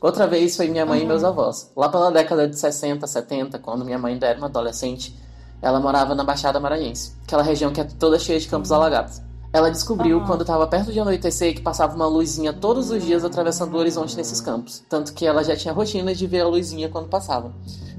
Outra 0.00 0.28
vez 0.28 0.56
foi 0.56 0.68
minha 0.68 0.86
mãe 0.86 1.02
e 1.02 1.04
meus 1.04 1.24
avós. 1.24 1.72
Lá 1.76 1.88
pela 1.88 2.12
década 2.12 2.46
de 2.46 2.56
60, 2.56 3.04
70, 3.04 3.58
quando 3.58 3.84
minha 3.84 3.98
mãe 3.98 4.12
ainda 4.12 4.28
era 4.28 4.38
uma 4.38 4.46
adolescente, 4.46 5.12
ela 5.60 5.80
morava 5.80 6.14
na 6.14 6.22
Baixada 6.22 6.60
Maranhense, 6.60 7.16
aquela 7.24 7.42
região 7.42 7.72
que 7.72 7.80
é 7.80 7.84
toda 7.84 8.16
cheia 8.16 8.38
de 8.38 8.46
campos 8.46 8.70
alagados. 8.70 9.20
Ela 9.52 9.72
descobriu, 9.72 10.20
quando 10.24 10.42
estava 10.42 10.68
perto 10.68 10.92
de 10.92 11.00
anoitecer, 11.00 11.52
que 11.52 11.62
passava 11.62 11.96
uma 11.96 12.06
luzinha 12.06 12.52
todos 12.52 12.90
os 12.90 13.02
dias 13.04 13.24
atravessando 13.24 13.74
o 13.74 13.78
horizonte 13.78 14.16
nesses 14.16 14.40
campos. 14.40 14.84
Tanto 14.88 15.12
que 15.12 15.26
ela 15.26 15.42
já 15.42 15.56
tinha 15.56 15.74
rotina 15.74 16.14
de 16.14 16.28
ver 16.28 16.42
a 16.42 16.48
luzinha 16.48 16.88
quando 16.88 17.08
passava. 17.08 17.52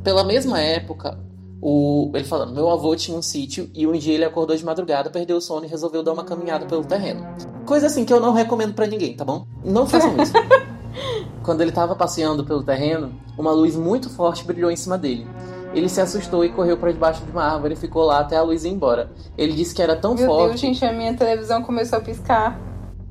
Pela 0.05 0.23
mesma 0.23 0.61
época, 0.61 1.19
o... 1.67 2.11
ele 2.13 2.23
falando, 2.23 2.53
meu 2.53 2.69
avô 2.69 2.95
tinha 2.95 3.17
um 3.17 3.23
sítio 3.23 3.71
e 3.73 3.87
um 3.87 3.93
dia 3.93 4.13
ele 4.13 4.23
acordou 4.23 4.55
de 4.55 4.63
madrugada, 4.63 5.09
perdeu 5.09 5.37
o 5.37 5.41
sono 5.41 5.65
e 5.65 5.67
resolveu 5.67 6.03
dar 6.03 6.13
uma 6.13 6.23
caminhada 6.23 6.67
pelo 6.67 6.85
terreno. 6.85 7.25
Coisa 7.65 7.87
assim 7.87 8.05
que 8.05 8.13
eu 8.13 8.19
não 8.19 8.33
recomendo 8.33 8.75
pra 8.75 8.85
ninguém, 8.85 9.15
tá 9.15 9.25
bom? 9.25 9.47
Não 9.63 9.87
façam 9.87 10.15
isso. 10.21 10.33
Quando 11.41 11.61
ele 11.61 11.71
estava 11.71 11.95
passeando 11.95 12.45
pelo 12.45 12.61
terreno, 12.63 13.19
uma 13.35 13.51
luz 13.51 13.75
muito 13.75 14.11
forte 14.11 14.43
brilhou 14.45 14.69
em 14.69 14.75
cima 14.75 14.95
dele. 14.95 15.25
Ele 15.73 15.89
se 15.89 15.99
assustou 15.99 16.45
e 16.45 16.49
correu 16.49 16.77
para 16.77 16.91
debaixo 16.91 17.25
de 17.25 17.31
uma 17.31 17.43
árvore 17.43 17.73
e 17.73 17.77
ficou 17.77 18.03
lá 18.03 18.19
até 18.19 18.37
a 18.37 18.43
luz 18.43 18.63
ir 18.63 18.69
embora. 18.69 19.09
Ele 19.35 19.53
disse 19.53 19.73
que 19.73 19.81
era 19.81 19.95
tão 19.95 20.13
Meu 20.13 20.27
forte. 20.27 20.49
Deus, 20.49 20.61
gente, 20.61 20.85
a 20.85 20.93
minha 20.93 21.15
televisão 21.15 21.63
começou 21.63 21.97
a 21.97 22.01
piscar. 22.01 22.59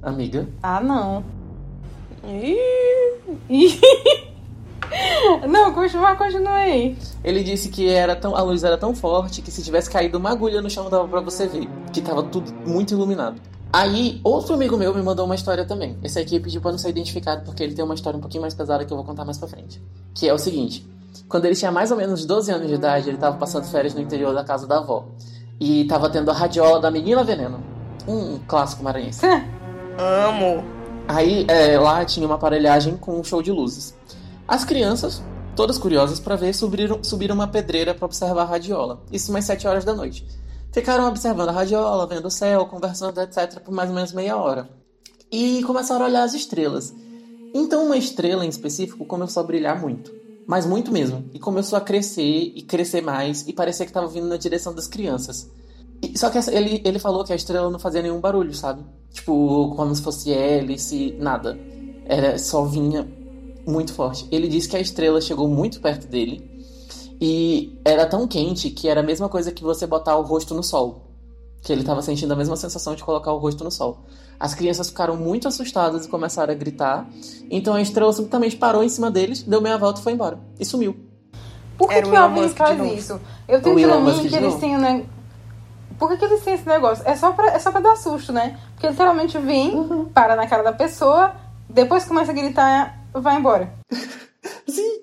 Amiga, 0.01 0.49
Ah, 0.63 0.81
não. 0.81 1.25
Ih, 2.25 3.81
Não, 5.49 5.73
continua, 5.73 6.15
continua 6.17 6.53
aí. 6.53 6.97
ele 7.23 7.43
disse 7.43 7.69
que 7.69 7.89
era 7.89 8.15
tão, 8.15 8.37
a 8.37 8.43
luz 8.43 8.65
era 8.65 8.77
tão 8.77 8.95
forte 8.95 9.43
que 9.43 9.51
se 9.51 9.63
tivesse 9.63 9.91
caído 9.91 10.19
uma 10.19 10.31
agulha 10.31 10.61
no 10.61 10.71
chão 10.71 10.89
dava 10.89 11.09
pra 11.09 11.21
você 11.21 11.47
ver, 11.47 11.69
que 11.93 12.01
tava 12.01 12.23
tudo 12.23 12.53
muito 12.67 12.93
iluminado. 12.93 13.41
Aí, 13.73 14.21
outro 14.23 14.55
amigo 14.55 14.77
meu 14.77 14.95
me 14.95 15.03
mandou 15.03 15.27
uma 15.27 15.35
história 15.35 15.65
também. 15.65 15.99
Esse 16.01 16.21
aqui 16.21 16.39
pediu 16.39 16.61
pra 16.61 16.71
não 16.71 16.79
ser 16.79 16.91
identificado 16.91 17.45
porque 17.45 17.61
ele 17.61 17.75
tem 17.75 17.85
uma 17.85 17.95
história 17.95 18.17
um 18.17 18.21
pouquinho 18.21 18.43
mais 18.43 18.55
pesada 18.55 18.85
que 18.85 18.93
eu 18.93 18.97
vou 18.97 19.05
contar 19.05 19.25
mais 19.25 19.37
pra 19.37 19.49
frente. 19.49 19.83
Que 20.15 20.29
é 20.29 20.33
o 20.33 20.39
seguinte: 20.39 20.89
quando 21.29 21.47
ele 21.47 21.57
tinha 21.57 21.73
mais 21.73 21.91
ou 21.91 21.97
menos 21.97 22.25
12 22.25 22.53
anos 22.53 22.69
de 22.69 22.75
idade, 22.75 23.09
ele 23.09 23.19
tava 23.19 23.37
passando 23.37 23.65
férias 23.65 23.93
no 23.93 24.01
interior 24.01 24.33
da 24.33 24.45
casa 24.45 24.65
da 24.65 24.79
avó. 24.79 25.07
E 25.59 25.85
tava 25.87 26.09
tendo 26.09 26.31
a 26.31 26.35
radiola 26.35 26.81
da 26.81 26.89
Menina 26.89 27.25
Veneno. 27.25 27.61
Um 28.07 28.39
clássico 28.47 28.85
maranhense. 28.85 29.27
amo. 29.99 30.63
Aí 31.09 31.45
é, 31.49 31.77
lá 31.77 32.05
tinha 32.05 32.27
uma 32.27 32.37
aparelhagem 32.37 32.97
com 32.97 33.19
um 33.19 33.25
show 33.25 33.43
de 33.43 33.51
luzes. 33.51 33.93
As 34.47 34.65
crianças, 34.65 35.23
todas 35.57 35.79
curiosas 35.79 36.21
pra 36.21 36.37
ver, 36.37 36.55
subiram, 36.55 37.03
subiram 37.03 37.35
uma 37.35 37.49
pedreira 37.49 37.95
pra 37.95 38.07
observar 38.07 38.43
a 38.43 38.47
radiola. 38.47 39.03
Isso 39.11 39.31
umas 39.31 39.45
7 39.45 39.67
horas 39.67 39.85
da 39.85 39.95
noite. 39.95 40.27
Ficaram 40.73 41.07
observando 41.09 41.49
a 41.51 41.53
radiola, 41.53 42.07
vendo 42.07 42.27
o 42.27 42.31
céu, 42.31 42.67
conversando, 42.67 43.21
etc., 43.21 43.61
por 43.61 43.73
mais 43.73 43.89
ou 43.89 43.95
menos 43.95 44.13
meia 44.13 44.37
hora. 44.37 44.69
E 45.31 45.63
começaram 45.65 46.05
a 46.05 46.09
olhar 46.09 46.25
as 46.25 46.35
estrelas. 46.35 46.93
Então 47.55 47.87
uma 47.87 47.97
estrela 47.97 48.45
em 48.45 48.49
específico 48.49 49.05
começou 49.05 49.43
a 49.43 49.47
brilhar 49.47 49.81
muito. 49.81 50.13
Mas 50.47 50.67
muito 50.67 50.93
mesmo. 50.93 51.25
E 51.33 51.39
começou 51.39 51.79
a 51.79 51.81
crescer 51.81 52.53
e 52.55 52.61
crescer 52.63 53.01
mais 53.01 53.47
e 53.49 53.53
parecia 53.53 53.87
que 53.87 53.91
estava 53.91 54.07
vindo 54.09 54.27
na 54.27 54.37
direção 54.37 54.75
das 54.75 54.87
crianças. 54.87 55.49
E- 56.03 56.19
só 56.19 56.29
que 56.29 56.37
essa- 56.37 56.53
ele, 56.53 56.83
ele 56.85 56.99
falou 56.99 57.25
que 57.25 57.33
a 57.33 57.37
estrela 57.37 57.71
não 57.71 57.79
fazia 57.79 58.03
nenhum 58.03 58.21
barulho, 58.21 58.53
sabe? 58.53 58.85
Tipo, 59.13 59.73
como 59.77 59.95
se 59.95 60.03
fosse 60.03 60.33
hélice, 60.33 61.17
nada. 61.19 61.59
Era 62.05 62.37
só 62.39 62.65
vinha 62.65 63.09
muito 63.67 63.93
forte. 63.93 64.27
Ele 64.31 64.49
disse 64.49 64.69
que 64.69 64.77
a 64.77 64.81
estrela 64.81 65.21
chegou 65.21 65.49
muito 65.49 65.81
perto 65.81 66.07
dele 66.07 66.51
e 67.21 67.79
era 67.85 68.07
tão 68.07 68.27
quente 68.27 68.71
que 68.71 68.89
era 68.89 69.01
a 69.01 69.03
mesma 69.03 69.29
coisa 69.29 69.53
que 69.53 69.63
você 69.63 69.87
botar 69.87 70.17
o 70.17 70.23
rosto 70.23 70.55
no 70.55 70.63
sol. 70.63 71.03
Que 71.63 71.73
ele 71.73 71.81
estava 71.81 72.03
sentindo 72.03 72.33
a 72.33 72.37
mesma 72.37 72.57
sensação 72.57 72.95
de 72.95 73.03
colocar 73.03 73.33
o 73.33 73.39
rosto 73.39 73.65
no 73.65 73.71
sol. 73.71 74.05
As 74.39 74.55
crianças 74.55 74.89
ficaram 74.89 75.17
muito 75.17 75.49
assustadas 75.49 76.05
e 76.05 76.09
começaram 76.09 76.53
a 76.53 76.57
gritar. 76.57 77.09
Então 77.51 77.75
a 77.75 77.81
estrela 77.81 78.13
subitamente 78.13 78.57
parou 78.57 78.83
em 78.85 78.89
cima 78.89 79.11
deles, 79.11 79.43
deu 79.43 79.61
meia 79.61 79.79
volta 79.79 80.01
e 80.01 80.03
foi 80.03 80.13
embora. 80.13 80.39
E 80.59 80.65
sumiu. 80.65 80.95
Por 81.79 81.89
que, 81.89 81.95
Era 81.95 82.07
que 82.07 82.13
o 82.13 82.15
Elon 82.15 82.49
faz 82.51 82.93
isso? 82.99 83.21
Eu 83.49 83.61
tenho 83.63 84.01
Musk 84.01 84.23
mim 84.23 84.29
que 84.29 84.37
eles 84.37 84.55
têm, 84.57 84.77
né? 84.77 85.05
Por 85.99 86.09
que, 86.09 86.17
que 86.17 86.25
eles 86.25 86.43
têm 86.43 86.55
esse 86.55 86.67
negócio? 86.67 87.03
É 87.07 87.17
só 87.17 87.33
pra, 87.33 87.53
é 87.53 87.59
só 87.59 87.71
pra 87.71 87.81
dar 87.81 87.97
susto, 87.97 88.33
né? 88.33 88.59
Porque 88.75 88.89
literalmente 88.89 89.39
vem, 89.39 89.75
Uhum. 89.75 90.05
para 90.07 90.37
na 90.37 90.47
cara 90.47 90.63
da 90.63 90.73
pessoa, 90.73 91.33
depois 91.69 92.05
começa 92.05 92.31
a 92.33 92.35
gritar, 92.35 93.04
vai 93.21 93.37
embora. 93.37 93.73
Sim. 94.69 95.01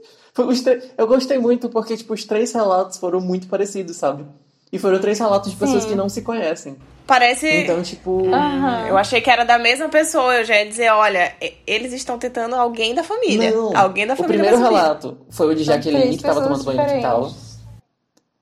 Eu 0.97 1.07
gostei 1.07 1.37
muito 1.37 1.69
porque, 1.69 1.97
tipo, 1.97 2.13
os 2.13 2.23
três 2.25 2.53
relatos 2.53 2.97
foram 2.97 3.19
muito 3.19 3.47
parecidos, 3.47 3.97
sabe? 3.97 4.25
E 4.71 4.79
foram 4.79 4.99
três 4.99 5.19
relatos 5.19 5.51
de 5.51 5.57
pessoas 5.57 5.83
Sim. 5.83 5.89
que 5.89 5.95
não 5.95 6.07
se 6.07 6.21
conhecem. 6.21 6.77
Parece. 7.05 7.45
Então, 7.63 7.81
tipo. 7.83 8.25
Aham. 8.33 8.87
Eu 8.87 8.97
achei 8.97 9.19
que 9.19 9.29
era 9.29 9.43
da 9.43 9.59
mesma 9.59 9.89
pessoa. 9.89 10.33
Eu 10.35 10.45
já 10.45 10.55
ia 10.55 10.65
dizer, 10.65 10.89
olha, 10.91 11.33
eles 11.67 11.91
estão 11.91 12.17
tentando 12.17 12.55
alguém 12.55 12.95
da 12.95 13.03
família. 13.03 13.51
Não. 13.51 13.75
Alguém 13.75 14.07
da 14.07 14.13
o 14.13 14.17
família. 14.17 14.39
primeiro 14.43 14.57
vai 14.57 14.65
subir. 14.67 14.81
relato 14.81 15.17
foi 15.29 15.47
o 15.47 15.55
de 15.55 15.65
São 15.65 15.73
Jaqueline, 15.75 16.15
que 16.15 16.23
tava 16.23 16.41
tomando 16.41 16.63
banho 16.63 16.81
no 16.81 16.85
quintal. 16.87 17.31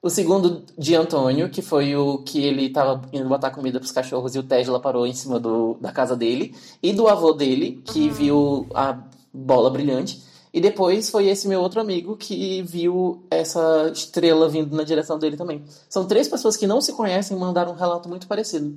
O 0.02 0.10
segundo 0.10 0.64
de 0.78 0.96
Antônio, 0.96 1.50
que 1.50 1.62
foi 1.62 1.96
o 1.96 2.20
que 2.20 2.46
ele 2.46 2.70
tava 2.70 3.02
indo 3.12 3.28
botar 3.28 3.50
comida 3.50 3.80
pros 3.80 3.92
cachorros 3.92 4.34
e 4.36 4.40
o 4.40 4.44
Tesla 4.44 4.80
parou 4.80 5.06
em 5.08 5.14
cima 5.14 5.40
do, 5.40 5.76
da 5.82 5.92
casa 5.92 6.16
dele. 6.16 6.56
E 6.82 6.94
do 6.94 7.08
avô 7.08 7.34
dele, 7.34 7.82
que 7.86 8.08
Uhum. 8.08 8.14
viu 8.14 8.68
a 8.76 8.98
bola 9.34 9.70
brilhante. 9.70 10.22
E 10.52 10.60
depois 10.60 11.10
foi 11.10 11.28
esse 11.28 11.48
meu 11.48 11.62
outro 11.62 11.80
amigo 11.80 12.18
que 12.18 12.64
viu 12.64 13.24
essa 13.30 13.92
estrela 13.94 14.50
vindo 14.50 14.76
na 14.76 14.84
direção 14.84 15.20
dele 15.20 15.38
também. 15.38 15.64
São 15.88 16.08
três 16.08 16.28
pessoas 16.28 16.58
que 16.58 16.66
não 16.66 16.82
se 16.82 16.94
conhecem 16.94 17.38
e 17.38 17.40
mandaram 17.40 17.72
um 17.72 17.76
relato 17.76 18.10
muito 18.10 18.28
parecido. 18.28 18.76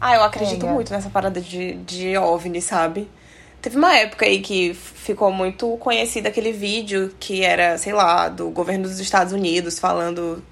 Ah, 0.00 0.14
eu 0.14 0.22
acredito 0.22 0.66
muito 0.66 0.90
nessa 0.92 1.10
parada 1.10 1.40
de, 1.40 1.74
de 1.74 2.16
OVNI, 2.16 2.62
sabe? 2.62 3.08
Teve 3.60 3.76
uma 3.76 3.96
época 3.96 4.24
aí 4.24 4.40
que 4.40 4.74
ficou 4.74 5.32
muito 5.32 5.76
conhecido 5.78 6.26
aquele 6.26 6.52
vídeo 6.52 7.14
que 7.18 7.42
era, 7.42 7.76
sei 7.76 7.92
lá, 7.92 8.28
do 8.28 8.48
governo 8.50 8.84
dos 8.84 9.00
Estados 9.00 9.32
Unidos 9.32 9.78
falando, 9.78 10.42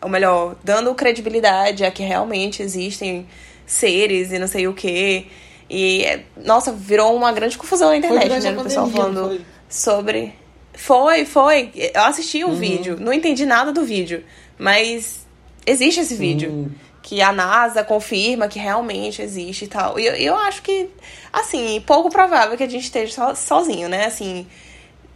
ou 0.00 0.08
melhor, 0.08 0.56
dando 0.62 0.94
credibilidade 0.94 1.84
a 1.84 1.90
que 1.90 2.02
realmente 2.02 2.62
existem 2.62 3.26
seres 3.66 4.32
e 4.32 4.38
não 4.38 4.46
sei 4.46 4.68
o 4.68 4.74
quê. 4.74 5.26
E, 5.74 6.20
nossa, 6.44 6.70
virou 6.70 7.16
uma 7.16 7.32
grande 7.32 7.56
confusão 7.56 7.88
na 7.88 7.96
internet, 7.96 8.28
né? 8.42 8.52
O 8.58 8.62
pessoal 8.62 8.86
pandemia, 8.86 9.02
falando 9.14 9.28
foi. 9.28 9.40
sobre. 9.70 10.34
Foi, 10.74 11.24
foi. 11.24 11.70
Eu 11.94 12.02
assisti 12.02 12.44
o 12.44 12.48
Uhum. 12.48 12.56
vídeo, 12.56 12.96
não 13.00 13.12
entendi 13.12 13.46
nada 13.46 13.72
do 13.72 13.82
vídeo, 13.84 14.22
mas 14.58 15.26
existe 15.66 16.00
esse 16.00 16.14
vídeo 16.14 16.50
Sim. 16.50 16.74
que 17.02 17.22
a 17.22 17.32
NASA 17.32 17.82
confirma 17.82 18.48
que 18.48 18.58
realmente 18.58 19.22
existe 19.22 19.64
e 19.64 19.68
tal. 19.68 19.98
E 19.98 20.06
eu, 20.06 20.14
eu 20.14 20.36
acho 20.36 20.60
que, 20.62 20.90
assim, 21.32 21.82
pouco 21.86 22.10
provável 22.10 22.54
que 22.56 22.62
a 22.64 22.68
gente 22.68 22.84
esteja 22.84 23.12
so- 23.34 23.34
sozinho, 23.36 23.88
né? 23.88 24.04
Assim, 24.06 24.46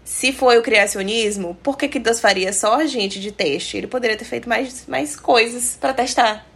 se 0.04 0.32
foi 0.32 0.56
o 0.58 0.62
criacionismo, 0.62 1.54
por 1.62 1.76
que 1.76 1.86
que 1.88 1.98
Deus 1.98 2.18
faria 2.20 2.52
só 2.52 2.76
a 2.76 2.86
gente 2.86 3.20
de 3.20 3.30
teste? 3.32 3.76
Ele 3.76 3.86
poderia 3.86 4.16
ter 4.16 4.24
feito 4.24 4.48
mais, 4.48 4.86
mais 4.86 5.16
coisas 5.16 5.76
pra 5.80 5.92
testar. 5.92 6.46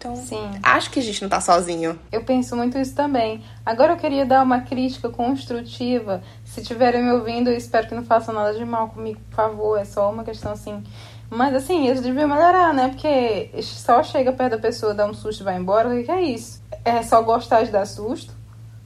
Então, 0.00 0.16
Sim. 0.16 0.50
acho 0.62 0.90
que 0.90 0.98
a 0.98 1.02
gente 1.02 1.20
não 1.20 1.28
tá 1.28 1.42
sozinho. 1.42 1.98
Eu 2.10 2.24
penso 2.24 2.56
muito 2.56 2.78
isso 2.78 2.94
também. 2.94 3.44
Agora 3.66 3.92
eu 3.92 3.98
queria 3.98 4.24
dar 4.24 4.42
uma 4.42 4.62
crítica 4.62 5.10
construtiva. 5.10 6.22
Se 6.42 6.62
estiverem 6.62 7.02
me 7.02 7.12
ouvindo, 7.12 7.50
eu 7.50 7.56
espero 7.56 7.86
que 7.86 7.94
não 7.94 8.02
façam 8.02 8.34
nada 8.34 8.54
de 8.54 8.64
mal 8.64 8.88
comigo, 8.88 9.20
por 9.28 9.36
favor. 9.36 9.78
É 9.78 9.84
só 9.84 10.10
uma 10.10 10.24
questão 10.24 10.52
assim. 10.52 10.82
Mas 11.28 11.54
assim, 11.54 11.86
eles 11.86 12.00
deviam 12.00 12.26
melhorar, 12.26 12.72
né? 12.72 12.88
Porque 12.88 13.50
só 13.62 14.02
chega 14.02 14.32
perto 14.32 14.52
da 14.52 14.58
pessoa, 14.58 14.94
dá 14.94 15.04
um 15.04 15.12
susto 15.12 15.42
e 15.42 15.44
vai 15.44 15.58
embora. 15.58 15.90
O 15.90 16.02
que 16.02 16.10
é 16.10 16.22
isso? 16.22 16.62
É 16.82 17.02
só 17.02 17.20
gostar 17.20 17.64
de 17.64 17.70
dar 17.70 17.84
susto? 17.84 18.32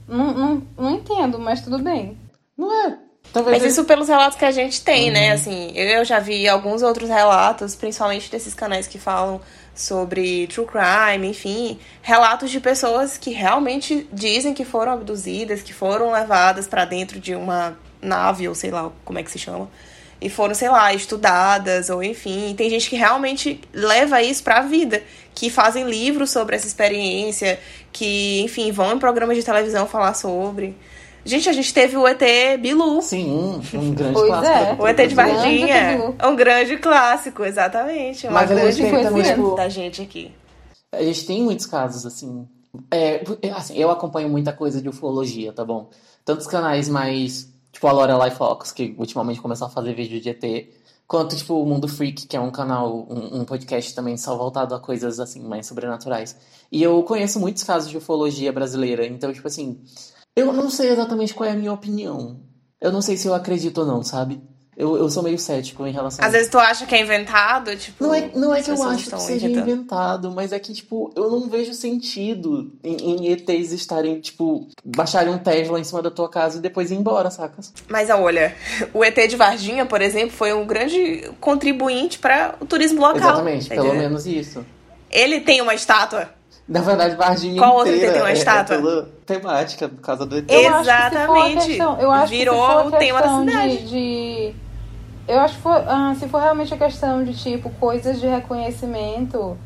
Não, 0.05 0.33
não, 0.33 0.67
não 0.77 0.91
entendo, 0.91 1.39
mas 1.39 1.61
tudo 1.61 1.79
bem. 1.79 2.17
Não 2.57 2.87
é. 2.87 2.97
Talvez 3.33 3.61
Mas 3.61 3.71
isso 3.71 3.83
pelos 3.85 4.07
relatos 4.07 4.37
que 4.37 4.45
a 4.45 4.51
gente 4.51 4.81
tem, 4.83 5.09
né? 5.11 5.31
Assim, 5.31 5.71
eu 5.75 6.05
já 6.05 6.19
vi 6.19 6.47
alguns 6.47 6.81
outros 6.81 7.09
relatos, 7.09 7.75
principalmente 7.75 8.29
desses 8.29 8.53
canais 8.53 8.87
que 8.87 8.99
falam 8.99 9.41
sobre 9.75 10.47
true 10.47 10.65
crime, 10.65 11.27
enfim, 11.27 11.79
relatos 12.01 12.49
de 12.49 12.59
pessoas 12.59 13.17
que 13.17 13.31
realmente 13.31 14.07
dizem 14.11 14.53
que 14.53 14.65
foram 14.65 14.93
abduzidas, 14.93 15.61
que 15.61 15.73
foram 15.73 16.11
levadas 16.11 16.67
para 16.67 16.85
dentro 16.85 17.19
de 17.19 17.35
uma 17.35 17.77
nave 18.01 18.47
ou 18.47 18.55
sei 18.55 18.71
lá 18.71 18.91
como 19.03 19.19
é 19.19 19.23
que 19.23 19.31
se 19.31 19.39
chama 19.39 19.69
e 20.21 20.29
foram, 20.29 20.55
sei 20.55 20.69
lá, 20.69 20.93
estudadas, 20.93 21.89
ou 21.89 22.01
enfim. 22.03 22.53
Tem 22.55 22.69
gente 22.69 22.89
que 22.89 22.95
realmente 22.95 23.59
leva 23.73 24.21
isso 24.21 24.43
pra 24.43 24.61
vida, 24.61 25.03
que 25.33 25.49
fazem 25.49 25.87
livros 25.87 26.31
sobre 26.31 26.55
essa 26.55 26.65
experiência, 26.65 27.59
que, 27.91 28.41
enfim, 28.41 28.71
vão 28.71 28.93
em 28.93 28.99
programas 28.99 29.37
de 29.37 29.43
televisão 29.43 29.87
falar 29.87 30.13
sobre. 30.13 30.75
Gente, 31.25 31.49
a 31.49 31.53
gente 31.53 31.73
teve 31.73 31.97
o 31.97 32.07
ET 32.07 32.21
Bilu. 32.59 33.01
Sim, 33.01 33.31
um, 33.31 33.55
um 33.79 33.93
grande 33.95 34.13
Pois 34.13 34.27
clássico. 34.27 34.53
é. 34.53 34.77
O 34.79 34.87
ET 34.87 35.07
de 35.07 35.15
Varginha. 35.15 36.13
É 36.19 36.27
um 36.27 36.35
grande 36.35 36.77
clássico, 36.77 37.43
exatamente. 37.43 38.27
Uma 38.27 38.41
Mas 38.41 38.49
grande 38.51 38.77
também, 38.77 38.91
conhecimento 38.91 39.27
tipo, 39.29 39.55
da 39.55 39.67
gente 39.67 40.01
aqui. 40.03 40.31
A 40.91 41.01
gente 41.01 41.25
tem 41.25 41.41
muitos 41.41 41.65
casos, 41.65 42.05
assim. 42.05 42.47
É, 42.91 43.23
assim, 43.55 43.75
eu 43.75 43.89
acompanho 43.89 44.29
muita 44.29 44.53
coisa 44.53 44.79
de 44.81 44.87
ufologia, 44.87 45.51
tá 45.51 45.65
bom? 45.65 45.89
Tantos 46.23 46.45
canais 46.45 46.87
mais, 46.87 47.49
tipo 47.71 47.87
a 47.87 47.91
Lorelai 47.91 48.29
Fox, 48.31 48.71
que 48.71 48.93
ultimamente 48.97 49.41
começou 49.41 49.65
a 49.65 49.69
fazer 49.69 49.95
vídeo 49.95 50.21
de 50.21 50.29
ET, 50.29 50.67
quanto, 51.07 51.35
tipo, 51.35 51.55
o 51.59 51.65
Mundo 51.65 51.87
Freak, 51.87 52.27
que 52.27 52.37
é 52.37 52.39
um 52.39 52.51
canal, 52.51 53.07
um, 53.09 53.41
um 53.41 53.45
podcast 53.45 53.95
também 53.95 54.15
só 54.15 54.37
voltado 54.37 54.75
a 54.75 54.79
coisas, 54.79 55.19
assim, 55.19 55.41
mais 55.41 55.65
sobrenaturais. 55.65 56.35
E 56.71 56.83
eu 56.83 57.01
conheço 57.03 57.39
muitos 57.39 57.63
casos 57.63 57.89
de 57.89 57.97
ufologia 57.97 58.51
brasileira, 58.53 59.05
então, 59.07 59.33
tipo 59.33 59.47
assim, 59.47 59.79
eu 60.35 60.51
não 60.51 60.69
sei 60.69 60.89
exatamente 60.89 61.33
qual 61.33 61.49
é 61.49 61.53
a 61.53 61.55
minha 61.55 61.73
opinião. 61.73 62.39
Eu 62.81 62.91
não 62.91 63.01
sei 63.01 63.17
se 63.17 63.27
eu 63.27 63.33
acredito 63.33 63.79
ou 63.79 63.85
não, 63.85 64.03
sabe? 64.03 64.41
Eu, 64.77 64.97
eu 64.97 65.09
sou 65.09 65.23
meio 65.23 65.39
cético 65.39 65.87
em 65.87 65.91
relação 65.93 66.25
Às 66.25 66.33
vezes 66.33 66.49
tu 66.49 66.59
acha 66.59 66.85
que 66.85 66.93
é 66.93 66.99
inventado, 66.99 67.73
tipo. 67.77 68.03
não 68.03 68.13
é, 68.13 68.29
não 68.35 68.53
é 68.53 68.61
que 68.61 68.69
eu 68.69 68.83
acho 68.83 69.09
que 69.09 69.21
seja 69.21 69.47
inventado, 69.47 70.29
mas 70.31 70.51
é 70.51 70.59
que, 70.59 70.73
tipo, 70.73 71.13
eu 71.15 71.31
não 71.31 71.47
vejo 71.47 71.73
sentido 71.73 72.73
em, 72.83 72.97
em 72.97 73.31
ETs 73.31 73.71
estarem, 73.71 74.19
tipo, 74.19 74.67
baixarem 74.83 75.33
um 75.33 75.37
Tesla 75.37 75.79
em 75.79 75.83
cima 75.85 76.01
da 76.01 76.11
tua 76.11 76.27
casa 76.27 76.57
e 76.57 76.61
depois 76.61 76.91
ir 76.91 76.95
embora, 76.95 77.31
sacas? 77.31 77.71
Mas 77.87 78.09
olha, 78.09 78.53
o 78.93 79.01
ET 79.01 79.15
de 79.15 79.37
Varginha, 79.37 79.85
por 79.85 80.01
exemplo, 80.01 80.35
foi 80.35 80.53
um 80.53 80.67
grande 80.67 81.31
contribuinte 81.39 82.19
para 82.19 82.55
o 82.59 82.65
turismo 82.65 82.99
local. 82.99 83.17
Exatamente, 83.17 83.69
tá 83.69 83.75
pelo 83.75 83.93
menos 83.93 84.25
isso. 84.25 84.65
Ele 85.09 85.39
tem 85.39 85.61
uma 85.61 85.73
estátua. 85.73 86.29
Na 86.67 86.81
verdade, 86.81 87.15
Varginha 87.15 87.61
Qual 87.61 87.75
outro 87.75 87.89
inteira 87.93 88.07
ET 88.07 88.13
tem 88.13 88.21
uma 88.23 88.29
é- 88.29 88.33
estátua? 88.33 88.75
É 88.75 88.81
toda 88.81 89.09
temática, 89.25 89.87
por 89.89 90.01
causa 90.01 90.25
do 90.25 90.37
ET. 90.37 90.51
Exatamente. 90.51 91.67
questão- 91.67 91.99
eu 91.99 92.11
acho 92.11 92.27
Virou 92.27 92.87
o 92.87 92.91
tema 92.91 93.21
da 93.21 93.39
cidade. 93.39 93.77
De, 93.77 93.85
de- 93.87 94.55
eu 95.27 95.39
acho 95.39 95.55
que 95.55 95.61
for, 95.61 95.83
ah, 95.87 96.15
se 96.19 96.27
for 96.27 96.39
realmente 96.41 96.73
a 96.73 96.77
questão 96.77 97.23
de 97.23 97.33
tipo 97.35 97.69
coisas 97.79 98.19
de 98.19 98.27
reconhecimento, 98.27 99.57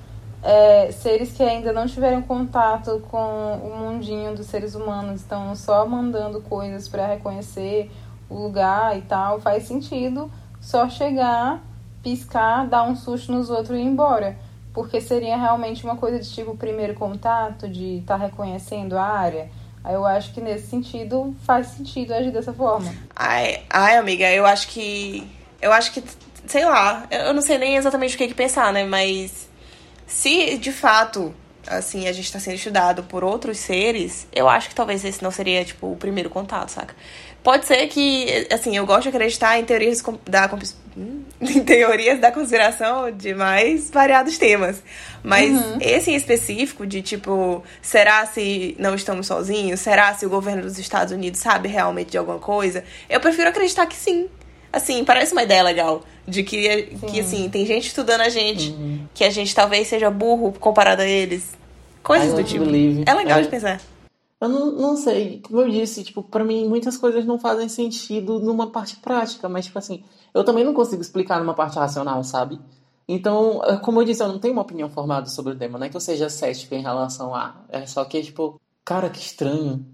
é, 0.44 0.92
seres 0.92 1.32
que 1.32 1.44
ainda 1.44 1.72
não 1.72 1.86
tiveram 1.88 2.22
contato 2.22 3.02
com 3.10 3.18
o 3.64 3.78
mundinho 3.78 4.36
dos 4.36 4.48
seres 4.48 4.76
humanos, 4.76 5.22
estão 5.22 5.56
só 5.56 5.86
mandando 5.86 6.42
coisas 6.42 6.88
para 6.88 7.06
reconhecer 7.08 7.90
o 8.30 8.36
lugar 8.44 8.98
e 8.98 9.02
tal, 9.02 9.40
faz 9.40 9.64
sentido 9.64 10.30
só 10.62 10.88
chegar, 10.90 11.62
piscar, 12.04 12.68
dar 12.68 12.84
um 12.84 12.96
susto 12.96 13.32
nos 13.32 13.50
outros 13.50 13.78
e 13.78 13.82
ir 13.82 13.86
embora. 13.86 14.38
Porque 14.74 15.02
seria 15.02 15.36
realmente 15.38 15.84
uma 15.84 15.96
coisa 15.96 16.20
de 16.20 16.30
tipo 16.30 16.56
primeiro 16.56 16.94
contato, 16.94 17.68
de 17.68 17.98
estar 17.98 18.18
reconhecendo 18.18 18.98
a 18.98 19.04
área. 19.04 19.50
Aí 19.84 19.94
eu 19.94 20.06
acho 20.06 20.34
que 20.34 20.42
nesse 20.42 20.68
sentido 20.68 21.36
faz 21.46 21.68
sentido 21.68 22.14
agir 22.14 22.32
dessa 22.32 22.54
forma. 22.54 22.94
Ai, 23.16 23.64
ai, 23.70 23.98
amiga, 23.98 24.30
eu 24.32 24.46
acho 24.46 24.68
que. 24.68 25.28
Eu 25.62 25.72
acho 25.72 25.92
que. 25.92 26.04
Sei 26.46 26.66
lá, 26.66 27.08
eu 27.10 27.34
não 27.34 27.42
sei 27.42 27.58
nem 27.58 27.76
exatamente 27.76 28.16
o 28.16 28.18
que, 28.18 28.28
que 28.28 28.34
pensar, 28.34 28.74
né? 28.74 28.84
Mas 28.84 29.50
se 30.06 30.58
de 30.58 30.72
fato, 30.72 31.34
assim, 31.68 32.08
a 32.08 32.12
gente 32.12 32.32
tá 32.32 32.40
sendo 32.40 32.56
estudado 32.56 33.04
por 33.04 33.24
outros 33.24 33.60
seres, 33.60 34.28
eu 34.34 34.50
acho 34.50 34.70
que 34.70 34.76
talvez 34.76 35.06
esse 35.06 35.22
não 35.22 35.32
seria, 35.32 35.64
tipo, 35.64 35.92
o 35.92 35.96
primeiro 35.96 36.30
contato, 36.30 36.70
saca? 36.70 36.96
Pode 37.50 37.66
ser 37.66 37.88
que, 37.88 38.46
assim, 38.54 38.78
eu 38.78 38.86
gosto 38.86 39.02
de 39.04 39.10
acreditar 39.10 39.58
em 39.60 39.66
teorias 39.66 40.04
da 40.30 40.48
hum, 40.96 41.24
em 41.42 41.64
teorias 41.64 42.20
da 42.20 42.32
conspiração 42.32 43.10
de 43.12 43.34
mais 43.34 43.90
variados 43.90 44.38
temas. 44.38 44.84
Mas 45.24 45.50
Uhum. 45.50 45.80
esse 45.82 46.12
em 46.12 46.16
específico, 46.16 46.86
de 46.86 47.02
tipo, 47.02 47.64
será 47.82 48.24
se 48.28 48.76
não 48.78 48.94
estamos 48.94 49.26
sozinhos? 49.26 49.80
Será 49.80 50.14
se 50.14 50.28
o 50.28 50.30
governo 50.30 50.62
dos 50.62 50.78
Estados 50.78 51.12
Unidos 51.12 51.40
sabe 51.40 51.68
realmente 51.68 52.12
de 52.12 52.20
alguma 52.20 52.38
coisa? 52.38 52.84
Eu 53.10 53.20
prefiro 53.20 53.50
acreditar 53.50 53.88
que 53.88 53.96
sim. 53.96 54.28
Assim, 54.72 55.04
parece 55.04 55.32
uma 55.32 55.42
ideia 55.42 55.64
legal. 55.64 56.04
De 56.28 56.44
que, 56.44 56.84
que 57.12 57.20
assim, 57.20 57.50
tem 57.50 57.66
gente 57.66 57.88
estudando 57.88 58.22
a 58.22 58.30
gente, 58.30 58.70
Uhum. 58.70 59.08
que 59.12 59.24
a 59.24 59.32
gente 59.32 59.56
talvez 59.56 59.88
seja 59.88 60.12
burro 60.12 60.54
comparado 60.60 61.02
a 61.02 61.08
eles. 61.08 61.46
Coisas 62.04 62.32
do 62.32 62.44
tipo. 62.44 62.64
believe. 62.64 63.06
É 63.08 63.14
legal 63.16 63.40
É. 63.40 63.42
de 63.42 63.48
pensar. 63.48 63.82
Eu 64.42 64.48
não, 64.48 64.72
não 64.72 64.96
sei, 64.96 65.42
como 65.42 65.62
eu 65.62 65.70
disse, 65.70 66.04
tipo, 66.04 66.24
pra 66.24 66.46
mim 66.46 66.68
muitas 66.68 66.98
coisas 66.98 67.26
não 67.26 67.38
fazem 67.38 67.68
sentido 67.68 68.40
numa 68.40 68.72
parte 68.72 68.96
prática, 68.96 69.50
mas, 69.50 69.66
tipo 69.66 69.78
assim, 69.78 70.04
eu 70.34 70.46
também 70.46 70.64
não 70.64 70.74
consigo 70.74 71.02
explicar 71.02 71.40
numa 71.40 71.54
parte 71.54 71.78
racional, 71.78 72.24
sabe? 72.24 72.58
Então, 73.06 73.62
é, 73.66 73.76
como 73.78 74.00
eu 74.00 74.06
disse, 74.06 74.24
eu 74.24 74.28
não 74.30 74.40
tenho 74.40 74.54
uma 74.54 74.62
opinião 74.62 74.90
formada 74.90 75.26
sobre 75.28 75.54
o 75.54 75.56
tema, 75.58 75.78
não 75.78 75.88
é 75.88 75.90
que 75.90 75.98
eu 75.98 76.02
seja 76.02 76.30
cético 76.30 76.74
em 76.74 76.82
relação 76.82 77.36
a. 77.36 77.56
É 77.68 77.86
só 77.86 78.06
que, 78.06 78.22
tipo, 78.22 78.62
cara, 78.86 79.10
que 79.10 79.20
estranho. 79.20 79.86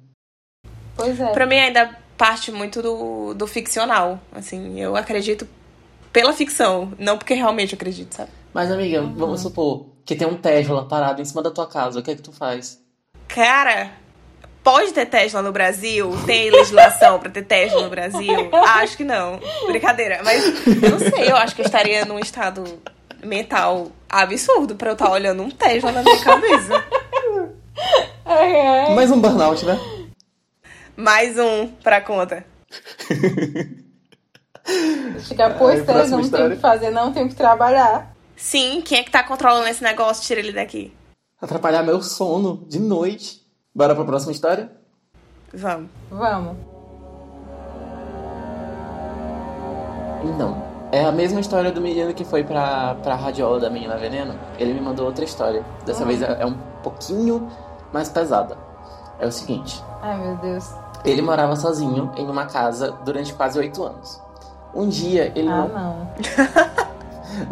Pois 0.96 1.20
é. 1.20 1.32
Pra 1.32 1.48
mim 1.48 1.56
ainda 1.56 1.98
parte 2.18 2.52
muito 2.52 2.82
do, 2.82 3.34
do 3.34 3.48
ficcional. 3.48 4.20
Assim, 4.32 4.80
eu 4.80 4.96
acredito 4.96 5.48
pela 6.14 6.34
ficção, 6.34 6.92
não 7.00 7.18
porque 7.18 7.34
realmente 7.34 7.74
eu 7.74 7.78
acredito, 7.78 8.14
sabe? 8.14 8.32
Mas, 8.54 8.72
amiga, 8.72 9.02
vamos 9.02 9.42
supor 9.42 9.88
que 10.06 10.16
tem 10.16 10.28
um 10.28 10.38
Tesla 10.38 10.88
parado 10.88 11.22
em 11.22 11.26
cima 11.26 11.42
da 11.42 11.52
tua 11.52 11.68
casa, 11.68 12.00
o 12.00 12.04
que 12.04 12.12
é 12.12 12.16
que 12.16 12.22
tu 12.22 12.32
faz? 12.32 12.82
Cara, 13.28 13.92
pode 14.66 14.92
ter 14.92 15.06
Tesla 15.06 15.44
no 15.44 15.52
Brasil? 15.52 16.12
Tem 16.26 16.50
legislação 16.50 17.20
pra 17.20 17.30
ter 17.30 17.44
Tesla 17.44 17.84
no 17.84 17.90
Brasil? 17.90 18.50
Acho 18.52 18.98
que 18.98 19.04
não. 19.04 19.40
Brincadeira. 19.68 20.22
Mas 20.26 20.44
eu 20.66 20.90
não 20.90 21.00
sei, 21.00 21.30
eu 21.30 21.38
acho 21.38 21.56
que 21.56 21.62
eu 21.62 21.66
estaria 21.66 22.04
num 22.04 22.18
estado 22.18 22.64
mental 23.24 23.92
absurdo 24.10 24.76
pra 24.76 24.90
eu 24.90 24.94
estar 24.94 25.12
olhando 25.12 25.44
um 25.44 25.52
Tesla 25.52 25.92
na 25.92 26.02
minha 26.02 26.20
cabeça. 26.20 26.84
Ai, 28.26 28.60
ai. 28.60 28.96
Mais 28.96 29.12
um 29.12 29.22
burnout, 29.22 29.64
né? 29.64 29.80
Mais 30.98 31.38
um 31.38 31.68
pra 31.68 32.02
conta. 32.02 32.44
Ai, 34.68 35.36
tem, 35.36 35.36
próxima 35.84 36.18
não 36.18 36.22
história. 36.22 36.48
o 36.48 36.50
que 36.52 36.56
fazer, 36.56 36.90
não 36.90 37.14
tenho 37.14 37.30
que 37.30 37.36
trabalhar. 37.36 38.16
Sim, 38.36 38.82
quem 38.84 39.00
é 39.00 39.04
que 39.04 39.12
tá 39.12 39.22
controlando 39.22 39.68
esse 39.68 39.84
negócio? 39.84 40.24
Tira 40.24 40.40
ele 40.40 40.52
daqui. 40.52 40.92
Atrapalhar 41.40 41.84
meu 41.84 42.02
sono 42.02 42.66
de 42.68 42.80
noite. 42.80 43.45
Bora 43.76 43.94
pra 43.94 44.06
próxima 44.06 44.32
história? 44.32 44.72
Vamos. 45.54 45.90
Vamos. 46.10 46.56
Então, 50.24 50.64
é 50.94 51.04
a 51.04 51.12
mesma 51.12 51.40
história 51.42 51.72
do 51.72 51.82
menino 51.82 52.14
que 52.14 52.24
foi 52.24 52.44
pra, 52.44 52.96
pra 53.04 53.16
radiola 53.16 53.60
da 53.60 53.70
Menina 53.70 53.98
Veneno. 53.98 54.34
Ele 54.58 54.74
me 54.74 54.80
mandou 54.82 55.06
outra 55.06 55.26
história. 55.26 55.64
Dessa 55.86 56.06
vez 56.06 56.22
é, 56.22 56.38
é 56.42 56.46
um 56.46 56.58
pouquinho 56.82 57.48
mais 57.92 58.08
pesada. 58.10 58.58
É 59.20 59.28
o 59.28 59.32
seguinte: 59.32 59.84
Ai, 60.02 60.18
meu 60.20 60.38
Deus. 60.38 60.74
ele 61.04 61.22
morava 61.22 61.56
sozinho 61.58 62.12
em 62.16 62.26
uma 62.28 62.46
casa 62.46 62.92
durante 63.04 63.34
quase 63.34 63.60
oito 63.60 63.84
anos. 63.84 64.22
Um 64.74 64.88
dia 64.88 65.32
ele 65.36 65.50
Ah, 65.50 65.68
não, 65.68 65.68
não. 65.68 66.08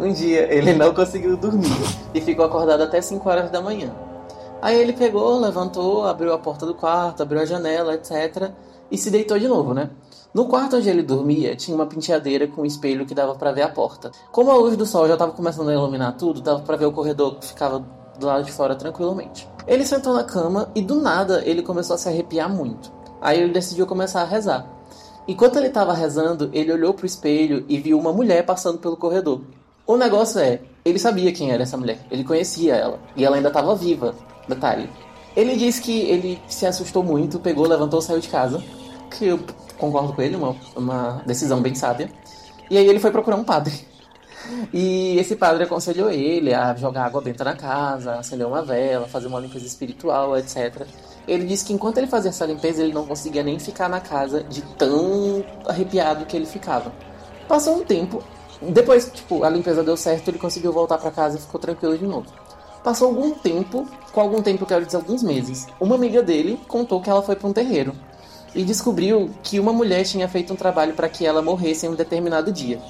um 0.08 0.12
dia 0.12 0.52
ele 0.52 0.72
não 0.74 0.92
conseguiu 0.94 1.36
dormir 1.36 1.68
e 2.12 2.20
ficou 2.20 2.44
acordado 2.44 2.82
até 2.82 3.00
5 3.00 3.26
horas 3.28 3.50
da 3.50 3.60
manhã. 3.62 3.90
Aí 4.64 4.80
ele 4.80 4.94
pegou, 4.94 5.38
levantou, 5.38 6.06
abriu 6.06 6.32
a 6.32 6.38
porta 6.38 6.64
do 6.64 6.72
quarto, 6.72 7.22
abriu 7.22 7.38
a 7.38 7.44
janela, 7.44 7.92
etc. 7.92 8.50
E 8.90 8.96
se 8.96 9.10
deitou 9.10 9.38
de 9.38 9.46
novo, 9.46 9.74
né? 9.74 9.90
No 10.32 10.46
quarto 10.46 10.78
onde 10.78 10.88
ele 10.88 11.02
dormia, 11.02 11.54
tinha 11.54 11.74
uma 11.74 11.84
penteadeira 11.84 12.48
com 12.48 12.62
um 12.62 12.64
espelho 12.64 13.04
que 13.04 13.14
dava 13.14 13.34
pra 13.34 13.52
ver 13.52 13.60
a 13.60 13.68
porta. 13.68 14.10
Como 14.32 14.50
a 14.50 14.56
luz 14.56 14.74
do 14.74 14.86
sol 14.86 15.06
já 15.06 15.18
tava 15.18 15.32
começando 15.32 15.68
a 15.68 15.74
iluminar 15.74 16.16
tudo, 16.16 16.40
dava 16.40 16.62
pra 16.62 16.78
ver 16.78 16.86
o 16.86 16.92
corredor 16.92 17.34
que 17.34 17.48
ficava 17.48 17.84
do 18.18 18.26
lado 18.26 18.42
de 18.42 18.52
fora 18.52 18.74
tranquilamente. 18.74 19.46
Ele 19.66 19.84
sentou 19.84 20.14
na 20.14 20.24
cama 20.24 20.70
e 20.74 20.80
do 20.80 20.94
nada 20.94 21.42
ele 21.44 21.60
começou 21.60 21.96
a 21.96 21.98
se 21.98 22.08
arrepiar 22.08 22.48
muito. 22.48 22.90
Aí 23.20 23.42
ele 23.42 23.52
decidiu 23.52 23.86
começar 23.86 24.22
a 24.22 24.24
rezar. 24.24 24.66
Enquanto 25.28 25.56
ele 25.56 25.66
estava 25.66 25.92
rezando, 25.92 26.48
ele 26.54 26.72
olhou 26.72 26.94
pro 26.94 27.04
espelho 27.04 27.66
e 27.68 27.78
viu 27.78 27.98
uma 27.98 28.14
mulher 28.14 28.46
passando 28.46 28.78
pelo 28.78 28.96
corredor. 28.96 29.42
O 29.86 29.96
negócio 29.96 30.40
é, 30.40 30.60
ele 30.84 30.98
sabia 30.98 31.32
quem 31.32 31.52
era 31.52 31.62
essa 31.62 31.76
mulher, 31.76 31.98
ele 32.10 32.24
conhecia 32.24 32.74
ela, 32.74 32.98
e 33.14 33.24
ela 33.24 33.36
ainda 33.36 33.48
estava 33.48 33.74
viva. 33.76 34.14
Detalhe. 34.48 34.88
Ele 35.36 35.56
disse 35.56 35.80
que 35.80 36.00
ele 36.02 36.40
se 36.46 36.64
assustou 36.64 37.02
muito, 37.02 37.40
pegou, 37.40 37.66
levantou, 37.66 38.00
saiu 38.00 38.20
de 38.20 38.28
casa. 38.28 38.62
Que 39.10 39.26
eu 39.26 39.40
concordo 39.78 40.12
com 40.12 40.22
ele, 40.22 40.36
uma, 40.36 40.56
uma 40.76 41.22
decisão 41.26 41.60
bem 41.60 41.74
sábia. 41.74 42.08
E 42.70 42.78
aí 42.78 42.86
ele 42.86 43.00
foi 43.00 43.10
procurar 43.10 43.36
um 43.36 43.44
padre. 43.44 43.74
E 44.72 45.16
esse 45.18 45.36
padre 45.36 45.64
aconselhou 45.64 46.10
ele 46.10 46.52
a 46.52 46.74
jogar 46.74 47.06
água 47.06 47.20
benta 47.20 47.44
na 47.44 47.56
casa, 47.56 48.16
acender 48.16 48.46
uma 48.46 48.62
vela, 48.62 49.08
fazer 49.08 49.26
uma 49.26 49.40
limpeza 49.40 49.66
espiritual, 49.66 50.36
etc. 50.36 50.86
Ele 51.26 51.46
disse 51.46 51.64
que 51.64 51.72
enquanto 51.72 51.98
ele 51.98 52.06
fazia 52.06 52.28
essa 52.28 52.44
limpeza, 52.44 52.82
ele 52.82 52.92
não 52.92 53.06
conseguia 53.06 53.42
nem 53.42 53.58
ficar 53.58 53.88
na 53.88 54.00
casa 54.00 54.42
de 54.44 54.62
tão 54.76 55.44
arrepiado 55.66 56.26
que 56.26 56.36
ele 56.36 56.46
ficava. 56.46 56.92
Passou 57.48 57.78
um 57.78 57.84
tempo, 57.84 58.22
depois, 58.70 59.10
tipo, 59.12 59.44
a 59.44 59.50
limpeza 59.50 59.82
deu 59.82 59.96
certo, 59.96 60.28
ele 60.28 60.38
conseguiu 60.38 60.72
voltar 60.72 60.98
para 60.98 61.10
casa 61.10 61.36
e 61.36 61.40
ficou 61.40 61.60
tranquilo 61.60 61.96
de 61.96 62.06
novo. 62.06 62.26
Passou 62.82 63.08
algum 63.08 63.30
tempo, 63.32 63.88
com 64.12 64.20
algum 64.20 64.42
tempo 64.42 64.66
quero 64.66 64.84
dizer 64.84 64.98
alguns 64.98 65.22
meses, 65.22 65.66
uma 65.80 65.94
amiga 65.94 66.22
dele 66.22 66.60
contou 66.68 67.00
que 67.00 67.08
ela 67.08 67.22
foi 67.22 67.34
para 67.34 67.48
um 67.48 67.52
terreiro 67.52 67.94
e 68.54 68.62
descobriu 68.62 69.30
que 69.42 69.58
uma 69.58 69.72
mulher 69.72 70.04
tinha 70.04 70.28
feito 70.28 70.52
um 70.52 70.56
trabalho 70.56 70.94
para 70.94 71.08
que 71.08 71.26
ela 71.26 71.42
morresse 71.42 71.86
em 71.86 71.88
um 71.88 71.94
determinado 71.94 72.52
dia. 72.52 72.80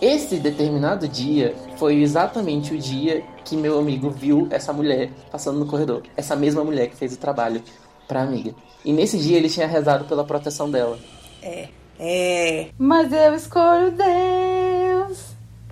Esse 0.00 0.38
determinado 0.38 1.06
dia 1.06 1.54
foi 1.76 2.02
exatamente 2.02 2.74
o 2.74 2.78
dia 2.78 3.22
que 3.44 3.56
meu 3.56 3.78
amigo 3.78 4.10
viu 4.10 4.48
essa 4.50 4.72
mulher 4.72 5.10
passando 5.30 5.60
no 5.60 5.66
corredor. 5.66 6.02
Essa 6.16 6.34
mesma 6.34 6.64
mulher 6.64 6.88
que 6.88 6.96
fez 6.96 7.12
o 7.12 7.18
trabalho 7.18 7.62
para 8.08 8.20
a 8.20 8.24
amiga. 8.24 8.54
E 8.84 8.92
nesse 8.92 9.16
dia 9.18 9.36
ele 9.36 9.48
tinha 9.48 9.66
rezado 9.66 10.04
pela 10.06 10.24
proteção 10.24 10.70
dela. 10.70 10.98
É. 11.40 11.68
É. 12.00 12.68
Mas 12.76 13.12
eu 13.12 13.34
escolho 13.34 13.92
Deus. 13.92 14.51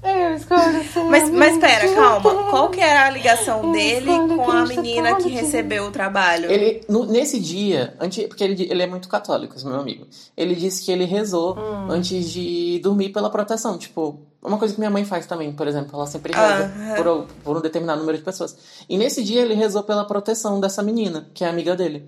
Eu 0.03 0.35
escolho 0.35 0.83
ser 0.93 1.05
Mas, 1.05 1.31
mas 1.31 1.59
pera, 1.59 1.95
calma. 1.95 2.51
Qual 2.51 2.71
que 2.71 2.81
era 2.81 3.07
a 3.07 3.11
ligação 3.11 3.63
Eu 3.65 3.73
dele 3.73 4.07
com 4.35 4.51
a 4.51 4.65
menina 4.65 5.15
que 5.17 5.29
recebeu 5.29 5.85
o 5.85 5.91
trabalho? 5.91 6.51
Ele, 6.51 6.81
no- 6.89 7.05
nesse 7.05 7.39
dia, 7.39 7.95
antes, 8.01 8.27
porque 8.27 8.43
ele, 8.43 8.67
ele 8.71 8.83
é 8.83 8.87
muito 8.87 9.09
católico, 9.09 9.57
esse 9.57 9.67
meu 9.67 9.79
amigo. 9.79 10.07
Ele 10.37 10.55
disse 10.55 10.85
que 10.85 10.91
ele 10.91 11.05
rezou 11.05 11.57
Hum. 11.59 11.91
antes 11.91 12.31
de 12.31 12.79
dormir 12.83 13.11
pela 13.11 13.29
proteção. 13.31 13.77
Tipo, 13.77 14.21
uma 14.43 14.57
coisa 14.57 14.73
que 14.73 14.81
minha 14.81 14.91
mãe 14.91 15.05
faz 15.05 15.27
também, 15.27 15.53
por 15.53 15.67
exemplo. 15.69 15.91
Ela 15.95 16.07
sempre 16.07 16.33
reza 16.33 16.73
por, 16.97 17.27
por 17.45 17.57
um 17.59 17.61
determinado 17.61 18.01
número 18.01 18.17
de 18.17 18.25
pessoas. 18.25 18.57
E 18.89 18.97
nesse 18.97 19.23
dia 19.23 19.43
ele 19.43 19.55
rezou 19.55 19.83
pela 19.83 20.05
proteção 20.07 20.59
dessa 20.61 20.83
menina, 20.83 21.29
que 21.35 21.45
é 21.45 21.49
amiga 21.49 21.77
dele. 21.77 22.07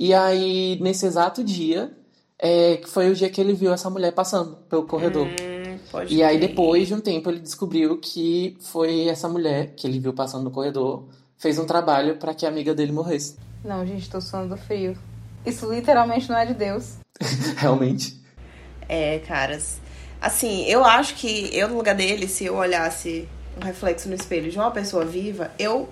E 0.00 0.12
aí, 0.14 0.78
nesse 0.80 1.06
exato 1.06 1.42
dia, 1.44 1.92
é, 2.38 2.76
que 2.76 2.88
foi 2.88 3.10
o 3.10 3.14
dia 3.14 3.28
que 3.30 3.40
ele 3.40 3.52
viu 3.52 3.72
essa 3.72 3.88
mulher 3.90 4.12
passando 4.12 4.56
pelo 4.68 4.84
corredor. 4.84 5.26
Hum, 5.26 5.57
pode 5.90 6.14
E 6.14 6.22
aí, 6.22 6.38
depois 6.38 6.88
de 6.88 6.94
um 6.94 7.00
tempo, 7.00 7.30
ele 7.30 7.40
descobriu 7.40 7.98
que 7.98 8.56
foi 8.60 9.08
essa 9.08 9.28
mulher 9.28 9.74
que 9.76 9.86
ele 9.86 9.98
viu 9.98 10.12
passando 10.12 10.44
no 10.44 10.50
corredor, 10.50 11.04
fez 11.36 11.58
um 11.58 11.64
trabalho 11.64 12.16
para 12.16 12.34
que 12.34 12.44
a 12.46 12.48
amiga 12.48 12.74
dele 12.74 12.92
morresse. 12.92 13.36
Não, 13.64 13.86
gente, 13.86 14.08
tô 14.08 14.20
suando 14.20 14.56
frio. 14.56 14.96
Isso 15.44 15.72
literalmente 15.72 16.28
não 16.28 16.36
é 16.36 16.46
de 16.46 16.54
Deus. 16.54 16.96
Realmente. 17.56 18.18
É, 18.88 19.18
caras. 19.20 19.80
Assim, 20.20 20.64
eu 20.64 20.84
acho 20.84 21.14
que 21.14 21.50
eu, 21.56 21.68
no 21.68 21.76
lugar 21.76 21.94
dele, 21.94 22.26
se 22.26 22.44
eu 22.44 22.56
olhasse 22.56 23.28
um 23.56 23.64
reflexo 23.64 24.08
no 24.08 24.14
espelho 24.14 24.50
de 24.50 24.58
uma 24.58 24.70
pessoa 24.70 25.04
viva, 25.04 25.50
eu, 25.58 25.88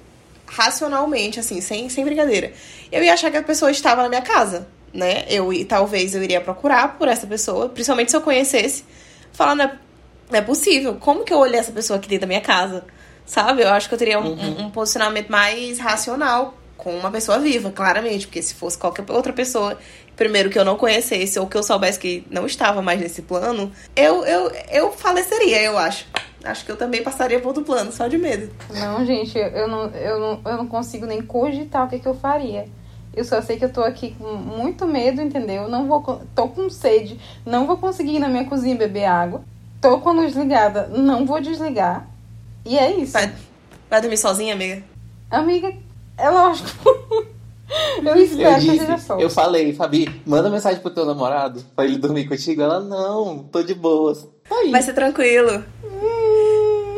racionalmente, 0.46 1.38
assim, 1.38 1.60
sem, 1.60 1.88
sem 1.88 2.04
brincadeira, 2.04 2.52
eu 2.90 3.02
ia 3.02 3.14
achar 3.14 3.30
que 3.30 3.36
a 3.36 3.42
pessoa 3.42 3.70
estava 3.70 4.02
na 4.02 4.08
minha 4.08 4.22
casa, 4.22 4.68
né? 4.92 5.24
Eu, 5.28 5.52
e 5.52 5.64
talvez 5.64 6.14
eu 6.14 6.22
iria 6.22 6.40
procurar 6.40 6.96
por 6.98 7.08
essa 7.08 7.26
pessoa, 7.26 7.68
principalmente 7.68 8.10
se 8.10 8.16
eu 8.16 8.20
conhecesse, 8.20 8.84
falar, 9.32 9.54
não 9.54 9.64
é, 9.64 9.78
não 10.30 10.38
é 10.38 10.42
possível, 10.42 10.96
como 11.00 11.24
que 11.24 11.32
eu 11.32 11.38
olhei 11.38 11.58
essa 11.60 11.72
pessoa 11.72 11.98
aqui 11.98 12.08
dentro 12.08 12.22
da 12.22 12.26
minha 12.26 12.40
casa? 12.40 12.84
Sabe? 13.24 13.62
Eu 13.62 13.68
acho 13.70 13.88
que 13.88 13.94
eu 13.94 13.98
teria 13.98 14.20
um, 14.20 14.32
um- 14.32 14.60
um 14.66 14.70
posicionamento 14.70 15.28
mais 15.30 15.78
racional 15.78 16.54
com 16.76 16.94
uma 16.96 17.10
pessoa 17.10 17.38
viva, 17.38 17.70
claramente, 17.70 18.26
porque 18.26 18.40
se 18.42 18.54
fosse 18.54 18.78
qualquer 18.78 19.04
outra 19.10 19.32
pessoa, 19.32 19.76
primeiro 20.14 20.48
que 20.50 20.58
eu 20.58 20.64
não 20.64 20.76
conhecesse 20.76 21.38
ou 21.38 21.46
que 21.46 21.56
eu 21.56 21.62
soubesse 21.62 21.98
que 21.98 22.24
não 22.30 22.46
estava 22.46 22.80
mais 22.82 23.00
nesse 23.00 23.22
plano, 23.22 23.72
eu, 23.96 24.24
eu, 24.24 24.52
eu 24.70 24.92
faleceria, 24.92 25.60
eu 25.62 25.76
acho. 25.76 26.06
Acho 26.44 26.64
que 26.64 26.70
eu 26.70 26.76
também 26.76 27.02
passaria 27.02 27.40
por 27.40 27.48
outro 27.48 27.64
plano, 27.64 27.90
só 27.90 28.06
de 28.06 28.16
medo. 28.18 28.48
Não, 28.72 29.04
gente, 29.04 29.36
eu- 29.36 29.66
não, 29.66 29.86
eu 29.90 30.20
não, 30.20 30.40
eu 30.44 30.56
não 30.58 30.66
consigo 30.68 31.04
nem 31.06 31.20
cogitar 31.22 31.86
o 31.86 31.88
que, 31.88 31.98
que 31.98 32.06
eu 32.06 32.14
faria. 32.14 32.68
Eu 33.12 33.24
só 33.24 33.40
sei 33.42 33.56
que 33.56 33.64
eu 33.64 33.72
tô 33.72 33.82
aqui 33.82 34.14
com 34.16 34.34
muito 34.34 34.86
medo, 34.86 35.20
entendeu? 35.20 35.66
Não 35.68 35.88
vou, 35.88 36.22
tô 36.34 36.46
com 36.48 36.70
sede, 36.70 37.18
não 37.44 37.66
vou 37.66 37.78
conseguir 37.78 38.16
ir 38.16 38.18
na 38.20 38.28
minha 38.28 38.44
cozinha 38.44 38.76
beber 38.76 39.06
água. 39.06 39.42
Tô 39.80 39.98
com 39.98 40.10
a 40.10 40.12
luz 40.12 40.34
ligada, 40.34 40.88
não 40.88 41.26
vou 41.26 41.40
desligar. 41.40 42.08
E 42.64 42.78
é 42.78 42.90
isso. 42.96 43.12
Vai, 43.12 43.32
vai 43.88 44.00
dormir 44.00 44.16
sozinha, 44.16 44.54
amiga? 44.54 44.82
Amiga, 45.30 45.72
é 46.16 46.30
lógico. 46.30 46.68
eu 48.04 48.16
espero 48.16 48.50
Eu 48.50 48.54
que 48.54 48.60
disse, 48.60 48.78
seja 48.78 48.98
só. 48.98 49.18
eu 49.18 49.30
falei, 49.30 49.72
Fabi, 49.72 50.22
manda 50.26 50.50
mensagem 50.50 50.80
pro 50.80 50.90
teu 50.90 51.04
namorado 51.04 51.64
pra 51.74 51.84
ele 51.84 51.98
dormir 51.98 52.28
contigo. 52.28 52.62
Ela, 52.62 52.80
não, 52.80 53.44
tô 53.44 53.62
de 53.62 53.74
boas. 53.74 54.26
Aí. 54.50 54.70
Vai 54.70 54.82
ser 54.82 54.94
tranquilo. 54.94 55.64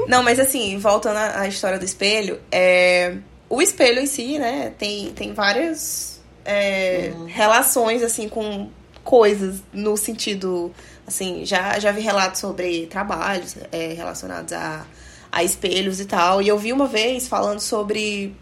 Não, 0.09 0.23
mas 0.23 0.41
assim, 0.41 0.79
voltando 0.79 1.19
à 1.19 1.47
história 1.47 1.79
do 1.79 1.85
espelho, 1.85 2.41
é... 2.51 3.17
o 3.49 3.61
espelho 3.61 4.01
em 4.01 4.07
si, 4.07 4.39
né, 4.39 4.73
tem, 4.79 5.13
tem 5.13 5.35
várias 5.35 6.19
é, 6.47 7.13
relações, 7.27 8.03
assim, 8.03 8.27
com 8.27 8.71
coisas 9.05 9.63
no 9.71 9.99
sentido, 9.99 10.73
assim, 11.09 11.45
já, 11.45 11.79
já 11.79 11.91
vi 11.91 12.03
relatos 12.03 12.41
sobre 12.41 12.87
trabalhos 12.87 13.57
é, 13.73 13.95
relacionados 13.95 14.53
a, 14.53 14.87
a 15.33 15.43
espelhos 15.43 16.01
e 16.01 16.05
tal, 16.05 16.43
e 16.43 16.49
eu 16.49 16.59
vi 16.59 16.73
uma 16.73 16.87
vez 16.87 17.27
falando 17.27 17.61
sobre 17.61 18.37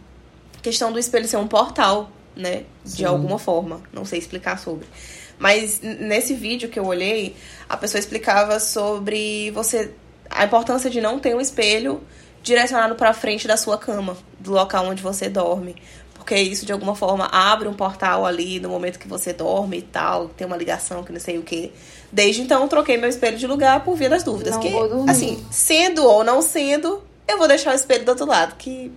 questão 0.60 0.92
do 0.92 0.98
espelho 0.98 1.28
ser 1.28 1.36
um 1.36 1.46
portal, 1.46 2.10
né, 2.34 2.64
de 2.84 2.96
Sim. 2.96 3.04
alguma 3.04 3.38
forma, 3.38 3.80
não 3.92 4.04
sei 4.04 4.18
explicar 4.18 4.58
sobre. 4.58 4.86
Mas 5.38 5.80
nesse 5.80 6.34
vídeo 6.34 6.68
que 6.68 6.78
eu 6.78 6.86
olhei, 6.86 7.36
a 7.68 7.76
pessoa 7.76 8.00
explicava 8.00 8.58
sobre 8.58 9.50
você 9.52 9.92
a 10.28 10.44
importância 10.44 10.90
de 10.90 11.00
não 11.00 11.20
ter 11.20 11.36
um 11.36 11.40
espelho 11.40 12.02
direcionado 12.42 12.94
para 12.96 13.12
frente 13.12 13.46
da 13.46 13.56
sua 13.56 13.78
cama, 13.78 14.16
do 14.40 14.52
local 14.52 14.86
onde 14.86 15.02
você 15.02 15.28
dorme, 15.28 15.76
porque 16.26 16.34
isso 16.34 16.66
de 16.66 16.72
alguma 16.72 16.96
forma 16.96 17.26
abre 17.26 17.68
um 17.68 17.72
portal 17.72 18.26
ali 18.26 18.58
no 18.58 18.68
momento 18.68 18.98
que 18.98 19.06
você 19.06 19.32
dorme 19.32 19.78
e 19.78 19.82
tal, 19.82 20.28
tem 20.28 20.44
uma 20.44 20.56
ligação 20.56 21.04
que 21.04 21.12
não 21.12 21.20
sei 21.20 21.38
o 21.38 21.42
que. 21.44 21.72
Desde 22.10 22.42
então 22.42 22.62
eu 22.62 22.68
troquei 22.68 22.96
meu 22.96 23.08
espelho 23.08 23.38
de 23.38 23.46
lugar 23.46 23.84
por 23.84 23.94
via 23.94 24.10
das 24.10 24.24
dúvidas, 24.24 24.54
Não 24.54 24.60
que 24.60 24.72
assim, 25.08 25.46
sendo 25.52 26.04
ou 26.04 26.24
não 26.24 26.42
sendo, 26.42 27.00
eu 27.28 27.38
vou 27.38 27.46
deixar 27.46 27.70
o 27.70 27.76
espelho 27.76 28.04
do 28.04 28.08
outro 28.08 28.26
lado, 28.26 28.56
que 28.56 28.90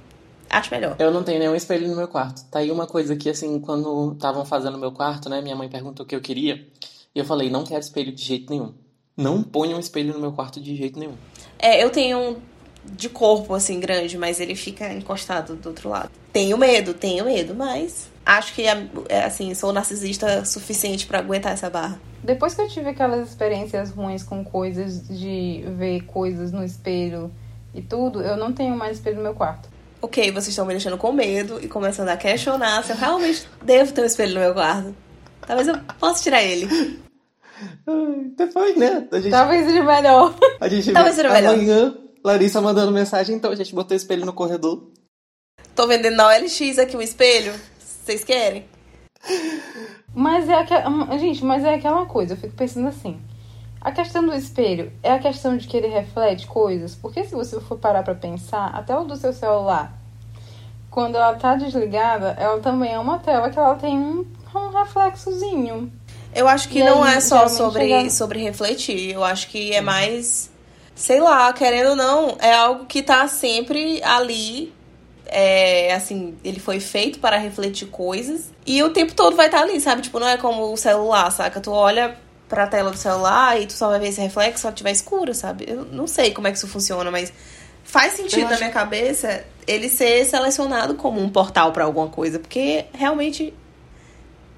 acho 0.50 0.74
melhor. 0.74 0.96
Eu 0.98 1.12
não 1.12 1.22
tenho 1.22 1.38
nenhum 1.38 1.54
espelho 1.54 1.88
no 1.88 1.96
meu 1.96 2.08
quarto. 2.08 2.44
Tá 2.50 2.60
aí 2.60 2.72
uma 2.72 2.88
coisa 2.88 3.16
que, 3.16 3.30
assim, 3.30 3.60
quando 3.60 4.14
estavam 4.14 4.44
fazendo 4.44 4.74
o 4.74 4.80
meu 4.80 4.92
quarto, 4.92 5.30
né, 5.30 5.40
minha 5.40 5.56
mãe 5.56 5.70
perguntou 5.70 6.04
o 6.08 6.10
que 6.10 6.16
eu 6.16 6.22
queria. 6.22 6.66
E 7.14 7.20
eu 7.20 7.26
falei, 7.26 7.48
não 7.52 7.64
quero 7.64 7.80
espelho 7.80 8.12
de 8.12 8.24
jeito 8.24 8.50
nenhum. 8.50 8.74
Não 9.16 9.44
ponha 9.44 9.76
um 9.76 9.80
espelho 9.80 10.14
no 10.14 10.20
meu 10.20 10.32
quarto 10.32 10.60
de 10.60 10.76
jeito 10.76 10.98
nenhum. 10.98 11.14
É, 11.60 11.84
eu 11.84 11.92
tenho 11.92 12.18
um 12.18 12.36
de 12.84 13.10
corpo, 13.10 13.54
assim, 13.54 13.80
grande, 13.80 14.18
mas 14.18 14.40
ele 14.40 14.56
fica 14.56 14.92
encostado 14.94 15.56
do 15.56 15.70
outro 15.70 15.90
lado. 15.90 16.10
Tenho 16.34 16.58
medo, 16.58 16.94
tenho 16.94 17.26
medo, 17.26 17.54
mas 17.56 18.10
acho 18.26 18.54
que, 18.54 18.64
é, 19.10 19.24
assim, 19.24 19.54
sou 19.54 19.72
narcisista 19.74 20.46
suficiente 20.46 21.06
pra 21.06 21.20
aguentar 21.20 21.54
essa 21.54 21.70
barra. 21.70 22.00
Depois 22.24 22.54
que 22.54 22.62
eu 22.62 22.68
tive 22.68 22.90
aquelas 22.90 23.28
experiências 23.30 23.92
ruins 23.92 24.24
com 24.24 24.44
coisas, 24.44 25.08
de 25.08 25.64
ver 25.78 26.02
coisas 26.02 26.52
no 26.52 26.64
espelho 26.64 27.32
e 27.74 27.82
tudo, 27.82 28.22
eu 28.22 28.36
não 28.38 28.52
tenho 28.54 28.76
mais 28.76 28.98
espelho 28.98 29.18
no 29.18 29.24
meu 29.24 29.34
quarto. 29.34 29.70
Ok, 30.02 30.32
vocês 30.32 30.50
estão 30.50 30.66
me 30.66 30.74
deixando 30.74 30.98
com 30.98 31.12
medo 31.12 31.60
e 31.62 31.68
começando 31.68 32.10
a 32.10 32.18
questionar 32.18 32.84
se 32.84 32.92
eu 32.92 32.98
realmente 32.98 33.48
devo 33.62 33.92
ter 33.94 34.02
um 34.02 34.06
espelho 34.06 34.34
no 34.36 34.40
meu 34.40 34.54
quarto. 34.54 34.96
Talvez 35.46 35.68
eu 35.68 35.78
possa 36.00 36.24
tirar 36.24 36.42
ele. 36.44 36.68
Depois, 38.38 38.78
né? 38.78 39.08
A 39.12 39.20
gente, 39.20 39.32
Talvez 39.32 39.66
seja 39.66 39.84
melhor. 39.84 40.34
a 40.62 40.70
gente 40.70 40.92
Talvez 40.94 41.16
seja 41.16 41.30
melhor. 41.30 41.54
amanhã, 41.54 41.98
Larissa 42.24 42.62
mandando 42.62 42.92
mensagem, 42.92 43.36
então 43.36 43.52
a 43.52 43.56
gente 43.56 43.74
botou 43.74 43.94
o 43.96 43.98
espelho 43.98 44.26
no 44.26 44.34
corredor. 44.34 44.88
Tô 45.76 45.88
vendendo 45.88 46.16
na 46.18 46.28
OLX 46.28 46.78
aqui 46.78 46.96
um 46.98 47.02
espelho. 47.02 47.54
Vocês 47.80 48.24
querem? 48.24 48.66
Mas 50.14 50.50
é 50.50 50.56
aquela. 50.56 51.18
Gente, 51.18 51.44
mas 51.46 51.64
é 51.64 51.76
aquela 51.76 52.06
coisa, 52.06 52.34
eu 52.34 52.38
fico 52.38 52.54
pensando 52.56 52.88
assim. 52.88 53.20
A 53.82 53.92
questão 53.92 54.26
do 54.26 54.34
espelho 54.34 54.92
é 55.02 55.12
a 55.14 55.20
questão 55.20 55.56
de 55.56 55.66
que 55.68 55.78
ele 55.78 55.88
reflete 55.88 56.46
coisas. 56.48 56.96
Porque 56.96 57.24
se 57.24 57.34
você 57.34 57.60
for 57.62 57.78
parar 57.78 58.04
pra 58.04 58.14
pensar, 58.16 58.68
até 58.74 58.98
o 58.98 59.06
do 59.06 59.16
seu 59.16 59.32
celular, 59.32 59.94
quando 60.92 61.16
ela 61.16 61.36
tá 61.36 61.56
desligada, 61.56 62.36
ela 62.38 62.60
também 62.60 62.92
é 62.92 63.00
uma 63.00 63.20
tela 63.20 63.50
que 63.50 63.58
ela 63.58 63.76
tem 63.76 63.98
um, 63.98 64.26
um 64.54 64.70
reflexozinho. 64.70 65.90
Eu 66.36 66.48
acho 66.48 66.68
que 66.68 66.80
E 66.80 66.84
não 66.84 67.04
aí, 67.04 67.16
é 67.16 67.20
só 67.22 67.48
sobre, 67.48 67.82
chega- 67.88 68.10
sobre 68.10 68.40
refletir. 68.44 69.12
Eu 69.14 69.24
acho 69.24 69.48
que 69.48 69.74
é 69.74 69.80
mais. 69.82 70.50
Sei 71.00 71.22
lá, 71.22 71.54
querendo 71.54 71.92
ou 71.92 71.96
não, 71.96 72.36
é 72.42 72.54
algo 72.54 72.86
que 72.86 73.02
tá 73.02 73.26
sempre 73.30 74.04
ali. 74.04 74.74
É, 75.26 75.94
assim, 75.94 76.38
ele 76.44 76.60
foi 76.60 76.82
feito 76.82 77.20
para 77.20 77.38
refletir 77.38 77.88
coisas. 77.88 78.52
E 78.66 78.84
o 78.84 78.90
tempo 78.90 79.14
todo 79.14 79.34
vai 79.34 79.46
estar 79.46 79.62
ali, 79.62 79.80
sabe? 79.80 80.02
Tipo, 80.02 80.20
não 80.20 80.28
é 80.28 80.36
como 80.36 80.74
o 80.74 80.76
celular, 80.76 81.32
saca? 81.32 81.62
Tu 81.62 81.72
olha 81.72 82.18
pra 82.50 82.68
tela 82.68 82.92
do 82.92 82.98
celular 82.98 83.58
e 83.62 83.66
tu 83.66 83.72
só 83.72 83.88
vai 83.88 83.98
ver 83.98 84.10
esse 84.10 84.20
reflexo 84.20 84.64
só 84.64 84.74
tiver 84.74 84.92
escuro, 84.92 85.34
sabe? 85.34 85.64
Eu 85.70 85.86
não 85.86 86.06
sei 86.06 86.34
como 86.34 86.50
é 86.50 86.52
que 86.52 86.58
isso 86.58 86.68
funciona, 86.68 87.10
mas 87.10 87.32
faz 87.82 88.14
sentido 88.14 88.50
na 88.50 88.58
minha 88.58 88.70
cabeça 88.70 89.46
ele 89.66 89.88
ser 89.88 90.26
selecionado 90.26 90.96
como 90.96 91.22
um 91.22 91.30
portal 91.30 91.72
pra 91.72 91.86
alguma 91.86 92.10
coisa. 92.10 92.40
Porque 92.40 92.88
realmente, 92.92 93.54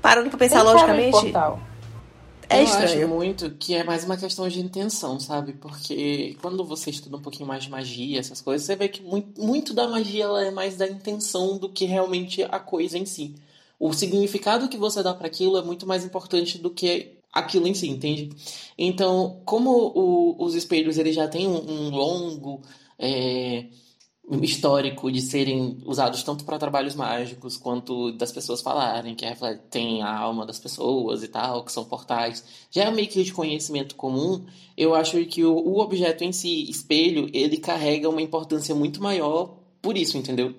parando 0.02 0.32
pra 0.32 0.40
pensar 0.40 0.64
Tem 0.64 0.66
cara 0.66 0.78
de 0.78 0.88
logicamente. 0.88 1.22
portal. 1.22 1.60
É 2.54 2.60
eu 2.60 2.64
estranho. 2.64 3.06
acho 3.06 3.08
muito 3.08 3.52
que 3.52 3.74
é 3.74 3.84
mais 3.84 4.04
uma 4.04 4.18
questão 4.18 4.48
de 4.48 4.60
intenção, 4.60 5.20
sabe? 5.20 5.54
Porque 5.54 6.36
quando 6.42 6.64
você 6.66 6.90
estuda 6.90 7.18
um 7.18 7.22
pouquinho 7.22 7.48
mais 7.48 7.64
de 7.64 7.70
magia, 7.70 8.20
essas 8.20 8.42
coisas, 8.42 8.66
você 8.66 8.76
vê 8.76 8.88
que 8.90 9.02
muito, 9.02 9.42
muito 9.42 9.74
da 9.74 9.88
magia 9.88 10.26
ela 10.26 10.44
é 10.46 10.52
mais 10.52 10.76
da 10.78 10.88
intenção 10.88 11.58
do 11.58 11.70
que 11.70 11.86
realmente 11.86 12.44
a 12.44 12.60
coisa 12.60 12.98
em 12.98 13.06
si. 13.06 13.36
O 13.80 13.94
significado 13.94 14.68
que 14.70 14.78
você 14.78 15.02
dá 15.02 15.14
para 15.14 15.28
aquilo 15.28 15.58
é 15.58 15.62
muito 15.64 15.88
mais 15.88 16.04
importante 16.06 16.58
do 16.58 16.70
que 16.70 17.14
aquilo 17.34 17.68
em 17.68 17.74
si, 17.74 17.88
entende? 17.90 18.30
Então, 18.78 19.42
como 19.46 19.72
o- 19.96 20.36
os 20.44 20.54
espelhos 20.54 20.98
eles 20.98 21.16
já 21.16 21.28
têm 21.28 21.48
um, 21.48 21.72
um 21.88 21.90
longo 21.90 22.62
é, 23.00 23.66
histórico 24.42 25.12
de 25.12 25.22
serem 25.22 25.78
usados 25.86 26.24
tanto 26.24 26.44
para 26.46 26.58
trabalhos 26.58 26.96
mágicos 26.96 27.58
quanto 27.58 28.12
das 28.14 28.32
pessoas 28.32 28.62
falarem 28.62 29.14
que 29.16 29.26
tem 29.70 30.02
a 30.02 30.18
alma 30.18 30.46
das 30.46 30.60
pessoas 30.60 31.22
e 31.24 31.28
tal, 31.28 31.64
que 31.66 31.72
são 31.72 31.84
portais, 31.84 32.44
já 32.70 32.86
é 32.86 32.92
meio 32.92 33.08
que 33.08 33.24
de 33.24 33.34
conhecimento 33.34 33.96
comum. 33.96 34.44
Eu 34.78 34.96
acho 34.96 35.24
que 35.26 35.44
o, 35.44 35.54
o 35.54 35.80
objeto 35.80 36.24
em 36.24 36.32
si, 36.32 36.70
espelho, 36.70 37.30
ele 37.34 37.58
carrega 37.58 38.10
uma 38.10 38.22
importância 38.22 38.74
muito 38.74 39.02
maior 39.04 39.56
por 39.82 39.98
isso, 39.98 40.18
entendeu? 40.18 40.56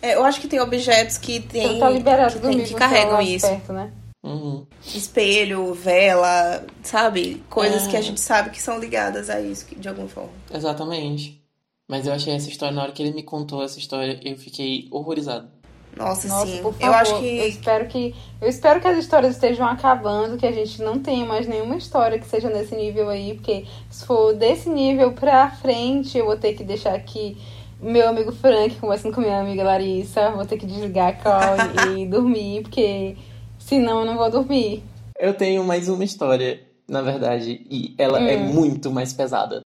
É, 0.00 0.14
eu 0.14 0.24
acho 0.24 0.40
que 0.40 0.46
tem 0.46 0.60
objetos 0.60 1.16
que 1.18 1.40
tem, 1.40 1.66
Você 1.74 1.78
tá 1.78 1.90
liberado 1.90 2.34
que, 2.34 2.46
tem- 2.48 2.62
que 2.64 2.74
carregam 2.74 3.20
isso. 3.22 3.46
Perto, 3.46 3.72
né? 3.72 3.90
Uhum. 4.22 4.66
Espelho, 4.94 5.74
vela, 5.74 6.64
sabe? 6.82 7.42
Coisas 7.50 7.86
É. 7.86 7.90
que 7.90 7.96
a 7.96 8.00
gente 8.00 8.20
sabe 8.20 8.50
que 8.50 8.60
são 8.62 8.78
ligadas 8.78 9.28
a 9.28 9.40
isso 9.40 9.66
de 9.76 9.88
alguma 9.88 10.08
forma. 10.08 10.30
Exatamente. 10.52 11.42
Mas 11.88 12.06
eu 12.06 12.12
achei 12.14 12.34
essa 12.34 12.48
história, 12.48 12.74
na 12.74 12.82
hora 12.82 12.92
que 12.92 13.02
ele 13.02 13.12
me 13.12 13.22
contou 13.22 13.62
essa 13.62 13.78
história, 13.78 14.18
eu 14.24 14.36
fiquei 14.36 14.88
horrorizado. 14.90 15.48
Nossa, 15.96 16.26
Nossa, 16.26 16.46
sim. 16.46 16.62
por 16.62 16.72
favor. 16.74 16.86
eu 16.86 16.92
acho 16.94 17.12
Eu 17.14 17.18
que 17.20 17.26
espero 17.46 17.86
que 17.86 18.14
eu 18.40 18.48
espero 18.48 18.80
que 18.80 18.88
as 18.88 18.98
histórias 18.98 19.34
estejam 19.34 19.64
acabando, 19.66 20.36
que 20.36 20.46
a 20.46 20.50
gente 20.50 20.82
não 20.82 20.98
tenha 20.98 21.24
mais 21.24 21.46
nenhuma 21.46 21.76
história 21.76 22.18
que 22.18 22.26
seja 22.26 22.48
nesse 22.50 22.74
nível 22.74 23.08
aí, 23.08 23.34
porque 23.34 23.64
se 23.90 24.04
for 24.04 24.34
desse 24.34 24.68
nível 24.68 25.12
pra 25.12 25.50
frente, 25.50 26.18
eu 26.18 26.24
vou 26.24 26.36
ter 26.36 26.54
que 26.54 26.64
deixar 26.64 26.94
aqui 26.94 27.36
meu 27.80 28.08
amigo 28.08 28.32
Frank 28.32 28.74
conversando 28.76 29.14
com 29.14 29.20
minha 29.20 29.38
amiga 29.40 29.62
Larissa, 29.62 30.30
vou 30.30 30.44
ter 30.46 30.56
que 30.56 30.66
desligar 30.66 31.10
a 31.10 31.12
call 31.12 31.56
e 31.96 32.06
dormir, 32.06 32.62
porque 32.62 33.14
senão 33.58 34.00
eu 34.00 34.06
não 34.06 34.16
vou 34.16 34.30
dormir. 34.30 34.82
Eu 35.18 35.34
tenho 35.34 35.62
mais 35.62 35.88
uma 35.88 36.02
história, 36.02 36.60
na 36.88 37.02
verdade, 37.02 37.64
e 37.70 37.94
ela 37.98 38.18
é 38.20 38.36
Hum. 38.36 38.52
muito 38.52 38.90
mais 38.90 39.12
pesada. 39.12 39.60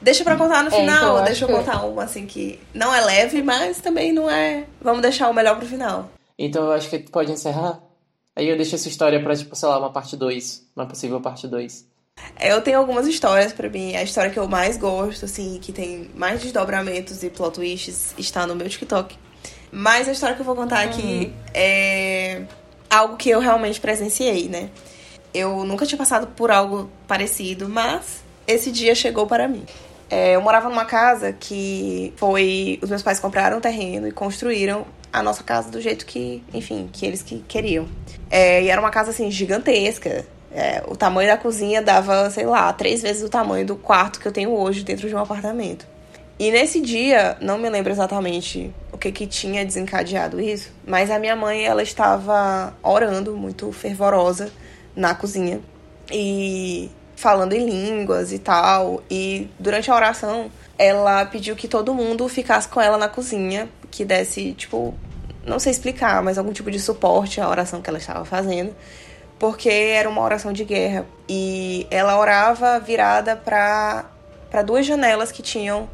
Deixa 0.00 0.22
pra 0.24 0.36
contar 0.36 0.62
no 0.62 0.68
É, 0.68 0.78
final. 0.80 0.96
então, 0.96 1.18
eu 1.18 1.24
Deixa 1.24 1.44
eu 1.44 1.48
que- 1.48 1.54
contar 1.54 1.84
uma 1.84 2.04
assim 2.04 2.26
que 2.26 2.58
não 2.72 2.94
é 2.94 3.00
leve, 3.00 3.42
mas 3.42 3.80
também 3.80 4.12
não 4.12 4.30
é. 4.30 4.64
Vamos 4.80 5.02
deixar 5.02 5.28
o 5.28 5.34
melhor 5.34 5.56
pro 5.58 5.66
final. 5.66 6.08
Então 6.38 6.66
eu 6.66 6.72
acho 6.72 6.88
que 6.88 6.98
pode 7.00 7.32
encerrar. 7.32 7.80
Aí 8.36 8.48
eu 8.48 8.56
deixo 8.56 8.76
essa 8.76 8.88
história 8.88 9.20
pra, 9.20 9.34
tipo, 9.34 9.56
sei 9.56 9.68
lá, 9.68 9.78
uma 9.78 9.90
parte 9.90 10.16
2. 10.16 10.62
Uma 10.76 10.86
possível 10.86 11.20
parte 11.20 11.48
2. 11.48 11.84
É, 12.38 12.52
Eu 12.52 12.60
tenho 12.62 12.78
algumas 12.78 13.06
histórias 13.08 13.52
pra 13.52 13.68
mim. 13.68 13.96
A 13.96 14.02
história 14.04 14.30
que 14.30 14.38
eu 14.38 14.46
mais 14.46 14.76
gosto, 14.76 15.24
assim, 15.24 15.58
que 15.60 15.72
tem 15.72 16.08
mais 16.14 16.40
desdobramentos 16.40 17.22
e 17.24 17.30
plot 17.30 17.54
twists, 17.54 18.14
está 18.16 18.46
no 18.46 18.54
meu 18.54 18.68
TikTok. 18.68 19.16
Mas 19.72 20.08
a 20.08 20.12
história 20.12 20.34
que 20.36 20.40
eu 20.40 20.46
vou 20.46 20.54
contar 20.54 20.82
aqui 20.82 21.32
é 21.52 22.42
algo 22.88 23.16
que 23.16 23.28
eu 23.28 23.40
realmente 23.40 23.80
presenciei, 23.80 24.48
né? 24.48 24.70
Eu 25.34 25.64
nunca 25.64 25.84
tinha 25.84 25.98
passado 25.98 26.28
por 26.28 26.50
algo 26.50 26.88
parecido, 27.06 27.68
mas 27.68 28.22
esse 28.46 28.70
dia 28.70 28.94
chegou 28.94 29.26
para 29.26 29.46
mim. 29.48 29.64
É, 30.10 30.36
eu 30.36 30.40
morava 30.40 30.68
numa 30.68 30.84
casa 30.84 31.32
que 31.32 32.12
foi. 32.16 32.78
Os 32.82 32.88
meus 32.88 33.02
pais 33.02 33.20
compraram 33.20 33.58
um 33.58 33.60
terreno 33.60 34.08
e 34.08 34.12
construíram 34.12 34.86
a 35.12 35.22
nossa 35.22 35.42
casa 35.42 35.70
do 35.70 35.80
jeito 35.80 36.06
que, 36.06 36.42
enfim, 36.52 36.88
que 36.92 37.04
eles 37.04 37.22
que 37.22 37.40
queriam. 37.46 37.86
É, 38.30 38.62
e 38.62 38.68
era 38.68 38.80
uma 38.80 38.90
casa 38.90 39.10
assim, 39.10 39.30
gigantesca. 39.30 40.24
É, 40.50 40.82
o 40.88 40.96
tamanho 40.96 41.28
da 41.28 41.36
cozinha 41.36 41.82
dava, 41.82 42.30
sei 42.30 42.46
lá, 42.46 42.72
três 42.72 43.02
vezes 43.02 43.22
o 43.22 43.28
tamanho 43.28 43.66
do 43.66 43.76
quarto 43.76 44.18
que 44.18 44.26
eu 44.26 44.32
tenho 44.32 44.50
hoje 44.50 44.82
dentro 44.82 45.08
de 45.08 45.14
um 45.14 45.18
apartamento. 45.18 45.86
E 46.38 46.50
nesse 46.50 46.80
dia, 46.80 47.36
não 47.40 47.58
me 47.58 47.68
lembro 47.68 47.92
exatamente 47.92 48.72
o 48.92 48.96
que 48.96 49.10
que 49.10 49.26
tinha 49.26 49.64
desencadeado 49.64 50.40
isso, 50.40 50.70
mas 50.86 51.10
a 51.10 51.18
minha 51.18 51.34
mãe, 51.34 51.64
ela 51.64 51.82
estava 51.82 52.74
orando 52.82 53.36
muito 53.36 53.72
fervorosa 53.72 54.50
na 54.94 55.14
cozinha 55.14 55.60
e 56.10 56.90
falando 57.18 57.52
em 57.52 57.66
línguas 57.68 58.32
e 58.32 58.38
tal. 58.38 59.02
E 59.10 59.50
durante 59.58 59.90
a 59.90 59.94
oração, 59.94 60.50
ela 60.78 61.26
pediu 61.26 61.56
que 61.56 61.66
todo 61.66 61.92
mundo 61.92 62.28
ficasse 62.28 62.68
com 62.68 62.80
ela 62.80 62.96
na 62.96 63.08
cozinha, 63.08 63.68
que 63.90 64.04
desse, 64.04 64.52
tipo, 64.52 64.94
não 65.44 65.58
sei 65.58 65.72
explicar, 65.72 66.22
mas 66.22 66.38
algum 66.38 66.52
tipo 66.52 66.70
de 66.70 66.78
suporte 66.78 67.40
à 67.40 67.48
oração 67.48 67.82
que 67.82 67.90
ela 67.90 67.98
estava 67.98 68.24
fazendo, 68.24 68.72
porque 69.36 69.68
era 69.68 70.08
uma 70.08 70.22
oração 70.22 70.52
de 70.52 70.64
guerra. 70.64 71.06
E 71.28 71.88
ela 71.90 72.16
orava 72.18 72.78
virada 72.78 73.34
para 73.36 74.04
para 74.48 74.62
duas 74.62 74.86
janelas 74.86 75.30
que 75.30 75.42
tinham 75.42 75.90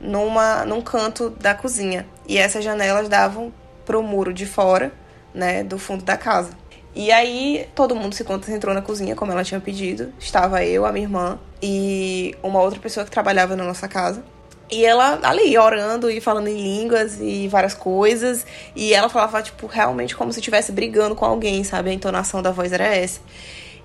numa 0.00 0.64
num 0.64 0.80
canto 0.80 1.28
da 1.30 1.54
cozinha. 1.54 2.06
E 2.26 2.38
essas 2.38 2.64
janelas 2.64 3.10
davam 3.10 3.52
pro 3.84 4.02
muro 4.02 4.32
de 4.32 4.46
fora, 4.46 4.90
né, 5.34 5.62
do 5.62 5.78
fundo 5.78 6.02
da 6.02 6.16
casa. 6.16 6.61
E 6.94 7.10
aí 7.10 7.66
todo 7.74 7.96
mundo 7.96 8.14
se 8.14 8.22
concentrou 8.22 8.74
na 8.74 8.82
cozinha, 8.82 9.16
como 9.16 9.32
ela 9.32 9.42
tinha 9.42 9.60
pedido. 9.60 10.12
Estava 10.18 10.64
eu, 10.64 10.84
a 10.84 10.92
minha 10.92 11.06
irmã 11.06 11.38
e 11.62 12.34
uma 12.42 12.60
outra 12.60 12.78
pessoa 12.78 13.04
que 13.04 13.10
trabalhava 13.10 13.56
na 13.56 13.64
nossa 13.64 13.88
casa. 13.88 14.22
E 14.70 14.84
ela 14.84 15.20
ali 15.22 15.56
orando 15.58 16.10
e 16.10 16.20
falando 16.20 16.48
em 16.48 16.56
línguas 16.56 17.18
e 17.20 17.48
várias 17.48 17.74
coisas. 17.74 18.46
E 18.76 18.92
ela 18.92 19.08
falava, 19.08 19.42
tipo, 19.42 19.66
realmente 19.66 20.16
como 20.16 20.32
se 20.32 20.40
estivesse 20.40 20.72
brigando 20.72 21.14
com 21.14 21.24
alguém, 21.24 21.64
sabe? 21.64 21.90
A 21.90 21.92
entonação 21.92 22.42
da 22.42 22.50
voz 22.50 22.72
era 22.72 22.84
essa. 22.84 23.20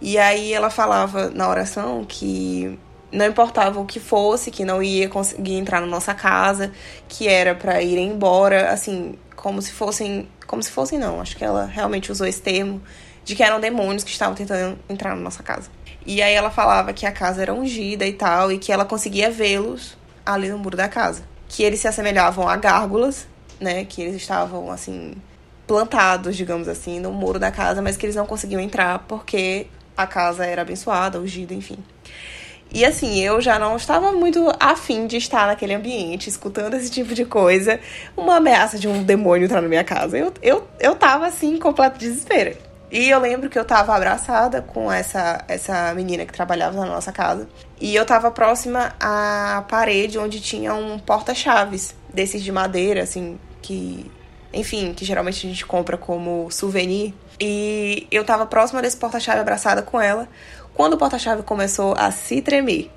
E 0.02 0.18
aí 0.18 0.54
ela 0.54 0.70
falava 0.70 1.30
na 1.30 1.50
oração 1.50 2.06
que 2.08 2.78
não 3.12 3.26
importava 3.26 3.80
o 3.80 3.86
que 3.86 4.00
fosse, 4.00 4.52
que 4.52 4.66
não 4.66 4.84
ia 4.84 5.10
conseguir 5.10 5.56
entrar 5.56 5.80
na 5.82 5.88
nossa 5.88 6.14
casa, 6.14 6.72
que 7.08 7.28
era 7.28 7.56
para 7.56 7.82
ir 7.82 7.98
embora, 7.98 8.70
assim, 8.70 9.16
como 9.38 9.62
se 9.62 9.72
fossem, 9.72 10.28
como 10.48 10.62
se 10.62 10.72
fossem 10.72 10.98
não, 10.98 11.22
acho 11.22 11.38
que 11.38 11.46
ela 11.46 11.66
realmente 11.66 12.12
usou 12.12 12.28
esse 12.28 12.42
termo 12.42 12.82
de 13.24 13.36
que 13.36 13.44
eram 13.44 13.60
demônios 13.60 14.04
que 14.04 14.10
estavam 14.10 14.34
tentando 14.34 14.78
entrar 14.90 15.16
na 15.16 15.22
nossa 15.22 15.44
casa. 15.44 15.70
E 16.06 16.22
aí 16.22 16.34
ela 16.34 16.50
falava 16.50 16.92
que 16.92 17.06
a 17.06 17.12
casa 17.12 17.44
era 17.44 17.54
ungida 17.54 18.06
e 18.06 18.14
tal 18.14 18.52
e 18.52 18.58
que 18.58 18.72
ela 18.72 18.84
conseguia 18.84 19.30
vê-los 19.30 19.96
ali 20.26 20.50
no 20.50 20.58
muro 20.58 20.76
da 20.76 20.90
casa, 20.90 21.22
que 21.48 21.64
eles 21.64 21.80
se 21.80 21.88
assemelhavam 21.88 22.50
a 22.50 22.58
gárgulas, 22.58 23.28
né, 23.62 23.86
que 23.86 24.02
eles 24.02 24.16
estavam 24.16 24.72
assim 24.72 25.14
plantados, 25.68 26.36
digamos 26.36 26.68
assim, 26.68 27.00
no 27.00 27.12
muro 27.12 27.38
da 27.38 27.52
casa, 27.52 27.82
mas 27.82 27.96
que 27.96 28.06
eles 28.06 28.16
não 28.16 28.26
conseguiam 28.26 28.60
entrar 28.60 29.00
porque 29.00 29.68
a 29.96 30.08
casa 30.08 30.46
era 30.46 30.64
abençoada, 30.64 31.20
ungida, 31.20 31.54
enfim. 31.54 31.78
E 32.74 32.84
assim, 32.84 33.20
eu 33.20 33.40
já 33.40 33.58
não 33.58 33.76
estava 33.76 34.12
muito 34.12 34.52
afim 34.60 35.08
de 35.08 35.18
estar 35.18 35.48
naquele 35.48 35.74
ambiente, 35.74 36.30
escutando 36.30 36.74
esse 36.76 36.92
tipo 36.92 37.14
de 37.14 37.26
coisa, 37.26 37.80
uma 38.16 38.38
ameaça 38.38 38.78
de 38.78 38.88
um 38.88 39.04
demônio 39.04 39.46
entrar 39.46 39.62
na 39.62 39.68
minha 39.68 39.84
casa. 39.84 40.18
Eu, 40.18 40.34
eu, 40.42 40.68
eu 40.80 40.96
tava 40.96 41.26
assim, 41.28 41.56
em 41.56 41.60
completo 41.60 41.98
desespero. 41.98 42.58
E 42.90 43.10
eu 43.10 43.20
lembro 43.20 43.50
que 43.50 43.60
eu 43.60 43.66
tava 43.66 43.94
abraçada 43.94 44.62
com 44.62 44.92
essa, 44.92 45.44
essa 45.48 45.94
menina 45.94 46.26
que 46.26 46.32
trabalhava 46.32 46.80
na 46.80 46.86
nossa 46.86 47.12
casa. 47.12 47.48
E 47.82 47.94
eu 47.94 48.06
tava 48.06 48.32
próxima 48.32 48.94
à 49.00 49.64
parede 49.68 50.18
onde 50.18 50.40
tinha 50.40 50.74
um 50.74 50.98
porta-chaves, 50.98 51.94
desses 52.14 52.42
de 52.42 52.52
madeira, 52.52 53.04
assim, 53.04 53.38
que. 53.62 54.10
Enfim, 54.54 54.94
que 54.94 55.04
geralmente 55.04 55.46
a 55.46 55.50
gente 55.50 55.66
compra 55.66 55.98
como 55.98 56.50
souvenir. 56.50 57.14
E 57.40 58.08
eu 58.10 58.24
tava 58.24 58.46
próxima 58.46 58.82
desse 58.82 58.96
porta-chave 58.96 59.42
abraçada 59.42 59.82
com 59.82 60.00
ela. 60.00 60.28
Quando 60.78 60.94
o 60.94 60.98
porta-chave 60.98 61.42
começou 61.42 61.96
a 61.98 62.12
se 62.12 62.40
tremer, 62.40 62.92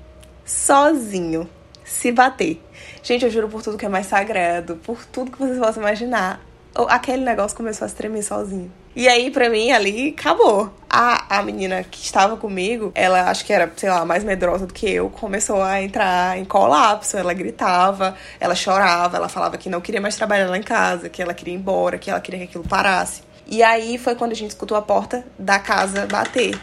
sozinho, 0.45 1.49
se 1.83 2.11
bater. 2.11 2.61
Gente, 3.01 3.25
eu 3.25 3.31
juro 3.31 3.49
por 3.49 3.63
tudo 3.63 3.75
que 3.75 3.83
é 3.83 3.89
mais 3.89 4.05
sagrado, 4.05 4.75
por 4.75 5.03
tudo 5.03 5.31
que 5.31 5.39
vocês 5.39 5.57
possam 5.57 5.81
imaginar. 5.81 6.39
Aquele 6.75 7.25
negócio 7.25 7.57
começou 7.57 7.83
a 7.83 7.89
se 7.89 7.95
tremer 7.95 8.21
sozinho. 8.21 8.71
E 8.95 9.07
aí, 9.07 9.31
pra 9.31 9.49
mim, 9.49 9.71
ali, 9.71 10.15
acabou. 10.15 10.71
A, 10.87 11.39
a 11.39 11.41
menina 11.41 11.83
que 11.83 12.05
estava 12.05 12.37
comigo, 12.37 12.91
ela 12.93 13.31
acho 13.31 13.43
que 13.43 13.51
era, 13.51 13.73
sei 13.75 13.89
lá, 13.89 14.05
mais 14.05 14.23
medrosa 14.23 14.67
do 14.67 14.73
que 14.75 14.87
eu, 14.87 15.09
começou 15.09 15.59
a 15.63 15.81
entrar 15.81 16.37
em 16.37 16.45
colapso. 16.45 17.17
Ela 17.17 17.33
gritava, 17.33 18.15
ela 18.39 18.53
chorava, 18.53 19.17
ela 19.17 19.27
falava 19.27 19.57
que 19.57 19.71
não 19.71 19.81
queria 19.81 19.99
mais 19.99 20.15
trabalhar 20.15 20.47
lá 20.47 20.57
em 20.59 20.61
casa, 20.61 21.09
que 21.09 21.19
ela 21.19 21.33
queria 21.33 21.55
ir 21.55 21.57
embora, 21.57 21.97
que 21.97 22.11
ela 22.11 22.21
queria 22.21 22.41
que 22.41 22.45
aquilo 22.45 22.63
parasse. 22.63 23.23
E 23.47 23.63
aí 23.63 23.97
foi 23.97 24.13
quando 24.13 24.33
a 24.33 24.35
gente 24.35 24.51
escutou 24.51 24.77
a 24.77 24.83
porta 24.83 25.25
da 25.39 25.57
casa 25.57 26.05
bater. 26.05 26.55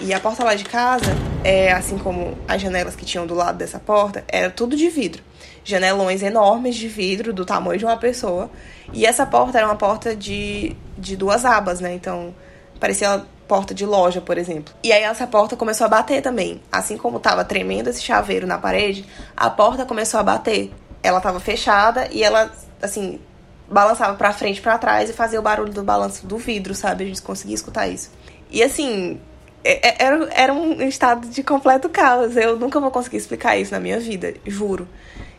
E 0.00 0.14
a 0.14 0.20
porta 0.20 0.42
lá 0.42 0.54
de 0.54 0.64
casa, 0.64 1.14
é, 1.44 1.72
assim 1.72 1.98
como 1.98 2.36
as 2.48 2.60
janelas 2.60 2.96
que 2.96 3.04
tinham 3.04 3.26
do 3.26 3.34
lado 3.34 3.58
dessa 3.58 3.78
porta, 3.78 4.24
era 4.28 4.50
tudo 4.50 4.74
de 4.74 4.88
vidro. 4.88 5.22
Janelões 5.62 6.22
enormes 6.22 6.74
de 6.76 6.88
vidro, 6.88 7.34
do 7.34 7.44
tamanho 7.44 7.78
de 7.78 7.84
uma 7.84 7.98
pessoa. 7.98 8.50
E 8.94 9.04
essa 9.04 9.26
porta 9.26 9.58
era 9.58 9.66
uma 9.66 9.76
porta 9.76 10.16
de, 10.16 10.74
de 10.96 11.16
duas 11.16 11.44
abas, 11.44 11.80
né? 11.80 11.92
Então, 11.92 12.34
parecia 12.80 13.10
uma 13.10 13.26
porta 13.46 13.74
de 13.74 13.84
loja, 13.84 14.22
por 14.22 14.38
exemplo. 14.38 14.72
E 14.82 14.90
aí 14.90 15.02
essa 15.02 15.26
porta 15.26 15.54
começou 15.54 15.84
a 15.84 15.88
bater 15.88 16.22
também. 16.22 16.62
Assim 16.72 16.96
como 16.96 17.20
tava 17.20 17.44
tremendo 17.44 17.90
esse 17.90 18.00
chaveiro 18.00 18.46
na 18.46 18.56
parede, 18.56 19.04
a 19.36 19.50
porta 19.50 19.84
começou 19.84 20.18
a 20.18 20.22
bater. 20.22 20.72
Ela 21.02 21.20
tava 21.20 21.40
fechada 21.40 22.08
e 22.10 22.22
ela, 22.22 22.50
assim, 22.80 23.20
balançava 23.68 24.16
pra 24.16 24.32
frente 24.32 24.62
pra 24.62 24.78
trás 24.78 25.10
e 25.10 25.12
fazia 25.12 25.38
o 25.38 25.42
barulho 25.42 25.72
do 25.72 25.82
balanço 25.82 26.26
do 26.26 26.38
vidro, 26.38 26.74
sabe? 26.74 27.04
A 27.04 27.06
gente 27.06 27.20
conseguia 27.20 27.54
escutar 27.54 27.86
isso. 27.86 28.10
E 28.50 28.62
assim, 28.62 29.20
era, 29.64 30.28
era 30.32 30.52
um 30.52 30.82
estado 30.82 31.28
de 31.28 31.42
completo 31.42 31.88
caos. 31.88 32.36
Eu 32.36 32.56
nunca 32.56 32.80
vou 32.80 32.90
conseguir 32.90 33.16
explicar 33.16 33.56
isso 33.56 33.72
na 33.72 33.80
minha 33.80 33.98
vida, 34.00 34.34
juro. 34.46 34.88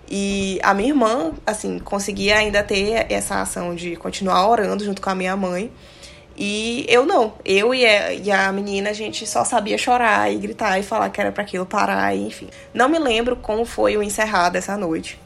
E 0.10 0.60
a 0.62 0.74
minha 0.74 0.90
irmã, 0.90 1.32
assim, 1.46 1.80
conseguia 1.80 2.38
ainda 2.38 2.62
ter 2.62 3.06
essa 3.10 3.42
ação 3.42 3.74
de 3.74 3.96
continuar 3.96 4.46
orando 4.48 4.84
junto 4.84 5.02
com 5.02 5.10
a 5.10 5.16
minha 5.16 5.36
mãe. 5.38 5.72
E 6.36 6.86
eu 6.90 7.06
não. 7.06 7.34
Eu 7.46 7.74
e 7.74 7.86
a, 7.86 8.14
e 8.14 8.32
a 8.32 8.52
menina, 8.52 8.90
a 8.90 8.94
gente 8.94 9.26
só 9.26 9.46
sabia 9.46 9.78
chorar 9.78 10.32
e 10.32 10.38
gritar 10.38 10.78
e 10.80 10.84
falar 10.84 11.10
que 11.10 11.22
era 11.22 11.32
para 11.32 11.44
aquilo 11.44 11.66
parar, 11.66 12.16
e, 12.16 12.28
enfim. 12.28 12.50
Não 12.74 12.90
me 12.90 13.00
lembro 13.00 13.36
como 13.38 13.64
foi 13.64 13.96
o 13.96 14.04
encerrado 14.04 14.58
essa 14.58 14.76
noite. 14.76 15.20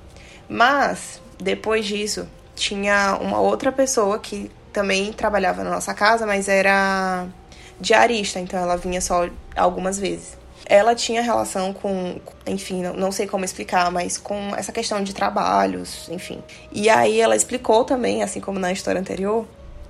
Mas, 0.47 1.21
depois 1.39 1.85
disso, 1.85 2.27
tinha 2.55 3.17
uma 3.19 3.39
outra 3.39 3.71
pessoa 3.71 4.19
que 4.19 4.51
também 4.71 5.11
trabalhava 5.13 5.63
na 5.63 5.71
nossa 5.71 5.93
casa, 5.93 6.25
mas 6.27 6.47
era 6.47 7.25
diarista, 7.79 8.39
então 8.39 8.59
ela 8.59 8.77
vinha 8.77 9.01
só 9.01 9.27
algumas 9.55 9.99
vezes. 9.99 10.37
Ela 10.67 10.95
tinha 10.95 11.21
relação 11.21 11.73
com, 11.73 12.19
enfim, 12.47 12.81
não, 12.81 13.11
sei 13.11 13.27
como 13.27 13.45
explicar, 13.45 13.91
mas 13.91 14.17
com 14.17 14.55
essa 14.55 14.71
questão 14.71 15.03
de 15.03 15.13
trabalhos, 15.13 16.09
enfim. 16.09 16.41
E 16.71 16.89
aí 16.89 17.21
ela 17.21 17.35
explicou 17.35 17.83
também, 17.85 18.23
assim 18.23 18.39
como 18.39 18.57
na 18.57 18.71
história 18.71 18.99
anterior, 18.99 19.45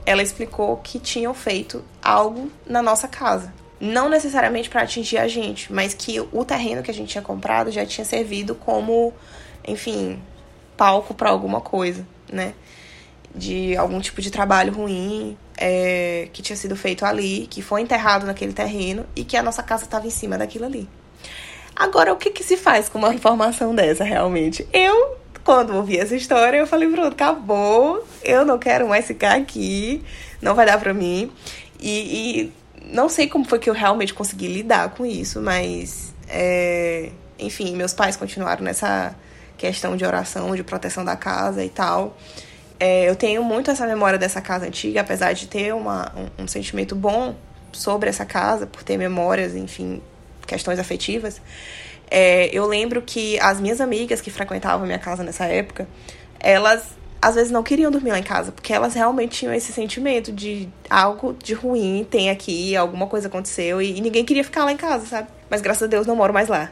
ela 0.06 0.22
explicou 0.22 0.76
que 0.78 1.00
tinham 1.00 1.34
feito 1.34 1.84
algo 2.04 2.52
na 2.68 2.82
nossa 2.82 3.08
casa. 3.08 3.54
Não 3.80 4.10
necessariamente 4.10 4.70
para 4.70 4.82
atingir 4.82 5.18
a 5.18 5.28
gente, 5.28 5.72
mas 5.72 5.94
que 5.94 6.20
o 6.20 6.44
terreno 6.44 6.84
que 6.84 6.92
a 6.92 6.94
gente 6.94 7.10
tinha 7.10 7.22
comprado 7.22 7.72
já 7.72 7.86
tinha 7.86 8.04
servido 8.04 8.54
como, 8.54 9.14
enfim, 9.66 10.22
palco 10.76 11.14
para 11.14 11.30
alguma 11.30 11.62
coisa, 11.62 12.06
né? 12.32 12.54
De 13.34 13.76
algum 13.78 14.00
tipo 14.00 14.22
de 14.22 14.32
trabalho 14.32 14.74
ruim 14.74 15.38
é, 15.58 16.28
que 16.34 16.42
tinha 16.42 16.56
sido 16.56 16.76
feito 16.76 17.06
ali, 17.06 17.48
que 17.50 17.62
foi 17.62 17.82
enterrado 17.82 18.26
naquele 18.26 18.54
terreno 18.54 19.06
e 19.16 19.24
que 19.24 19.38
a 19.38 19.44
nossa 19.44 19.64
casa 19.64 19.86
estava 19.86 20.06
em 20.08 20.12
cima 20.12 20.38
daquilo 20.38 20.66
ali. 20.66 20.88
Agora, 21.76 22.14
o 22.14 22.16
que, 22.16 22.30
que 22.30 22.44
se 22.44 22.56
faz 22.56 22.88
com 22.88 22.98
uma 22.98 23.14
informação 23.14 23.76
dessa 23.76 24.04
realmente? 24.04 24.68
Eu 24.72 25.18
quando 25.46 25.76
ouvi 25.76 25.98
essa 26.00 26.16
história, 26.16 26.58
eu 26.58 26.66
falei, 26.66 26.90
pronto, 26.90 27.14
acabou, 27.14 28.04
eu 28.24 28.44
não 28.44 28.58
quero 28.58 28.90
mais 28.90 29.06
ficar 29.06 29.36
aqui, 29.36 30.04
não 30.42 30.56
vai 30.56 30.66
dar 30.66 30.80
pra 30.80 30.92
mim. 30.92 31.32
E, 31.80 32.42
e 32.42 32.54
não 32.92 33.08
sei 33.08 33.28
como 33.28 33.46
foi 33.46 33.60
que 33.60 33.70
eu 33.70 33.74
realmente 33.74 34.12
consegui 34.12 34.48
lidar 34.48 34.90
com 34.90 35.06
isso, 35.06 35.40
mas, 35.40 36.16
é, 36.28 37.12
enfim, 37.38 37.76
meus 37.76 37.94
pais 37.94 38.16
continuaram 38.16 38.64
nessa 38.64 39.16
questão 39.56 39.96
de 39.96 40.04
oração, 40.04 40.56
de 40.56 40.64
proteção 40.64 41.06
da 41.06 41.16
casa 41.16 41.64
e 41.64 41.70
tal. 41.70 42.18
É, 42.80 43.10
eu 43.10 43.16
tenho 43.16 43.44
muito 43.44 43.72
essa 43.72 43.86
memória 43.88 44.20
dessa 44.20 44.42
casa 44.42 44.66
antiga, 44.66 45.02
apesar 45.02 45.34
de 45.34 45.48
ter 45.48 45.74
uma, 45.74 46.12
um, 46.16 46.44
um 46.44 46.48
sentimento 46.48 46.96
bom 46.96 47.36
sobre 47.72 48.10
essa 48.10 48.26
casa, 48.26 48.68
por 48.68 48.84
ter 48.84 48.98
memórias, 48.98 49.56
enfim, 49.56 50.02
questões 50.46 50.80
afetivas. 50.80 51.42
É, 52.10 52.48
eu 52.56 52.66
lembro 52.66 53.02
que 53.02 53.40
as 53.40 53.60
minhas 53.60 53.82
amigas 53.82 54.22
que 54.22 54.30
frequentavam 54.30 54.86
minha 54.86 55.00
casa 55.00 55.24
nessa 55.24 55.46
época, 55.46 55.88
elas 56.40 56.96
às 57.22 57.34
vezes 57.34 57.52
não 57.52 57.64
queriam 57.64 57.90
dormir 57.90 58.12
lá 58.12 58.20
em 58.20 58.24
casa, 58.24 58.52
porque 58.52 58.72
elas 58.72 58.94
realmente 58.94 59.40
tinham 59.40 59.54
esse 59.54 59.74
sentimento 59.74 60.32
de 60.32 60.70
algo 60.88 61.34
de 61.34 61.56
ruim 61.56 62.06
tem 62.08 62.30
aqui, 62.30 62.76
alguma 62.76 63.08
coisa 63.08 63.28
aconteceu 63.28 63.82
e, 63.82 63.98
e 63.98 64.02
ninguém 64.02 64.24
queria 64.24 64.44
ficar 64.44 64.64
lá 64.64 64.72
em 64.72 64.78
casa, 64.78 65.08
sabe? 65.08 65.30
Mas 65.50 65.60
graças 65.60 65.84
a 65.84 65.88
Deus 65.88 66.06
não 66.06 66.16
moro 66.16 66.32
mais 66.34 66.48
lá. 66.48 66.72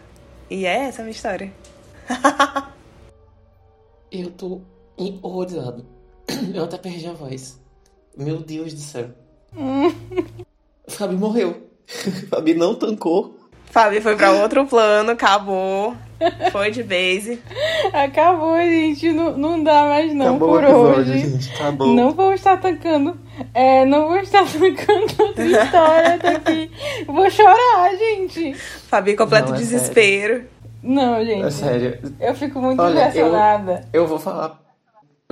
E 0.49 0.65
é 0.65 0.85
essa 0.85 1.01
a 1.01 1.05
minha 1.05 1.15
história. 1.15 1.51
eu 4.11 4.29
tô 4.29 4.61
horrorizado. 4.97 5.85
Eu 6.53 6.63
até 6.63 6.77
perdi 6.77 7.07
a 7.07 7.13
voz. 7.13 7.59
Meu 8.17 8.37
Deus 8.39 8.73
do 8.73 8.79
céu. 8.79 9.09
Fabi 10.87 11.15
morreu. 11.15 11.69
Fabi 12.29 12.53
não 12.53 12.75
tancou 12.75 13.43
Fabi 13.73 14.01
foi 14.01 14.15
pra 14.15 14.31
outro 14.31 14.67
plano, 14.67 15.09
acabou. 15.09 15.95
Foi 16.51 16.69
de 16.69 16.83
base. 16.83 17.41
Acabou, 17.91 18.55
gente. 18.57 19.11
Não, 19.11 19.35
não 19.35 19.63
dá 19.63 19.85
mais 19.85 20.13
não 20.13 20.35
acabou 20.35 20.49
por 20.49 20.63
episódio, 20.63 20.99
hoje. 20.99 21.17
Gente, 21.17 21.53
acabou. 21.55 21.87
Não 21.87 22.11
vou 22.11 22.33
estar 22.35 22.57
tancando. 22.57 23.17
É, 23.51 23.83
não 23.83 24.09
vou 24.09 24.19
estar 24.19 24.45
tancando 24.45 25.23
outra 25.23 25.43
história 25.43 26.19
daqui. 26.19 26.69
Vou 27.07 27.27
chorar, 27.31 27.95
gente. 27.97 28.53
Fabi, 28.53 29.15
completo 29.15 29.49
não, 29.49 29.55
é 29.55 29.57
desespero. 29.57 30.33
Sério. 30.35 30.49
Não, 30.83 31.25
gente. 31.25 31.43
É 31.43 31.49
sério. 31.49 32.13
Eu 32.19 32.35
fico 32.35 32.61
muito 32.61 32.79
Olha, 32.79 33.07
impressionada. 33.07 33.87
Eu, 33.91 34.03
eu 34.03 34.07
vou 34.07 34.19
falar. 34.19 34.62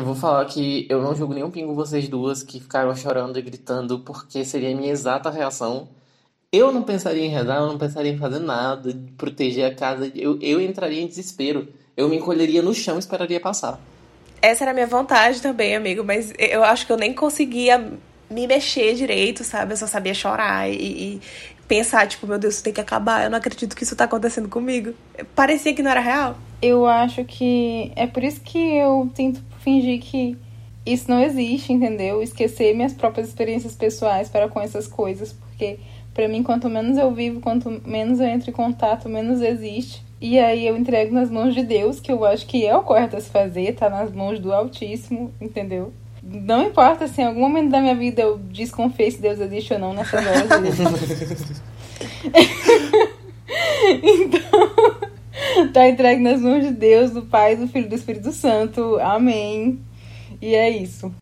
Eu 0.02 0.06
vou 0.06 0.16
falar 0.16 0.44
que 0.46 0.88
eu 0.90 1.00
não 1.00 1.14
julgo 1.14 1.34
nenhum 1.36 1.52
pingo 1.52 1.76
vocês 1.76 2.10
duas 2.10 2.42
que 2.42 2.60
ficaram 2.60 2.96
chorando 2.96 3.38
e 3.38 3.42
gritando, 3.42 4.00
porque 4.00 4.44
seria 4.44 4.72
a 4.72 4.76
minha 4.76 4.92
exata 4.92 5.30
reação 5.30 5.88
eu 6.52 6.72
não 6.72 6.82
pensaria 6.82 7.24
em 7.24 7.30
rezar, 7.30 7.58
eu 7.58 7.68
não 7.68 7.78
pensaria 7.78 8.12
em 8.12 8.18
fazer 8.18 8.40
nada, 8.40 9.00
proteger 9.16 9.72
a 9.72 9.76
casa. 9.76 10.12
Eu, 10.14 10.40
eu 10.42 10.60
entraria 10.60 11.02
em 11.02 11.08
desespero. 11.08 11.72
Eu 11.96 12.10
me 12.10 12.18
encolheria 12.18 12.64
no 12.64 12.74
chão 12.74 12.96
e 12.96 13.00
esperaria 13.00 13.40
passar. 13.40 13.80
Essa 14.42 14.64
era 14.64 14.72
a 14.72 14.74
minha 14.74 14.88
vontade 14.88 15.40
também, 15.40 15.76
amigo, 15.76 16.04
mas 16.04 16.34
eu 16.38 16.64
acho 16.64 16.88
que 16.88 16.92
eu 16.92 16.98
nem 16.98 17.14
conseguia 17.14 17.94
me 18.28 18.48
mexer 18.48 18.96
direito, 18.96 19.44
sabe? 19.44 19.74
Eu 19.74 19.78
só 19.78 19.86
sabia 19.86 20.16
chorar 20.16 20.68
e, 20.68 20.74
e 20.74 21.22
pensar, 21.68 22.08
tipo, 22.08 22.26
meu 22.26 22.40
Deus, 22.40 22.56
isso 22.56 22.64
tem 22.64 22.74
que 22.74 22.82
acabar, 22.82 23.24
eu 23.24 23.30
não 23.30 23.38
acredito 23.38 23.76
que 23.76 23.84
isso 23.84 23.96
tá 23.96 24.06
acontecendo 24.06 24.50
comigo. 24.50 24.94
Parecia 25.36 25.74
que 25.76 25.84
não 25.84 25.92
era 25.92 26.02
real. 26.02 26.36
Eu 26.60 26.88
acho 26.88 27.24
que 27.24 27.94
é 27.96 28.08
por 28.08 28.24
isso 28.24 28.42
que 28.42 28.58
eu 28.58 29.10
tento 29.16 29.51
fingir 29.64 30.02
que 30.02 30.38
isso 30.86 31.10
não 31.10 31.22
existe, 31.22 31.72
entendeu? 31.72 32.22
Esquecer 32.22 32.76
minhas 32.76 32.94
próprias 32.94 33.28
experiências 33.28 33.76
pessoais 33.76 34.30
para 34.30 34.48
com 34.48 34.60
essas 34.60 34.88
coisas, 34.88 35.34
porque 35.34 35.80
para 36.14 36.28
mim, 36.28 36.44
quanto 36.44 36.70
menos 36.70 36.98
eu 36.98 37.12
vivo, 37.14 37.40
quanto 37.40 37.82
menos 37.86 38.20
eu 38.20 38.28
entro 38.28 38.50
em 38.50 38.54
contato, 38.54 39.08
menos 39.08 39.42
existe. 39.42 40.04
E 40.20 40.38
aí 40.38 40.68
eu 40.68 40.76
entrego 40.78 41.14
nas 41.14 41.32
mãos 41.32 41.56
de 41.56 41.64
Deus, 41.64 42.00
que 42.00 42.12
eu 42.12 42.26
acho 42.26 42.46
que 42.46 42.66
é 42.66 42.76
o 42.76 42.84
correto 42.84 43.16
a 43.16 43.22
se 43.22 43.30
fazer, 43.30 43.74
tá 43.76 43.90
nas 43.90 44.12
mãos 44.12 44.40
do 44.40 44.52
Altíssimo, 44.54 45.34
entendeu? 45.40 45.94
Não 46.22 46.68
importa 46.68 47.08
se 47.08 47.22
em 47.22 47.26
algum 47.26 47.40
momento 47.40 47.72
da 47.72 47.82
minha 47.82 47.96
vida 47.96 48.22
eu 48.22 48.38
desconfiei 48.38 49.10
se 49.10 49.22
Deus 49.22 49.40
existe 49.40 49.74
ou 49.74 49.80
não 49.80 49.94
nessas 49.94 50.20
horas. 50.28 50.52
então, 54.04 55.11
tá 55.74 55.88
entregue 55.88 56.22
nas 56.22 56.42
mãos 56.42 56.64
de 56.64 56.72
Deus, 56.72 57.12
do 57.12 57.24
Pai, 57.24 57.56
do 57.56 57.68
Filho 57.68 57.86
e 57.86 57.90
do 57.90 57.96
Espírito 57.96 58.32
Santo. 58.32 58.98
Amém. 59.00 59.80
E 60.42 60.56
é 60.56 60.70
isso. 60.70 61.14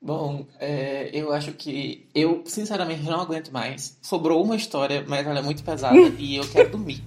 Bom, 0.00 0.46
é, 0.60 1.10
eu 1.12 1.32
acho 1.32 1.52
que 1.52 2.06
eu, 2.14 2.42
sinceramente, 2.46 3.02
não 3.02 3.20
aguento 3.20 3.50
mais. 3.50 3.98
Sobrou 4.00 4.42
uma 4.42 4.56
história, 4.56 5.04
mas 5.06 5.26
ela 5.26 5.40
é 5.40 5.42
muito 5.42 5.62
pesada 5.64 5.96
e 6.18 6.36
eu 6.36 6.48
quero 6.48 6.70
dormir 6.70 7.02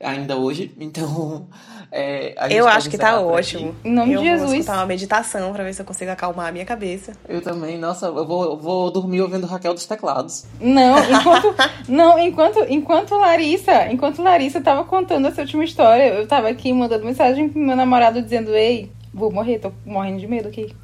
ainda 0.00 0.36
hoje. 0.36 0.74
Então, 0.78 1.48
é, 1.96 2.34
eu 2.50 2.66
acho 2.66 2.90
que 2.90 2.98
tá 2.98 3.20
ótimo. 3.20 3.72
Em 3.84 3.92
nome 3.92 4.14
eu 4.14 4.20
de 4.20 4.26
Jesus. 4.26 4.50
vou 4.50 4.58
escutar 4.58 4.78
uma 4.78 4.86
meditação 4.86 5.52
pra 5.52 5.62
ver 5.62 5.72
se 5.72 5.80
eu 5.80 5.86
consigo 5.86 6.10
acalmar 6.10 6.48
a 6.48 6.52
minha 6.52 6.64
cabeça. 6.64 7.12
Eu 7.28 7.40
também. 7.40 7.78
Nossa, 7.78 8.06
eu 8.06 8.26
vou, 8.26 8.44
eu 8.44 8.56
vou 8.56 8.90
dormir 8.90 9.20
ouvindo 9.20 9.46
Raquel 9.46 9.72
dos 9.72 9.86
teclados. 9.86 10.44
Não, 10.60 10.98
enquanto 10.98 11.54
não, 11.88 12.18
enquanto 12.18 12.66
enquanto 12.68 13.14
Larissa, 13.14 13.92
enquanto 13.92 14.20
Larissa 14.20 14.60
tava 14.60 14.82
contando 14.82 15.28
essa 15.28 15.42
última 15.42 15.64
história, 15.64 16.14
eu 16.14 16.26
tava 16.26 16.48
aqui 16.48 16.72
mandando 16.72 17.04
mensagem 17.04 17.48
pro 17.48 17.60
meu 17.60 17.76
namorado 17.76 18.20
dizendo: 18.20 18.52
"Ei, 18.56 18.90
vou 19.12 19.30
morrer, 19.30 19.60
tô 19.60 19.70
morrendo 19.86 20.18
de 20.18 20.26
medo 20.26 20.48
aqui". 20.48 20.74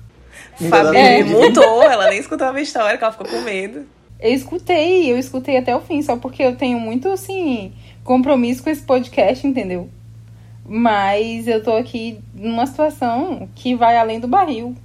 Fabi 0.69 0.97
é. 0.97 1.25
mutou, 1.25 1.83
ela 1.83 2.09
nem 2.09 2.21
escutou 2.21 2.47
a 2.47 2.53
minha 2.53 2.63
história, 2.63 2.97
que 2.97 3.03
ela 3.03 3.13
ficou 3.13 3.27
com 3.27 3.41
medo. 3.41 3.85
Eu 4.21 4.33
escutei, 4.33 5.11
eu 5.11 5.19
escutei 5.19 5.57
até 5.57 5.75
o 5.75 5.81
fim, 5.81 6.03
só 6.03 6.17
porque 6.17 6.43
eu 6.43 6.55
tenho 6.55 6.79
muito, 6.79 7.09
assim, 7.09 7.73
compromisso 8.05 8.63
com 8.63 8.71
esse 8.71 8.83
podcast, 8.83 9.45
entendeu? 9.45 9.89
Mas 10.73 11.49
eu 11.49 11.61
tô 11.65 11.73
aqui 11.73 12.21
numa 12.33 12.65
situação 12.65 13.49
que 13.57 13.75
vai 13.75 13.99
além 13.99 14.21
do 14.21 14.29
barril. 14.29 14.77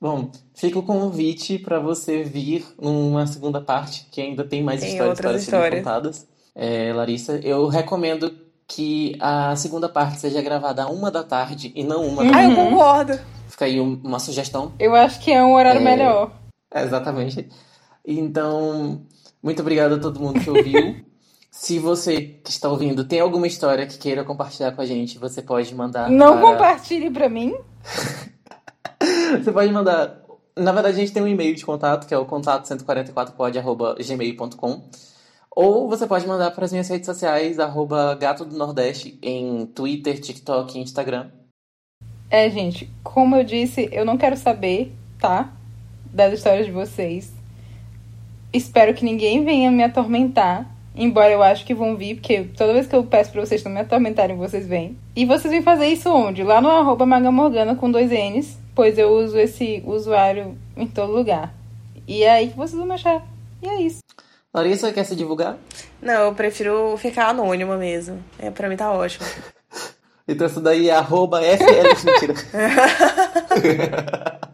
Bom, 0.00 0.30
fica 0.54 0.78
o 0.78 0.84
convite 0.84 1.58
para 1.58 1.80
você 1.80 2.22
vir 2.22 2.64
numa 2.80 3.26
segunda 3.26 3.60
parte, 3.60 4.06
que 4.12 4.20
ainda 4.20 4.44
tem 4.44 4.62
mais 4.62 4.80
tem 4.80 4.92
histórias 4.92 5.20
para 5.20 5.36
serem 5.40 5.78
contadas. 5.82 6.28
É, 6.54 6.92
Larissa, 6.92 7.40
eu 7.42 7.66
recomendo 7.66 8.32
que 8.68 9.16
a 9.18 9.56
segunda 9.56 9.88
parte 9.88 10.20
seja 10.20 10.40
gravada 10.40 10.84
a 10.84 10.88
uma 10.88 11.10
da 11.10 11.24
tarde 11.24 11.72
e 11.74 11.82
não 11.82 12.06
uma 12.06 12.24
da. 12.24 12.38
Ah, 12.38 12.44
eu 12.44 12.54
concordo. 12.54 13.18
Fica 13.48 13.64
aí 13.64 13.80
uma 13.80 14.20
sugestão. 14.20 14.72
Eu 14.78 14.94
acho 14.94 15.18
que 15.18 15.32
é 15.32 15.42
um 15.42 15.54
horário 15.54 15.80
é, 15.80 15.84
melhor. 15.84 16.30
Exatamente. 16.72 17.48
Então, 18.06 19.02
muito 19.42 19.60
obrigado 19.60 19.96
a 19.96 19.98
todo 19.98 20.20
mundo 20.20 20.38
que 20.38 20.48
ouviu. 20.48 21.04
Se 21.54 21.78
você 21.78 22.38
que 22.42 22.50
está 22.50 22.70
ouvindo 22.70 23.04
tem 23.04 23.20
alguma 23.20 23.46
história 23.46 23.86
que 23.86 23.98
queira 23.98 24.24
compartilhar 24.24 24.72
com 24.72 24.80
a 24.80 24.86
gente, 24.86 25.18
você 25.18 25.42
pode 25.42 25.74
mandar. 25.74 26.10
Não 26.10 26.38
para... 26.38 26.50
compartilhe 26.50 27.10
para 27.10 27.28
mim. 27.28 27.54
você 29.38 29.52
pode 29.52 29.70
mandar. 29.70 30.22
Na 30.56 30.72
verdade, 30.72 30.96
a 30.96 31.00
gente 31.00 31.12
tem 31.12 31.22
um 31.22 31.28
e-mail 31.28 31.54
de 31.54 31.62
contato, 31.64 32.08
que 32.08 32.14
é 32.14 32.18
o 32.18 32.24
contato144pod.gmail.com. 32.24 34.82
Ou 35.54 35.90
você 35.90 36.06
pode 36.06 36.26
mandar 36.26 36.52
para 36.52 36.64
as 36.64 36.72
minhas 36.72 36.88
redes 36.88 37.04
sociais, 37.04 37.58
arroba 37.58 38.14
Gato 38.14 38.46
do 38.46 38.56
Nordeste, 38.56 39.18
em 39.20 39.66
Twitter, 39.66 40.18
TikTok 40.18 40.78
e 40.78 40.80
Instagram. 40.80 41.28
É, 42.30 42.48
gente, 42.48 42.90
como 43.04 43.36
eu 43.36 43.44
disse, 43.44 43.90
eu 43.92 44.06
não 44.06 44.16
quero 44.16 44.38
saber, 44.38 44.96
tá? 45.20 45.52
Das 46.06 46.32
histórias 46.32 46.64
de 46.64 46.72
vocês. 46.72 47.30
Espero 48.50 48.94
que 48.94 49.04
ninguém 49.04 49.44
venha 49.44 49.70
me 49.70 49.84
atormentar. 49.84 50.71
Embora 50.94 51.30
eu 51.30 51.42
acho 51.42 51.64
que 51.64 51.74
vão 51.74 51.96
vir, 51.96 52.16
porque 52.16 52.44
toda 52.56 52.72
vez 52.72 52.86
que 52.86 52.94
eu 52.94 53.02
peço 53.04 53.32
pra 53.32 53.44
vocês 53.44 53.64
não 53.64 53.72
me 53.72 53.80
atormentarem, 53.80 54.36
vocês 54.36 54.66
vêm. 54.66 54.98
E 55.16 55.24
vocês 55.24 55.50
vêm 55.50 55.62
fazer 55.62 55.86
isso 55.86 56.10
onde? 56.10 56.42
Lá 56.42 56.60
no 56.60 56.68
arroba 56.68 57.06
Magamorgana 57.06 57.74
com 57.74 57.90
dois 57.90 58.10
N's, 58.10 58.58
pois 58.74 58.98
eu 58.98 59.10
uso 59.10 59.38
esse 59.38 59.82
usuário 59.86 60.56
em 60.76 60.86
todo 60.86 61.12
lugar. 61.12 61.54
E 62.06 62.22
é 62.22 62.30
aí 62.30 62.48
que 62.48 62.56
vocês 62.56 62.76
vão 62.76 62.86
me 62.86 62.94
achar. 62.94 63.22
E 63.62 63.68
é 63.68 63.80
isso. 63.80 64.00
Larissa, 64.52 64.92
quer 64.92 65.04
se 65.04 65.16
divulgar? 65.16 65.56
Não, 66.00 66.26
eu 66.26 66.34
prefiro 66.34 66.94
ficar 66.98 67.28
anônima 67.28 67.78
mesmo. 67.78 68.22
É, 68.38 68.50
pra 68.50 68.68
mim 68.68 68.76
tá 68.76 68.92
ótimo. 68.92 69.24
Então 70.28 70.46
isso 70.46 70.60
daí 70.60 70.88
é 70.88 70.94
arroba 70.94 71.40
FL. 71.42 72.06
Mentira. 72.06 72.34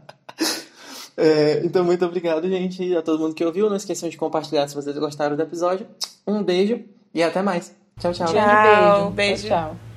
É, 1.20 1.62
então, 1.64 1.84
muito 1.84 2.04
obrigado, 2.04 2.48
gente, 2.48 2.96
a 2.96 3.02
todo 3.02 3.18
mundo 3.18 3.34
que 3.34 3.44
ouviu. 3.44 3.68
Não 3.68 3.76
esqueçam 3.76 4.08
de 4.08 4.16
compartilhar 4.16 4.68
se 4.68 4.74
vocês 4.76 4.96
gostaram 4.96 5.34
do 5.34 5.42
episódio. 5.42 5.84
Um 6.24 6.44
beijo 6.44 6.80
e 7.12 7.24
até 7.24 7.42
mais. 7.42 7.74
Tchau, 7.98 8.12
tchau. 8.12 8.28
Tchau. 8.28 9.10
Beijo. 9.10 9.10
beijo. 9.10 9.48
Tchau, 9.48 9.70
tchau. 9.74 9.87